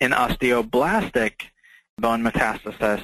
In 0.00 0.12
osteoblastic 0.12 1.32
bone 1.98 2.22
metastasis, 2.22 3.02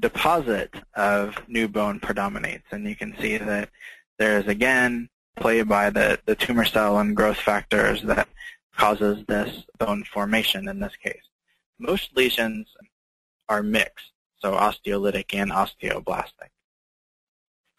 deposit 0.00 0.74
of 0.94 1.36
new 1.48 1.68
bone 1.68 2.00
predominates. 2.00 2.66
And 2.70 2.86
you 2.88 2.96
can 2.96 3.16
see 3.20 3.36
that 3.38 3.68
there 4.18 4.38
is, 4.38 4.46
again, 4.46 5.08
played 5.36 5.68
by 5.68 5.90
the, 5.90 6.18
the 6.26 6.34
tumor 6.34 6.64
cell 6.64 6.98
and 6.98 7.16
growth 7.16 7.38
factors 7.38 8.02
that 8.02 8.28
causes 8.76 9.24
this 9.26 9.64
bone 9.78 10.04
formation 10.04 10.68
in 10.68 10.80
this 10.80 10.96
case. 10.96 11.22
Most 11.82 12.16
lesions 12.16 12.68
are 13.48 13.60
mixed, 13.60 14.12
so 14.38 14.52
osteolytic 14.52 15.34
and 15.34 15.50
osteoblastic. 15.50 16.50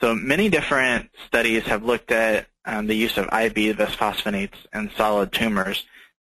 So 0.02 0.14
many 0.14 0.50
different 0.50 1.10
studies 1.26 1.64
have 1.64 1.86
looked 1.86 2.12
at 2.12 2.48
um, 2.66 2.88
the 2.88 2.96
use 2.96 3.18
of 3.18 3.28
IV 3.28 3.78
bisphosphonates 3.78 4.58
in 4.74 4.92
solid 4.98 5.32
tumors 5.32 5.86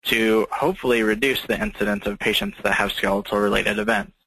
to 0.03 0.47
hopefully 0.51 1.01
reduce 1.01 1.43
the 1.43 1.61
incidence 1.61 2.05
of 2.05 2.19
patients 2.19 2.57
that 2.63 2.73
have 2.73 2.91
skeletal-related 2.91 3.79
events. 3.79 4.17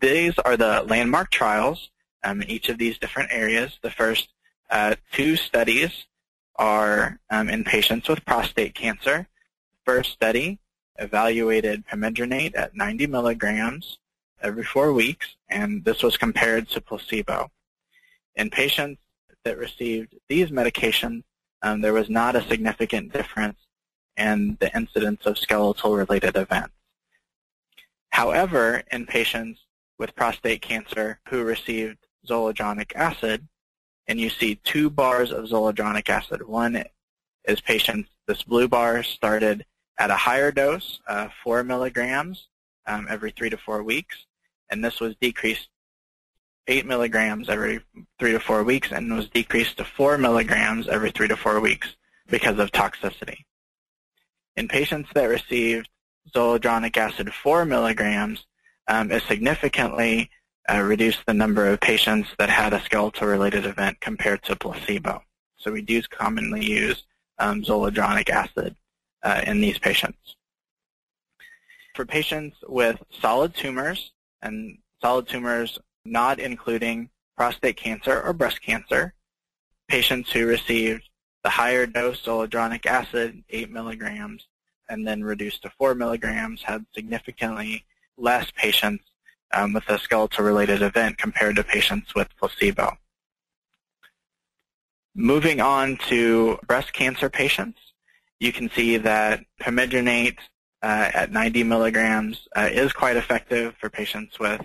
These 0.00 0.36
are 0.40 0.56
the 0.56 0.82
landmark 0.88 1.30
trials 1.30 1.90
um, 2.24 2.42
in 2.42 2.50
each 2.50 2.68
of 2.68 2.78
these 2.78 2.98
different 2.98 3.30
areas. 3.32 3.78
The 3.82 3.90
first 3.90 4.30
uh, 4.68 4.96
two 5.12 5.36
studies 5.36 6.06
are 6.56 7.20
um, 7.30 7.48
in 7.48 7.62
patients 7.62 8.08
with 8.08 8.24
prostate 8.24 8.74
cancer. 8.74 9.28
First 9.84 10.10
study 10.10 10.58
evaluated 10.98 11.86
pamidronate 11.86 12.56
at 12.56 12.76
90 12.76 13.06
milligrams 13.06 13.98
every 14.42 14.64
four 14.64 14.92
weeks, 14.92 15.36
and 15.48 15.84
this 15.84 16.02
was 16.02 16.16
compared 16.16 16.68
to 16.68 16.80
placebo. 16.80 17.50
In 18.36 18.50
patients 18.50 19.00
that 19.44 19.58
received 19.58 20.14
these 20.28 20.50
medications, 20.50 21.22
um, 21.62 21.80
there 21.80 21.92
was 21.92 22.10
not 22.10 22.36
a 22.36 22.46
significant 22.48 23.12
difference 23.12 23.58
in 24.16 24.56
the 24.60 24.74
incidence 24.76 25.24
of 25.26 25.38
skeletal-related 25.38 26.36
events. 26.36 26.74
However, 28.10 28.82
in 28.92 29.06
patients 29.06 29.60
with 29.98 30.14
prostate 30.14 30.62
cancer 30.62 31.18
who 31.28 31.42
received 31.42 31.98
zoledronic 32.28 32.94
acid, 32.94 33.46
and 34.06 34.20
you 34.20 34.28
see 34.28 34.56
two 34.56 34.90
bars 34.90 35.32
of 35.32 35.46
zoledronic 35.46 36.08
acid. 36.08 36.46
One 36.46 36.84
is 37.44 37.60
patients, 37.60 38.10
this 38.26 38.42
blue 38.42 38.68
bar 38.68 39.02
started 39.02 39.64
at 39.98 40.10
a 40.10 40.16
higher 40.16 40.50
dose, 40.50 41.00
uh, 41.06 41.28
4 41.42 41.64
milligrams 41.64 42.48
um, 42.86 43.06
every 43.08 43.30
three 43.30 43.50
to 43.50 43.56
four 43.56 43.82
weeks, 43.82 44.16
and 44.70 44.84
this 44.84 45.00
was 45.00 45.14
decreased 45.20 45.68
8 46.66 46.86
milligrams 46.86 47.48
every 47.48 47.80
three 48.18 48.32
to 48.32 48.40
four 48.40 48.64
weeks 48.64 48.90
and 48.90 49.14
was 49.14 49.28
decreased 49.28 49.76
to 49.78 49.84
4 49.84 50.18
milligrams 50.18 50.88
every 50.88 51.10
three 51.10 51.28
to 51.28 51.36
four 51.36 51.60
weeks 51.60 51.94
because 52.28 52.58
of 52.58 52.72
toxicity. 52.72 53.44
In 54.56 54.68
patients 54.68 55.10
that 55.14 55.24
received 55.24 55.88
zoledronic 56.34 56.96
acid 56.96 57.32
4 57.34 57.64
milligrams, 57.66 58.46
um, 58.88 59.10
it 59.10 59.22
significantly 59.24 60.30
uh, 60.72 60.80
reduced 60.80 61.20
the 61.26 61.34
number 61.34 61.68
of 61.68 61.80
patients 61.80 62.30
that 62.38 62.48
had 62.48 62.72
a 62.72 62.80
skeletal-related 62.82 63.66
event 63.66 64.00
compared 64.00 64.42
to 64.44 64.56
placebo. 64.56 65.22
So 65.56 65.72
we 65.72 65.82
do 65.82 66.00
commonly 66.02 66.64
use 66.64 67.04
um, 67.38 67.62
zoledronic 67.62 68.30
acid 68.30 68.74
uh, 69.24 69.42
in 69.46 69.60
these 69.60 69.78
patients. 69.78 70.36
For 71.94 72.04
patients 72.04 72.56
with 72.68 73.02
solid 73.20 73.54
tumors, 73.54 74.12
and 74.42 74.78
solid 75.00 75.28
tumors 75.28 75.78
not 76.04 76.38
including 76.38 77.08
prostate 77.36 77.76
cancer 77.76 78.20
or 78.22 78.32
breast 78.32 78.60
cancer, 78.62 79.14
patients 79.88 80.30
who 80.30 80.46
received 80.46 81.08
the 81.42 81.50
higher 81.50 81.86
dose 81.86 82.22
zoledronic 82.22 82.86
acid, 82.86 83.42
8 83.50 83.70
milligrams, 83.70 84.46
and 84.88 85.06
then 85.06 85.22
reduced 85.22 85.62
to 85.62 85.70
4 85.78 85.94
milligrams, 85.94 86.62
had 86.62 86.84
significantly 86.94 87.84
less 88.16 88.50
patients 88.56 89.04
um, 89.52 89.72
with 89.72 89.88
a 89.88 89.98
skeletal-related 89.98 90.82
event 90.82 91.18
compared 91.18 91.56
to 91.56 91.64
patients 91.64 92.14
with 92.14 92.28
placebo. 92.38 92.96
Moving 95.14 95.60
on 95.60 95.96
to 96.08 96.58
breast 96.66 96.92
cancer 96.92 97.30
patients, 97.30 97.78
you 98.40 98.52
can 98.52 98.70
see 98.70 98.96
that 98.96 99.44
pamidronate 99.60 100.38
uh, 100.82 101.10
at 101.14 101.32
90 101.32 101.64
milligrams 101.64 102.46
uh, 102.56 102.68
is 102.70 102.92
quite 102.92 103.16
effective 103.16 103.74
for 103.80 103.88
patients 103.88 104.38
with 104.38 104.60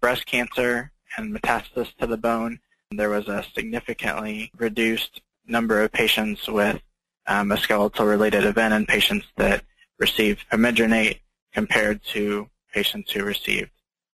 breast 0.00 0.26
cancer 0.26 0.90
and 1.16 1.34
metastasis 1.34 1.94
to 1.96 2.06
the 2.06 2.16
bone. 2.16 2.58
There 2.90 3.10
was 3.10 3.28
a 3.28 3.44
significantly 3.54 4.50
reduced 4.56 5.20
number 5.46 5.82
of 5.82 5.92
patients 5.92 6.48
with 6.48 6.80
um, 7.26 7.52
a 7.52 7.56
skeletal-related 7.56 8.44
event 8.44 8.74
in 8.74 8.86
patients 8.86 9.26
that 9.36 9.64
received 9.98 10.44
pamidronate 10.50 11.20
compared 11.52 12.02
to 12.06 12.48
patients 12.72 13.12
who 13.12 13.22
received 13.24 13.70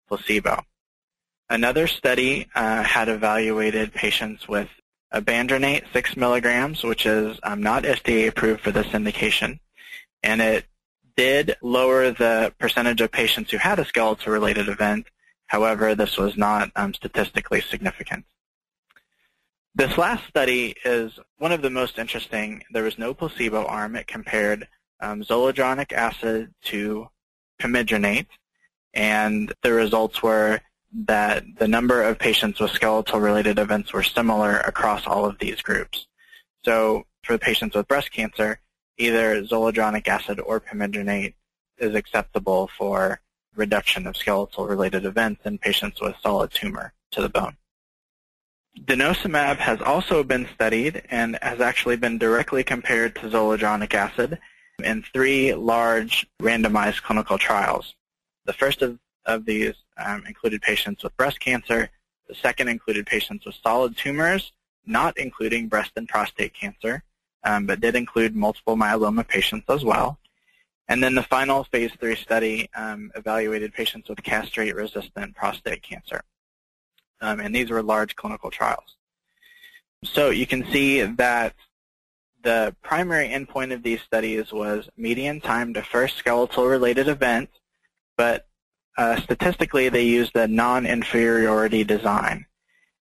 placebo. 0.08 0.62
Another 1.48 1.86
study 1.86 2.48
uh, 2.54 2.82
had 2.82 3.08
evaluated 3.08 3.94
patients 3.94 4.48
with 4.48 4.68
ibandronate 5.12 5.84
6 5.92 6.16
milligrams, 6.16 6.82
which 6.82 7.06
is 7.06 7.38
um, 7.42 7.62
not 7.62 7.84
FDA 7.84 8.28
approved 8.28 8.60
for 8.60 8.70
this 8.70 8.92
indication, 8.92 9.60
and 10.22 10.40
it 10.40 10.66
did 11.16 11.56
lower 11.62 12.10
the 12.10 12.52
percentage 12.58 13.00
of 13.00 13.10
patients 13.10 13.50
who 13.50 13.56
had 13.56 13.78
a 13.78 13.84
skeletal-related 13.84 14.68
event. 14.68 15.06
However, 15.46 15.94
this 15.94 16.16
was 16.18 16.36
not 16.36 16.70
um, 16.76 16.92
statistically 16.92 17.60
significant. 17.60 18.24
This 19.74 19.98
last 19.98 20.26
study 20.26 20.74
is 20.84 21.18
one 21.38 21.52
of 21.52 21.62
the 21.62 21.70
most 21.70 21.98
interesting. 21.98 22.62
There 22.72 22.82
was 22.82 22.98
no 22.98 23.14
placebo 23.14 23.66
arm. 23.66 23.94
It 23.94 24.06
compared 24.06 24.68
um, 25.00 25.22
zoledronic 25.22 25.92
acid 25.92 26.52
to 26.64 27.08
pamidronate, 27.60 28.26
and 28.94 29.52
the 29.62 29.72
results 29.72 30.22
were 30.22 30.60
that 31.04 31.44
the 31.58 31.68
number 31.68 32.02
of 32.02 32.18
patients 32.18 32.58
with 32.58 32.70
skeletal-related 32.70 33.58
events 33.58 33.92
were 33.92 34.02
similar 34.02 34.58
across 34.58 35.06
all 35.06 35.26
of 35.26 35.38
these 35.38 35.60
groups. 35.60 36.06
So 36.64 37.04
for 37.22 37.36
patients 37.36 37.76
with 37.76 37.88
breast 37.88 38.12
cancer, 38.12 38.60
either 38.96 39.42
zoledronic 39.44 40.08
acid 40.08 40.40
or 40.40 40.60
pamidronate 40.60 41.34
is 41.78 41.94
acceptable 41.94 42.70
for 42.78 43.20
reduction 43.54 44.06
of 44.06 44.16
skeletal-related 44.16 45.04
events 45.04 45.42
in 45.44 45.58
patients 45.58 46.00
with 46.00 46.16
solid 46.22 46.50
tumor 46.50 46.92
to 47.10 47.20
the 47.20 47.28
bone. 47.28 47.56
Denosumab 48.84 49.56
has 49.56 49.80
also 49.80 50.22
been 50.22 50.48
studied 50.54 51.02
and 51.10 51.38
has 51.42 51.60
actually 51.60 51.96
been 51.96 52.18
directly 52.18 52.62
compared 52.62 53.14
to 53.16 53.28
zoledronic 53.28 53.94
acid 53.94 54.38
in 54.82 55.02
three 55.12 55.54
large 55.54 56.26
randomized 56.40 57.02
clinical 57.02 57.38
trials. 57.38 57.94
The 58.44 58.52
first 58.52 58.82
of, 58.82 58.98
of 59.26 59.44
these 59.44 59.74
um, 59.98 60.24
included 60.26 60.62
patients 60.62 61.02
with 61.02 61.16
breast 61.16 61.40
cancer. 61.40 61.90
The 62.28 62.34
second 62.34 62.68
included 62.68 63.06
patients 63.06 63.44
with 63.44 63.54
solid 63.62 63.96
tumors, 63.96 64.52
not 64.86 65.16
including 65.18 65.68
breast 65.68 65.92
and 65.96 66.08
prostate 66.08 66.54
cancer, 66.54 67.02
um, 67.44 67.66
but 67.66 67.80
did 67.80 67.94
include 67.94 68.34
multiple 68.34 68.76
myeloma 68.76 69.26
patients 69.26 69.66
as 69.68 69.84
well. 69.84 70.18
And 70.88 71.02
then 71.02 71.14
the 71.14 71.22
final 71.22 71.64
phase 71.64 71.92
three 71.98 72.16
study 72.16 72.68
um, 72.74 73.10
evaluated 73.16 73.74
patients 73.74 74.08
with 74.08 74.22
castrate-resistant 74.22 75.34
prostate 75.34 75.82
cancer. 75.82 76.22
Um, 77.20 77.40
and 77.40 77.54
these 77.54 77.70
were 77.70 77.82
large 77.82 78.14
clinical 78.14 78.50
trials. 78.50 78.96
So 80.04 80.30
you 80.30 80.46
can 80.46 80.64
see 80.70 81.02
that 81.02 81.54
the 82.42 82.76
primary 82.82 83.28
endpoint 83.28 83.72
of 83.72 83.82
these 83.82 84.00
studies 84.02 84.52
was 84.52 84.88
median 84.96 85.40
time 85.40 85.74
to 85.74 85.82
first 85.82 86.16
skeletal-related 86.16 87.08
event 87.08 87.50
but 88.16 88.46
uh, 88.96 89.20
statistically 89.20 89.88
they 89.88 90.04
used 90.04 90.36
a 90.36 90.48
non-inferiority 90.48 91.84
design. 91.84 92.46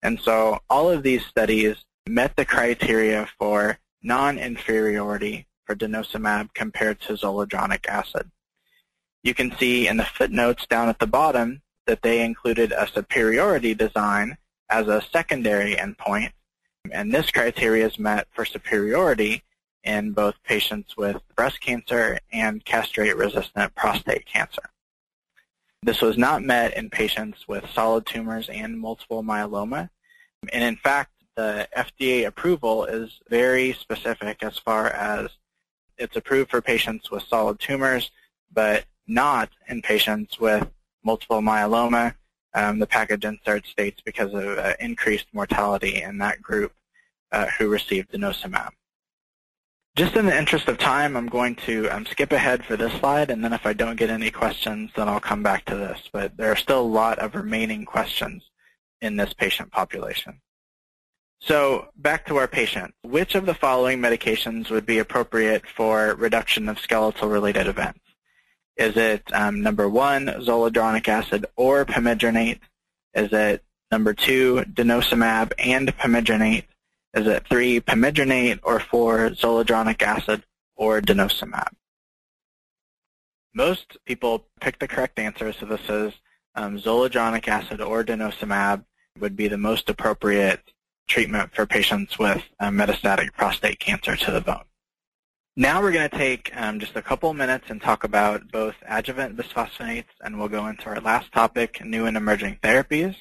And 0.02 0.18
so 0.20 0.58
all 0.68 0.90
of 0.90 1.02
these 1.02 1.24
studies 1.26 1.76
met 2.08 2.34
the 2.36 2.44
criteria 2.44 3.28
for 3.38 3.78
non-inferiority 4.02 5.46
for 5.64 5.76
denosumab 5.76 6.52
compared 6.54 7.00
to 7.02 7.12
zoledronic 7.12 7.86
acid. 7.86 8.30
You 9.22 9.34
can 9.34 9.56
see 9.56 9.86
in 9.86 9.96
the 9.98 10.04
footnotes 10.04 10.66
down 10.66 10.88
at 10.88 10.98
the 10.98 11.06
bottom 11.06 11.62
that 11.86 12.02
they 12.02 12.24
included 12.24 12.72
a 12.72 12.88
superiority 12.88 13.74
design 13.74 14.36
as 14.68 14.88
a 14.88 15.02
secondary 15.12 15.76
endpoint, 15.76 16.32
and 16.90 17.12
this 17.12 17.30
criteria 17.30 17.86
is 17.86 17.98
met 17.98 18.26
for 18.32 18.44
superiority 18.44 19.44
in 19.84 20.12
both 20.12 20.34
patients 20.44 20.96
with 20.96 21.20
breast 21.36 21.60
cancer 21.60 22.18
and 22.32 22.64
castrate-resistant 22.64 23.74
prostate 23.74 24.26
cancer. 24.26 24.71
This 25.82 26.00
was 26.00 26.16
not 26.16 26.44
met 26.44 26.76
in 26.76 26.90
patients 26.90 27.48
with 27.48 27.68
solid 27.74 28.06
tumors 28.06 28.48
and 28.48 28.78
multiple 28.78 29.22
myeloma. 29.24 29.90
And 30.52 30.62
in 30.62 30.76
fact, 30.76 31.10
the 31.36 31.68
FDA 31.76 32.26
approval 32.26 32.84
is 32.84 33.20
very 33.28 33.72
specific 33.72 34.42
as 34.42 34.58
far 34.58 34.88
as 34.88 35.28
it's 35.98 36.16
approved 36.16 36.50
for 36.50 36.60
patients 36.60 37.10
with 37.10 37.24
solid 37.24 37.58
tumors, 37.58 38.10
but 38.52 38.84
not 39.06 39.48
in 39.68 39.82
patients 39.82 40.38
with 40.38 40.68
multiple 41.02 41.40
myeloma. 41.40 42.14
Um, 42.54 42.78
the 42.78 42.86
package 42.86 43.24
insert 43.24 43.66
states 43.66 44.00
because 44.04 44.34
of 44.34 44.58
uh, 44.58 44.74
increased 44.78 45.26
mortality 45.32 46.02
in 46.02 46.18
that 46.18 46.42
group 46.42 46.72
uh, 47.32 47.46
who 47.58 47.68
received 47.68 48.12
denosumab. 48.12 48.70
Just 49.94 50.16
in 50.16 50.24
the 50.24 50.36
interest 50.36 50.68
of 50.68 50.78
time, 50.78 51.16
I'm 51.16 51.28
going 51.28 51.54
to 51.66 51.86
um, 51.90 52.06
skip 52.06 52.32
ahead 52.32 52.64
for 52.64 52.78
this 52.78 52.94
slide, 52.94 53.30
and 53.30 53.44
then 53.44 53.52
if 53.52 53.66
I 53.66 53.74
don't 53.74 53.96
get 53.96 54.08
any 54.08 54.30
questions, 54.30 54.90
then 54.96 55.06
I'll 55.06 55.20
come 55.20 55.42
back 55.42 55.66
to 55.66 55.76
this. 55.76 56.08
But 56.10 56.34
there 56.38 56.50
are 56.50 56.56
still 56.56 56.80
a 56.80 56.82
lot 56.82 57.18
of 57.18 57.34
remaining 57.34 57.84
questions 57.84 58.42
in 59.02 59.16
this 59.16 59.34
patient 59.34 59.70
population. 59.70 60.40
So 61.40 61.88
back 61.96 62.24
to 62.26 62.36
our 62.36 62.48
patient. 62.48 62.94
Which 63.02 63.34
of 63.34 63.44
the 63.44 63.54
following 63.54 63.98
medications 63.98 64.70
would 64.70 64.86
be 64.86 64.98
appropriate 64.98 65.64
for 65.66 66.14
reduction 66.14 66.70
of 66.70 66.78
skeletal-related 66.78 67.66
events? 67.66 68.00
Is 68.78 68.96
it 68.96 69.22
um, 69.34 69.60
number 69.60 69.88
one, 69.90 70.26
zoledronic 70.26 71.06
acid 71.06 71.44
or 71.56 71.84
pamidronate? 71.84 72.60
Is 73.12 73.30
it 73.32 73.62
number 73.90 74.14
two, 74.14 74.64
denosumab 74.72 75.52
and 75.58 75.88
pamidronate? 75.98 76.64
Is 77.14 77.26
it 77.26 77.46
three, 77.48 77.80
pamidronate, 77.80 78.60
or 78.62 78.80
four, 78.80 79.30
zoledronic 79.30 80.02
acid 80.02 80.42
or 80.76 81.00
denosumab. 81.00 81.68
Most 83.54 83.96
people 84.04 84.46
pick 84.60 84.78
the 84.78 84.88
correct 84.88 85.18
answer, 85.18 85.52
so 85.52 85.66
this 85.66 85.88
is 85.88 86.12
um, 86.54 86.78
zoledronic 86.78 87.46
acid 87.48 87.80
or 87.80 88.02
denosumab 88.02 88.84
would 89.20 89.36
be 89.36 89.48
the 89.48 89.58
most 89.58 89.90
appropriate 89.90 90.60
treatment 91.06 91.54
for 91.54 91.66
patients 91.66 92.18
with 92.18 92.42
uh, 92.58 92.68
metastatic 92.68 93.32
prostate 93.34 93.78
cancer 93.78 94.16
to 94.16 94.30
the 94.30 94.40
bone. 94.40 94.64
Now 95.54 95.82
we're 95.82 95.92
going 95.92 96.08
to 96.08 96.16
take 96.16 96.50
um, 96.56 96.80
just 96.80 96.96
a 96.96 97.02
couple 97.02 97.32
minutes 97.34 97.66
and 97.68 97.80
talk 97.80 98.04
about 98.04 98.50
both 98.50 98.74
adjuvant 98.88 99.36
bisphosphonates, 99.36 100.06
and 100.22 100.38
we'll 100.38 100.48
go 100.48 100.66
into 100.66 100.86
our 100.86 101.00
last 101.00 101.30
topic, 101.30 101.84
new 101.84 102.06
and 102.06 102.16
emerging 102.16 102.58
therapies. 102.62 103.14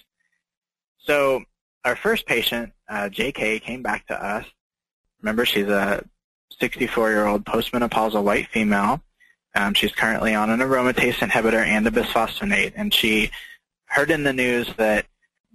So 0.98 1.44
our 1.84 1.96
first 1.96 2.26
patient, 2.26 2.74
uh, 2.90 3.10
JK, 3.12 3.62
came 3.62 3.82
back 3.82 4.08
to 4.08 4.24
us. 4.24 4.46
Remember, 5.22 5.46
she's 5.46 5.68
a 5.68 6.04
64-year-old 6.60 7.46
postmenopausal 7.46 8.24
white 8.24 8.48
female. 8.48 9.02
Um, 9.56 9.74
she's 9.74 9.92
currently 9.92 10.34
on 10.34 10.50
an 10.50 10.60
aromatase 10.60 11.16
inhibitor 11.16 11.66
and 11.66 11.88
a 11.88 11.92
bisphosphonate, 11.92 12.74
and 12.76 12.94
she 12.94 13.32
heard 13.86 14.12
in 14.12 14.24
the 14.24 14.34
news 14.34 14.74
that 14.78 15.06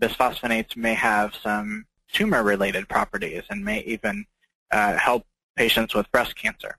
bisphosphonates 0.01 0.77
may 0.77 0.95
have 0.95 1.35
some 1.35 1.87
tumor-related 2.13 2.89
properties 2.89 3.43
and 3.49 3.65
may 3.65 3.81
even 3.81 4.27
uh, 4.71 4.97
help 4.97 5.25
patients 5.57 5.95
with 5.95 6.11
breast 6.13 6.37
cancer. 6.37 6.77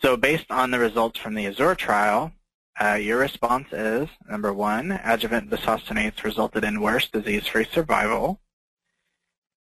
So 0.00 0.16
based 0.16 0.50
on 0.50 0.70
the 0.70 0.78
results 0.78 1.18
from 1.18 1.34
the 1.34 1.46
AZURE 1.46 1.74
trial, 1.76 2.32
uh, 2.80 2.94
your 2.94 3.18
response 3.18 3.68
is, 3.72 4.08
number 4.28 4.52
one, 4.52 4.92
adjuvant 4.92 5.50
bisphosphonates 5.50 6.24
resulted 6.24 6.64
in 6.64 6.80
worse 6.80 7.08
disease-free 7.08 7.66
survival. 7.72 8.40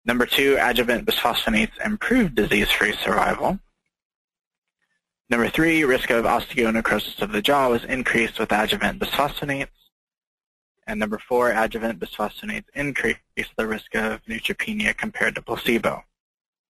Number 0.06 0.26
two, 0.26 0.58
adjuvant 0.60 1.06
bisphosphonates 1.06 1.84
improved 1.84 2.36
disease-free 2.36 2.96
survival. 3.04 3.60
Number 5.30 5.50
three, 5.50 5.84
risk 5.84 6.10
of 6.10 6.26
osteonecrosis 6.26 7.22
of 7.22 7.32
the 7.32 7.42
jaw 7.42 7.70
was 7.70 7.84
increased 7.84 8.40
with 8.40 8.52
adjuvant 8.52 9.00
bisphosphonates. 9.00 9.68
And 10.88 11.00
number 11.00 11.20
four, 11.20 11.52
adjuvant 11.52 12.00
bisphosphonates 12.00 12.66
increased 12.74 13.20
the 13.56 13.68
risk 13.68 13.94
of 13.96 14.24
neutropenia 14.26 14.98
compared 14.98 15.36
to 15.36 15.42
placebo. 15.42 16.04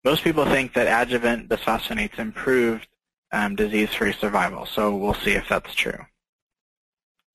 Most 0.03 0.23
people 0.23 0.45
think 0.45 0.73
that 0.73 1.01
adjuvant 1.01 1.49
bisphosphonates 1.49 2.19
improved 2.19 2.87
um, 3.31 3.55
disease-free 3.55 4.13
survival, 4.13 4.65
so 4.65 4.95
we'll 4.95 5.13
see 5.13 5.31
if 5.31 5.47
that's 5.47 5.73
true. 5.73 6.05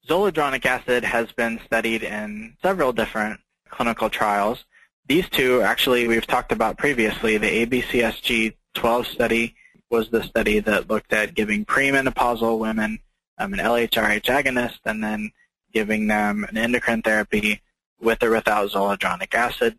Zoledronic 0.08 0.66
acid 0.66 1.02
has 1.02 1.32
been 1.32 1.58
studied 1.64 2.02
in 2.02 2.56
several 2.60 2.92
different 2.92 3.40
clinical 3.70 4.10
trials. 4.10 4.64
These 5.08 5.30
two, 5.30 5.62
actually, 5.62 6.06
we've 6.06 6.26
talked 6.26 6.52
about 6.52 6.76
previously. 6.76 7.38
The 7.38 7.66
ABCSG-12 7.66 9.06
study 9.06 9.54
was 9.88 10.10
the 10.10 10.22
study 10.22 10.58
that 10.60 10.90
looked 10.90 11.14
at 11.14 11.34
giving 11.34 11.64
premenopausal 11.64 12.58
women 12.58 12.98
um, 13.38 13.54
an 13.54 13.60
LHRH 13.60 14.24
agonist 14.24 14.78
and 14.84 15.02
then 15.02 15.30
giving 15.72 16.06
them 16.06 16.44
an 16.50 16.58
endocrine 16.58 17.00
therapy 17.00 17.62
with 17.98 18.22
or 18.22 18.30
without 18.30 18.70
zoledronic 18.70 19.34
acid. 19.34 19.78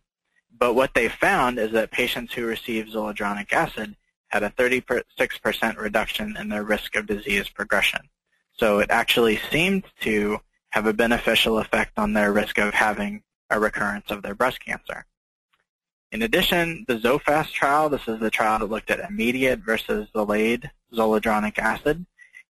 But 0.57 0.73
what 0.73 0.95
they 0.95 1.07
found 1.07 1.59
is 1.59 1.71
that 1.73 1.91
patients 1.91 2.33
who 2.33 2.45
received 2.45 2.93
zoledronic 2.93 3.53
acid 3.53 3.95
had 4.29 4.41
a 4.41 4.49
36% 4.49 5.77
reduction 5.77 6.35
in 6.35 6.49
their 6.49 6.63
risk 6.63 6.95
of 6.95 7.05
disease 7.05 7.47
progression. 7.47 8.09
So 8.57 8.79
it 8.79 8.89
actually 8.89 9.39
seemed 9.51 9.83
to 10.01 10.39
have 10.69 10.85
a 10.85 10.93
beneficial 10.93 11.59
effect 11.59 11.97
on 11.97 12.13
their 12.13 12.31
risk 12.31 12.57
of 12.57 12.73
having 12.73 13.23
a 13.49 13.59
recurrence 13.59 14.09
of 14.09 14.23
their 14.23 14.35
breast 14.35 14.59
cancer. 14.59 15.05
In 16.11 16.21
addition, 16.21 16.85
the 16.87 16.97
ZOFAST 16.97 17.51
trial, 17.51 17.89
this 17.89 18.07
is 18.07 18.19
the 18.19 18.29
trial 18.29 18.59
that 18.59 18.69
looked 18.69 18.89
at 18.89 18.99
immediate 18.99 19.59
versus 19.59 20.07
delayed 20.13 20.71
zoledronic 20.93 21.57
acid. 21.57 22.05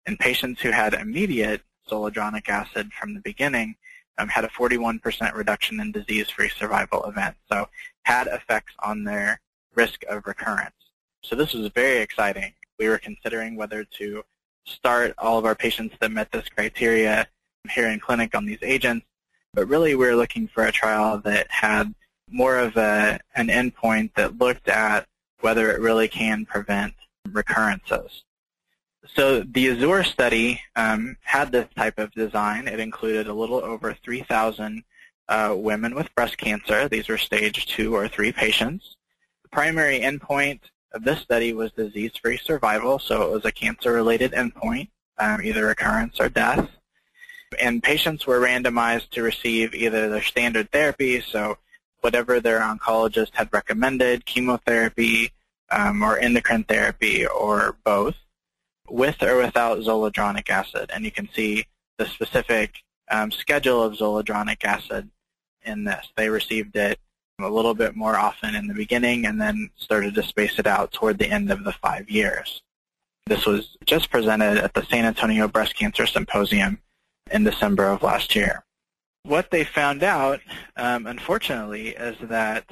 In 0.06 0.16
patients 0.16 0.60
who 0.60 0.70
had 0.70 0.94
immediate 0.94 1.62
zoledronic 1.88 2.48
acid 2.48 2.92
from 2.92 3.14
the 3.14 3.20
beginning 3.20 3.76
um, 4.18 4.28
had 4.28 4.44
a 4.44 4.48
41% 4.48 5.34
reduction 5.34 5.80
in 5.80 5.92
disease-free 5.92 6.50
survival 6.50 7.04
events, 7.04 7.38
so 7.50 7.68
had 8.04 8.28
effects 8.28 8.72
on 8.82 9.04
their 9.04 9.40
risk 9.74 10.02
of 10.08 10.26
recurrence. 10.26 10.74
So 11.22 11.36
this 11.36 11.52
was 11.52 11.68
very 11.68 12.00
exciting. 12.00 12.54
We 12.78 12.88
were 12.88 12.98
considering 12.98 13.56
whether 13.56 13.84
to 13.84 14.22
start 14.66 15.14
all 15.18 15.38
of 15.38 15.44
our 15.44 15.54
patients 15.54 15.94
that 16.00 16.10
met 16.10 16.30
this 16.32 16.48
criteria 16.48 17.26
here 17.70 17.88
in 17.88 18.00
clinic 18.00 18.34
on 18.34 18.46
these 18.46 18.58
agents, 18.62 19.06
but 19.54 19.68
really 19.68 19.94
we're 19.94 20.16
looking 20.16 20.48
for 20.48 20.64
a 20.64 20.72
trial 20.72 21.18
that 21.18 21.50
had 21.50 21.94
more 22.30 22.58
of 22.58 22.76
a, 22.76 23.18
an 23.34 23.48
endpoint 23.48 24.14
that 24.14 24.38
looked 24.38 24.68
at 24.68 25.06
whether 25.40 25.70
it 25.70 25.80
really 25.80 26.08
can 26.08 26.44
prevent 26.44 26.94
recurrences. 27.30 28.24
So 29.14 29.40
the 29.40 29.68
AZURE 29.68 30.04
study 30.04 30.60
um, 30.74 31.16
had 31.22 31.52
this 31.52 31.68
type 31.76 31.98
of 31.98 32.10
design. 32.12 32.66
It 32.66 32.80
included 32.80 33.28
a 33.28 33.32
little 33.32 33.62
over 33.62 33.94
3,000 33.94 34.82
uh, 35.28 35.54
women 35.56 35.94
with 35.94 36.14
breast 36.14 36.38
cancer. 36.38 36.88
These 36.88 37.08
were 37.08 37.18
stage 37.18 37.66
two 37.66 37.94
or 37.94 38.08
three 38.08 38.32
patients. 38.32 38.96
The 39.42 39.48
primary 39.50 40.00
endpoint 40.00 40.60
of 40.92 41.04
this 41.04 41.20
study 41.20 41.52
was 41.52 41.72
disease-free 41.72 42.38
survival, 42.38 42.98
so 42.98 43.22
it 43.22 43.30
was 43.30 43.44
a 43.44 43.52
cancer-related 43.52 44.32
endpoint, 44.32 44.88
um, 45.18 45.42
either 45.42 45.66
recurrence 45.66 46.20
or 46.20 46.28
death. 46.28 46.68
And 47.60 47.82
patients 47.82 48.26
were 48.26 48.40
randomized 48.40 49.10
to 49.10 49.22
receive 49.22 49.74
either 49.74 50.08
their 50.08 50.22
standard 50.22 50.70
therapy, 50.70 51.20
so 51.20 51.58
whatever 52.00 52.40
their 52.40 52.60
oncologist 52.60 53.34
had 53.34 53.52
recommended, 53.52 54.26
chemotherapy, 54.26 55.32
um, 55.70 56.02
or 56.02 56.18
endocrine 56.18 56.64
therapy, 56.64 57.26
or 57.26 57.76
both 57.84 58.14
with 58.88 59.22
or 59.22 59.36
without 59.38 59.78
zoledronic 59.78 60.48
acid. 60.48 60.90
And 60.94 61.04
you 61.04 61.10
can 61.10 61.28
see 61.34 61.66
the 61.98 62.06
specific 62.06 62.82
um, 63.10 63.30
schedule 63.30 63.82
of 63.82 63.94
zoledronic 63.94 64.64
acid 64.64 65.10
in 65.62 65.84
this. 65.84 66.08
They 66.16 66.28
received 66.28 66.76
it 66.76 66.98
a 67.38 67.48
little 67.50 67.74
bit 67.74 67.94
more 67.94 68.16
often 68.16 68.54
in 68.54 68.66
the 68.66 68.74
beginning 68.74 69.26
and 69.26 69.38
then 69.40 69.70
started 69.76 70.14
to 70.14 70.22
space 70.22 70.58
it 70.58 70.66
out 70.66 70.92
toward 70.92 71.18
the 71.18 71.30
end 71.30 71.50
of 71.50 71.64
the 71.64 71.72
five 71.72 72.08
years. 72.08 72.62
This 73.26 73.44
was 73.44 73.76
just 73.84 74.10
presented 74.10 74.56
at 74.56 74.72
the 74.72 74.84
San 74.86 75.04
Antonio 75.04 75.46
Breast 75.46 75.76
Cancer 75.76 76.06
Symposium 76.06 76.78
in 77.30 77.44
December 77.44 77.90
of 77.90 78.02
last 78.02 78.34
year. 78.34 78.64
What 79.24 79.50
they 79.50 79.64
found 79.64 80.02
out, 80.02 80.40
um, 80.76 81.06
unfortunately, 81.06 81.88
is 81.88 82.16
that 82.22 82.64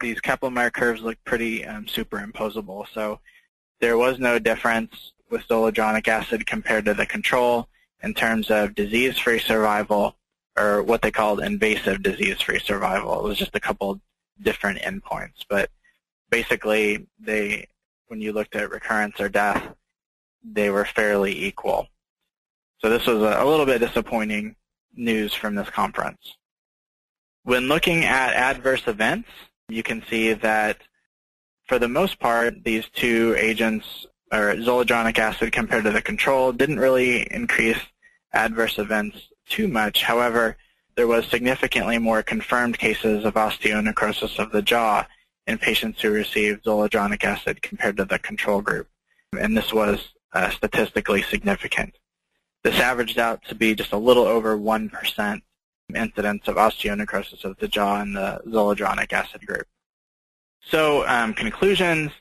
these 0.00 0.20
Kaplan-Meier 0.20 0.70
curves 0.70 1.00
look 1.00 1.16
pretty 1.24 1.64
um, 1.64 1.86
superimposable. 1.86 2.86
So 2.92 3.18
there 3.80 3.98
was 3.98 4.18
no 4.18 4.38
difference 4.38 5.12
with 5.30 5.48
zoledronic 5.48 6.06
acid 6.06 6.46
compared 6.46 6.84
to 6.84 6.94
the 6.94 7.06
control 7.06 7.68
in 8.02 8.14
terms 8.14 8.50
of 8.50 8.74
disease-free 8.74 9.40
survival 9.40 10.16
or 10.56 10.82
what 10.82 11.02
they 11.02 11.10
called 11.10 11.40
invasive 11.40 12.02
disease-free 12.02 12.60
survival. 12.60 13.18
It 13.18 13.28
was 13.28 13.38
just 13.38 13.56
a 13.56 13.60
couple 13.60 14.00
different 14.40 14.80
endpoints, 14.80 15.44
but 15.48 15.70
basically 16.30 17.06
they, 17.20 17.66
when 18.08 18.20
you 18.20 18.32
looked 18.32 18.56
at 18.56 18.70
recurrence 18.70 19.20
or 19.20 19.28
death, 19.28 19.74
they 20.44 20.70
were 20.70 20.84
fairly 20.84 21.44
equal. 21.44 21.88
So 22.80 22.90
this 22.90 23.06
was 23.06 23.22
a, 23.22 23.42
a 23.42 23.46
little 23.46 23.66
bit 23.66 23.78
disappointing 23.78 24.56
news 24.94 25.34
from 25.34 25.54
this 25.54 25.70
conference. 25.70 26.36
When 27.44 27.68
looking 27.68 28.04
at 28.04 28.34
adverse 28.34 28.86
events, 28.86 29.28
you 29.68 29.82
can 29.82 30.04
see 30.08 30.32
that 30.32 30.78
for 31.66 31.78
the 31.78 31.88
most 31.88 32.18
part, 32.18 32.64
these 32.64 32.88
two 32.92 33.36
agents 33.38 34.06
or 34.32 34.54
zoledronic 34.56 35.18
acid 35.18 35.52
compared 35.52 35.84
to 35.84 35.90
the 35.90 36.02
control 36.02 36.52
didn't 36.52 36.80
really 36.80 37.22
increase 37.32 37.78
adverse 38.32 38.78
events 38.78 39.28
too 39.48 39.68
much. 39.68 40.02
However, 40.02 40.56
there 40.96 41.06
was 41.06 41.26
significantly 41.26 41.98
more 41.98 42.22
confirmed 42.22 42.78
cases 42.78 43.24
of 43.24 43.34
osteonecrosis 43.34 44.38
of 44.38 44.52
the 44.52 44.62
jaw 44.62 45.06
in 45.46 45.58
patients 45.58 46.00
who 46.00 46.10
received 46.10 46.64
zoledronic 46.64 47.24
acid 47.24 47.62
compared 47.62 47.96
to 47.96 48.04
the 48.04 48.18
control 48.18 48.60
group. 48.60 48.88
And 49.38 49.56
this 49.56 49.72
was 49.72 50.12
uh, 50.32 50.50
statistically 50.50 51.22
significant. 51.22 51.94
This 52.62 52.78
averaged 52.78 53.18
out 53.18 53.42
to 53.46 53.54
be 53.54 53.74
just 53.74 53.92
a 53.92 53.96
little 53.98 54.24
over 54.24 54.56
1% 54.56 55.42
incidence 55.94 56.48
of 56.48 56.56
osteonecrosis 56.56 57.44
of 57.44 57.56
the 57.58 57.68
jaw 57.68 58.00
in 58.00 58.14
the 58.14 58.40
zoledronic 58.46 59.12
acid 59.12 59.46
group. 59.46 59.66
So 60.64 61.06
um, 61.08 61.34
conclusions, 61.34 62.12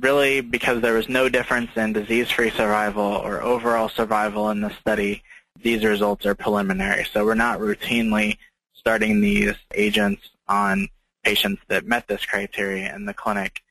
really 0.00 0.40
because 0.40 0.80
there 0.80 0.94
was 0.94 1.08
no 1.08 1.28
difference 1.28 1.70
in 1.76 1.92
disease-free 1.92 2.50
survival 2.50 3.04
or 3.04 3.42
overall 3.42 3.88
survival 3.88 4.50
in 4.50 4.60
the 4.60 4.72
study, 4.80 5.22
these 5.64 5.82
results 5.82 6.26
are 6.26 6.34
preliminary. 6.34 7.04
So 7.10 7.24
we're 7.24 7.34
not 7.34 7.58
routinely 7.58 8.36
starting 8.74 9.20
these 9.20 9.54
agents 9.74 10.22
on 10.46 10.88
patients 11.24 11.62
that 11.68 11.86
met 11.86 12.06
this 12.06 12.24
criteria 12.26 12.94
in 12.94 13.06
the 13.06 13.14
clinic 13.14 13.62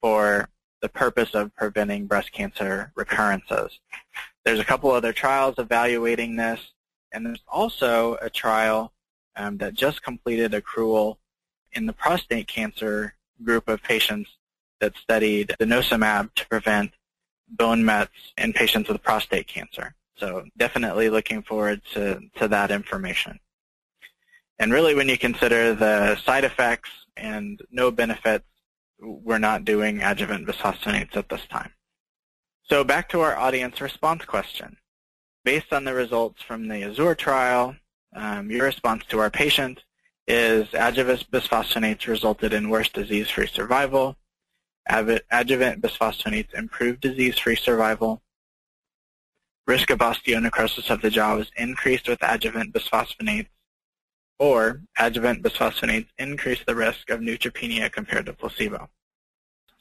for 0.00 0.48
the 0.80 0.88
purpose 0.88 1.34
of 1.34 1.54
preventing 1.54 2.06
breast 2.06 2.32
cancer 2.32 2.90
recurrences. 2.96 3.78
There's 4.44 4.58
a 4.58 4.64
couple 4.64 4.90
other 4.90 5.12
trials 5.12 5.56
evaluating 5.58 6.36
this, 6.36 6.58
and 7.12 7.24
there's 7.24 7.44
also 7.46 8.16
a 8.22 8.30
trial 8.30 8.92
um, 9.36 9.58
that 9.58 9.74
just 9.74 10.02
completed 10.02 10.52
accrual 10.52 11.18
in 11.72 11.84
the 11.84 11.92
prostate 11.92 12.48
cancer 12.48 13.14
group 13.44 13.68
of 13.68 13.82
patients 13.82 14.30
that 14.80 14.96
studied 14.96 15.54
the 15.58 15.66
denosumab 15.66 16.32
to 16.34 16.48
prevent 16.48 16.92
bone 17.48 17.84
mets 17.84 18.32
in 18.38 18.54
patients 18.54 18.88
with 18.88 19.02
prostate 19.02 19.46
cancer. 19.46 19.94
So 20.16 20.44
definitely 20.56 21.10
looking 21.10 21.42
forward 21.42 21.82
to, 21.94 22.20
to 22.36 22.48
that 22.48 22.70
information. 22.70 23.38
And 24.58 24.72
really 24.72 24.94
when 24.94 25.08
you 25.08 25.18
consider 25.18 25.74
the 25.74 26.16
side 26.16 26.44
effects 26.44 26.90
and 27.16 27.60
no 27.70 27.90
benefits, 27.90 28.44
we're 29.00 29.38
not 29.38 29.64
doing 29.64 30.02
adjuvant 30.02 30.46
bisphosphonates 30.46 31.16
at 31.16 31.28
this 31.28 31.44
time. 31.50 31.72
So 32.64 32.84
back 32.84 33.08
to 33.08 33.20
our 33.20 33.36
audience 33.36 33.80
response 33.80 34.24
question. 34.24 34.76
Based 35.44 35.72
on 35.72 35.84
the 35.84 35.94
results 35.94 36.40
from 36.42 36.68
the 36.68 36.84
AZURE 36.84 37.16
trial, 37.16 37.74
um, 38.14 38.50
your 38.50 38.64
response 38.64 39.04
to 39.08 39.18
our 39.18 39.30
patient 39.30 39.82
is 40.28 40.68
adjuvant 40.72 41.28
bisphosphonates 41.32 42.06
resulted 42.06 42.52
in 42.52 42.70
worse 42.70 42.88
disease-free 42.90 43.48
survival. 43.48 44.16
Adjuvant 44.88 45.82
bisphosphonates 45.82 46.54
improved 46.54 47.00
disease-free 47.00 47.56
survival. 47.56 48.22
Risk 49.66 49.90
of 49.90 50.00
osteonecrosis 50.00 50.90
of 50.90 51.02
the 51.02 51.10
jaw 51.10 51.36
was 51.36 51.50
increased 51.56 52.08
with 52.08 52.18
adjuvant 52.22 52.72
bisphosphonates, 52.72 53.48
or 54.38 54.82
adjuvant 54.98 55.42
bisphosphonates 55.42 56.08
increase 56.18 56.58
the 56.66 56.74
risk 56.74 57.10
of 57.10 57.20
neutropenia 57.20 57.90
compared 57.90 58.26
to 58.26 58.32
placebo. 58.32 58.88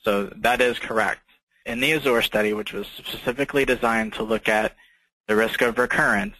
So 0.03 0.25
that 0.37 0.61
is 0.61 0.77
correct. 0.77 1.21
In 1.65 1.79
the 1.79 1.91
AZURE 1.93 2.21
study, 2.21 2.53
which 2.53 2.73
was 2.73 2.87
specifically 2.97 3.65
designed 3.65 4.13
to 4.13 4.23
look 4.23 4.47
at 4.47 4.75
the 5.27 5.35
risk 5.35 5.61
of 5.61 5.77
recurrence, 5.77 6.35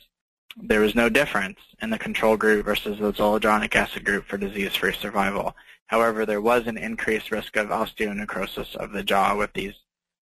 there 0.58 0.82
was 0.82 0.96
no 0.96 1.10
difference 1.10 1.60
in 1.82 1.90
the 1.90 1.98
control 1.98 2.38
group 2.38 2.66
versus 2.66 3.00
the 3.00 3.14
zoledronic 3.14 3.76
acid 3.76 4.04
group 4.04 4.26
for 4.26 4.38
disease-free 4.38 4.94
survival. 4.94 5.56
However, 5.88 6.26
there 6.26 6.42
was 6.42 6.68
an 6.68 6.78
increased 6.78 7.32
risk 7.32 7.56
of 7.56 7.70
osteonecrosis 7.70 8.76
of 8.76 8.92
the 8.92 9.04
jaw 9.04 9.36
with 9.36 9.54
these 9.54 9.74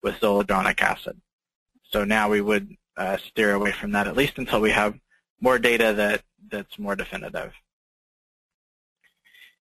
with 0.01 0.15
zoledronic 0.15 0.81
acid. 0.81 1.19
So 1.83 2.03
now 2.03 2.29
we 2.29 2.41
would 2.41 2.75
uh, 2.97 3.17
steer 3.17 3.53
away 3.53 3.71
from 3.71 3.91
that 3.91 4.07
at 4.07 4.15
least 4.15 4.37
until 4.37 4.61
we 4.61 4.71
have 4.71 4.97
more 5.41 5.59
data 5.59 5.93
that 5.93 6.23
that's 6.49 6.79
more 6.79 6.95
definitive. 6.95 7.53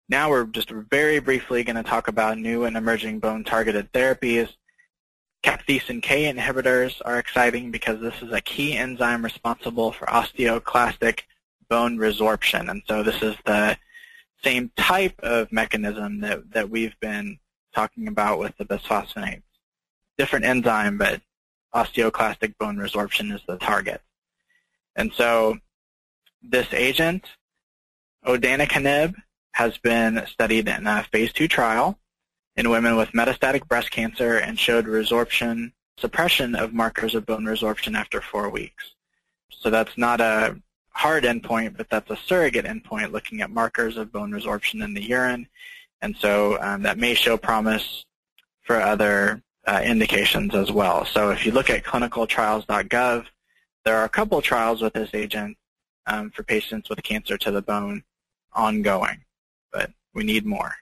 Now 0.09 0.29
we're 0.29 0.45
just 0.45 0.69
very 0.69 1.19
briefly 1.19 1.63
going 1.63 1.77
to 1.77 1.83
talk 1.83 2.07
about 2.07 2.37
new 2.37 2.65
and 2.65 2.75
emerging 2.75 3.19
bone-targeted 3.19 3.91
therapies 3.93 4.49
Cathepsin 5.43 6.01
K 6.01 6.33
inhibitors 6.33 7.01
are 7.03 7.19
exciting 7.19 7.69
because 7.69 7.99
this 7.99 8.15
is 8.21 8.31
a 8.31 8.39
key 8.39 8.77
enzyme 8.77 9.23
responsible 9.23 9.91
for 9.91 10.05
osteoclastic 10.05 11.21
bone 11.69 11.97
resorption. 11.97 12.71
And 12.71 12.81
so 12.87 13.03
this 13.03 13.21
is 13.21 13.35
the 13.45 13.77
same 14.41 14.71
type 14.77 15.19
of 15.19 15.51
mechanism 15.51 16.21
that, 16.21 16.49
that 16.51 16.69
we've 16.69 16.97
been 17.01 17.39
talking 17.75 18.07
about 18.07 18.39
with 18.39 18.55
the 18.57 18.65
bisphosphonates. 18.65 19.43
Different 20.17 20.45
enzyme, 20.45 20.97
but 20.97 21.21
osteoclastic 21.73 22.57
bone 22.57 22.77
resorption 22.77 23.33
is 23.33 23.41
the 23.47 23.57
target. 23.57 24.01
And 24.95 25.11
so 25.13 25.57
this 26.41 26.71
agent, 26.73 27.25
odanacatib, 28.25 29.15
has 29.53 29.77
been 29.77 30.23
studied 30.27 30.67
in 30.67 30.87
a 30.87 31.03
phase 31.11 31.31
two 31.31 31.47
trial 31.47 31.97
in 32.55 32.69
women 32.69 32.95
with 32.95 33.09
metastatic 33.11 33.67
breast 33.67 33.91
cancer 33.91 34.37
and 34.37 34.57
showed 34.59 34.85
resorption 34.85 35.71
suppression 35.97 36.55
of 36.55 36.73
markers 36.73 37.15
of 37.15 37.25
bone 37.25 37.45
resorption 37.45 37.95
after 37.95 38.19
four 38.19 38.49
weeks. 38.49 38.93
So 39.49 39.69
that's 39.69 39.97
not 39.97 40.21
a 40.21 40.59
hard 40.89 41.23
endpoint, 41.23 41.77
but 41.77 41.89
that's 41.89 42.09
a 42.09 42.15
surrogate 42.15 42.65
endpoint 42.65 43.11
looking 43.11 43.41
at 43.41 43.51
markers 43.51 43.97
of 43.97 44.11
bone 44.11 44.31
resorption 44.31 44.83
in 44.83 44.93
the 44.93 45.03
urine. 45.03 45.47
And 46.01 46.15
so 46.17 46.61
um, 46.61 46.83
that 46.83 46.97
may 46.97 47.13
show 47.13 47.37
promise 47.37 48.05
for 48.61 48.79
other 48.81 49.41
uh, 49.65 49.81
indications 49.83 50.53
as 50.55 50.71
well. 50.71 51.05
So 51.05 51.29
if 51.31 51.45
you 51.45 51.51
look 51.51 51.69
at 51.69 51.83
clinicaltrials.gov, 51.83 53.25
there 53.85 53.97
are 53.97 54.05
a 54.05 54.09
couple 54.09 54.37
of 54.37 54.43
trials 54.43 54.81
with 54.81 54.93
this 54.93 55.09
agent 55.13 55.57
um, 56.05 56.31
for 56.31 56.43
patients 56.43 56.89
with 56.89 57.01
cancer 57.03 57.37
to 57.37 57.51
the 57.51 57.61
bone 57.61 58.03
ongoing, 58.53 59.23
but 59.71 59.91
we 60.13 60.23
need 60.23 60.45
more. 60.45 60.75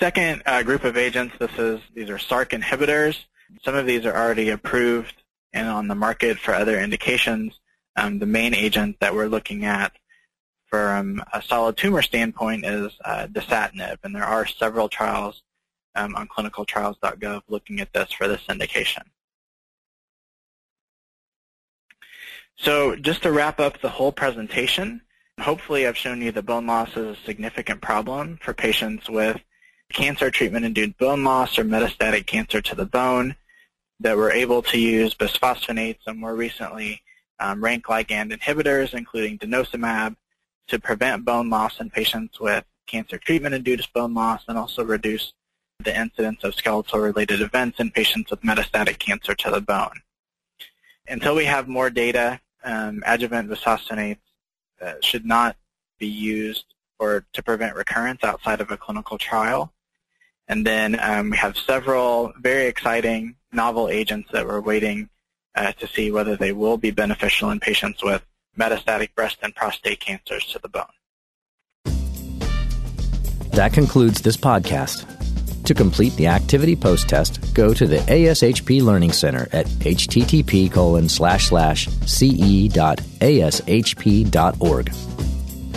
Second 0.00 0.42
uh, 0.46 0.62
group 0.62 0.84
of 0.84 0.96
agents, 0.96 1.34
this 1.38 1.52
is 1.58 1.80
these 1.94 2.10
are 2.10 2.18
SRC 2.18 2.60
inhibitors. 2.60 3.18
Some 3.62 3.74
of 3.74 3.86
these 3.86 4.04
are 4.04 4.16
already 4.16 4.50
approved 4.50 5.14
and 5.52 5.68
on 5.68 5.86
the 5.86 5.94
market 5.94 6.38
for 6.38 6.54
other 6.54 6.80
indications. 6.80 7.58
Um, 7.96 8.18
the 8.18 8.26
main 8.26 8.54
agent 8.54 8.96
that 9.00 9.14
we're 9.14 9.28
looking 9.28 9.64
at 9.64 9.92
from 10.66 11.22
a 11.32 11.42
solid 11.42 11.76
tumor 11.76 12.00
standpoint 12.00 12.64
is 12.64 12.92
uh, 13.04 13.26
dasatinib, 13.30 13.98
and 14.02 14.14
there 14.14 14.24
are 14.24 14.46
several 14.46 14.88
trials 14.88 15.42
um, 15.94 16.14
on 16.16 16.28
clinicaltrials.gov 16.28 17.42
looking 17.48 17.80
at 17.80 17.92
this 17.92 18.12
for 18.12 18.28
this 18.28 18.42
indication. 18.48 19.02
So 22.56 22.96
just 22.96 23.22
to 23.22 23.32
wrap 23.32 23.60
up 23.60 23.80
the 23.80 23.88
whole 23.88 24.12
presentation, 24.12 25.00
hopefully 25.40 25.86
I've 25.86 25.96
shown 25.96 26.20
you 26.20 26.32
that 26.32 26.46
bone 26.46 26.66
loss 26.66 26.90
is 26.90 27.16
a 27.16 27.22
significant 27.24 27.80
problem 27.80 28.38
for 28.42 28.54
patients 28.54 29.08
with 29.08 29.40
cancer 29.92 30.30
treatment-induced 30.30 30.98
bone 30.98 31.24
loss 31.24 31.58
or 31.58 31.64
metastatic 31.64 32.26
cancer 32.26 32.60
to 32.62 32.74
the 32.74 32.86
bone 32.86 33.36
that 34.00 34.16
we're 34.16 34.32
able 34.32 34.62
to 34.62 34.78
use 34.78 35.14
bisphosphonates 35.14 36.00
and 36.06 36.18
more 36.18 36.34
recently 36.34 37.02
um, 37.40 37.62
rank 37.62 37.86
ligand 37.86 38.32
inhibitors, 38.32 38.94
including 38.94 39.38
denosumab, 39.38 40.16
to 40.68 40.78
prevent 40.78 41.24
bone 41.24 41.50
loss 41.50 41.80
in 41.80 41.90
patients 41.90 42.38
with 42.40 42.64
cancer 42.86 43.18
treatment-induced 43.18 43.92
bone 43.92 44.14
loss 44.14 44.42
and 44.48 44.56
also 44.56 44.84
reduce 44.84 45.32
the 45.84 45.98
incidence 45.98 46.44
of 46.44 46.54
skeletal-related 46.54 47.40
events 47.40 47.80
in 47.80 47.90
patients 47.90 48.30
with 48.30 48.40
metastatic 48.42 48.98
cancer 48.98 49.34
to 49.34 49.50
the 49.50 49.60
bone. 49.60 50.00
Until 51.08 51.34
we 51.34 51.44
have 51.44 51.68
more 51.68 51.90
data, 51.90 52.40
um, 52.64 53.02
adjuvant 53.06 53.50
bisphosphonates 53.50 54.18
uh, 54.80 54.94
should 55.00 55.24
not 55.24 55.56
be 55.98 56.06
used 56.06 56.64
for 56.98 57.24
to 57.32 57.42
prevent 57.42 57.76
recurrence 57.76 58.22
outside 58.22 58.60
of 58.60 58.70
a 58.70 58.76
clinical 58.76 59.18
trial. 59.18 59.72
And 60.48 60.66
then 60.66 60.98
um, 61.00 61.30
we 61.30 61.36
have 61.36 61.56
several 61.56 62.32
very 62.40 62.66
exciting 62.66 63.36
novel 63.52 63.88
agents 63.88 64.28
that 64.32 64.46
we're 64.46 64.60
waiting 64.60 65.08
uh, 65.54 65.72
to 65.72 65.86
see 65.86 66.10
whether 66.10 66.36
they 66.36 66.52
will 66.52 66.78
be 66.78 66.90
beneficial 66.90 67.50
in 67.50 67.60
patients 67.60 68.02
with 68.02 68.22
metastatic 68.58 69.14
breast 69.14 69.38
and 69.42 69.54
prostate 69.54 70.00
cancers 70.00 70.44
to 70.46 70.58
the 70.58 70.68
bone. 70.68 70.84
That 73.52 73.72
concludes 73.72 74.22
this 74.22 74.36
podcast. 74.36 75.21
To 75.64 75.74
complete 75.74 76.16
the 76.16 76.26
activity 76.26 76.74
post 76.74 77.08
test, 77.08 77.54
go 77.54 77.72
to 77.72 77.86
the 77.86 77.98
ASHP 77.98 78.82
Learning 78.82 79.12
Center 79.12 79.48
at 79.52 79.66
http 79.66 80.72
colon 80.72 81.08
slash 81.08 81.46
slash 81.48 81.86
ce.ashp.org. 82.06 82.72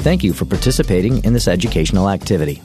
Thank 0.04 0.24
you 0.24 0.34
for 0.34 0.46
participating 0.46 1.24
in 1.24 1.34
this 1.34 1.48
educational 1.48 2.10
activity. 2.10 2.62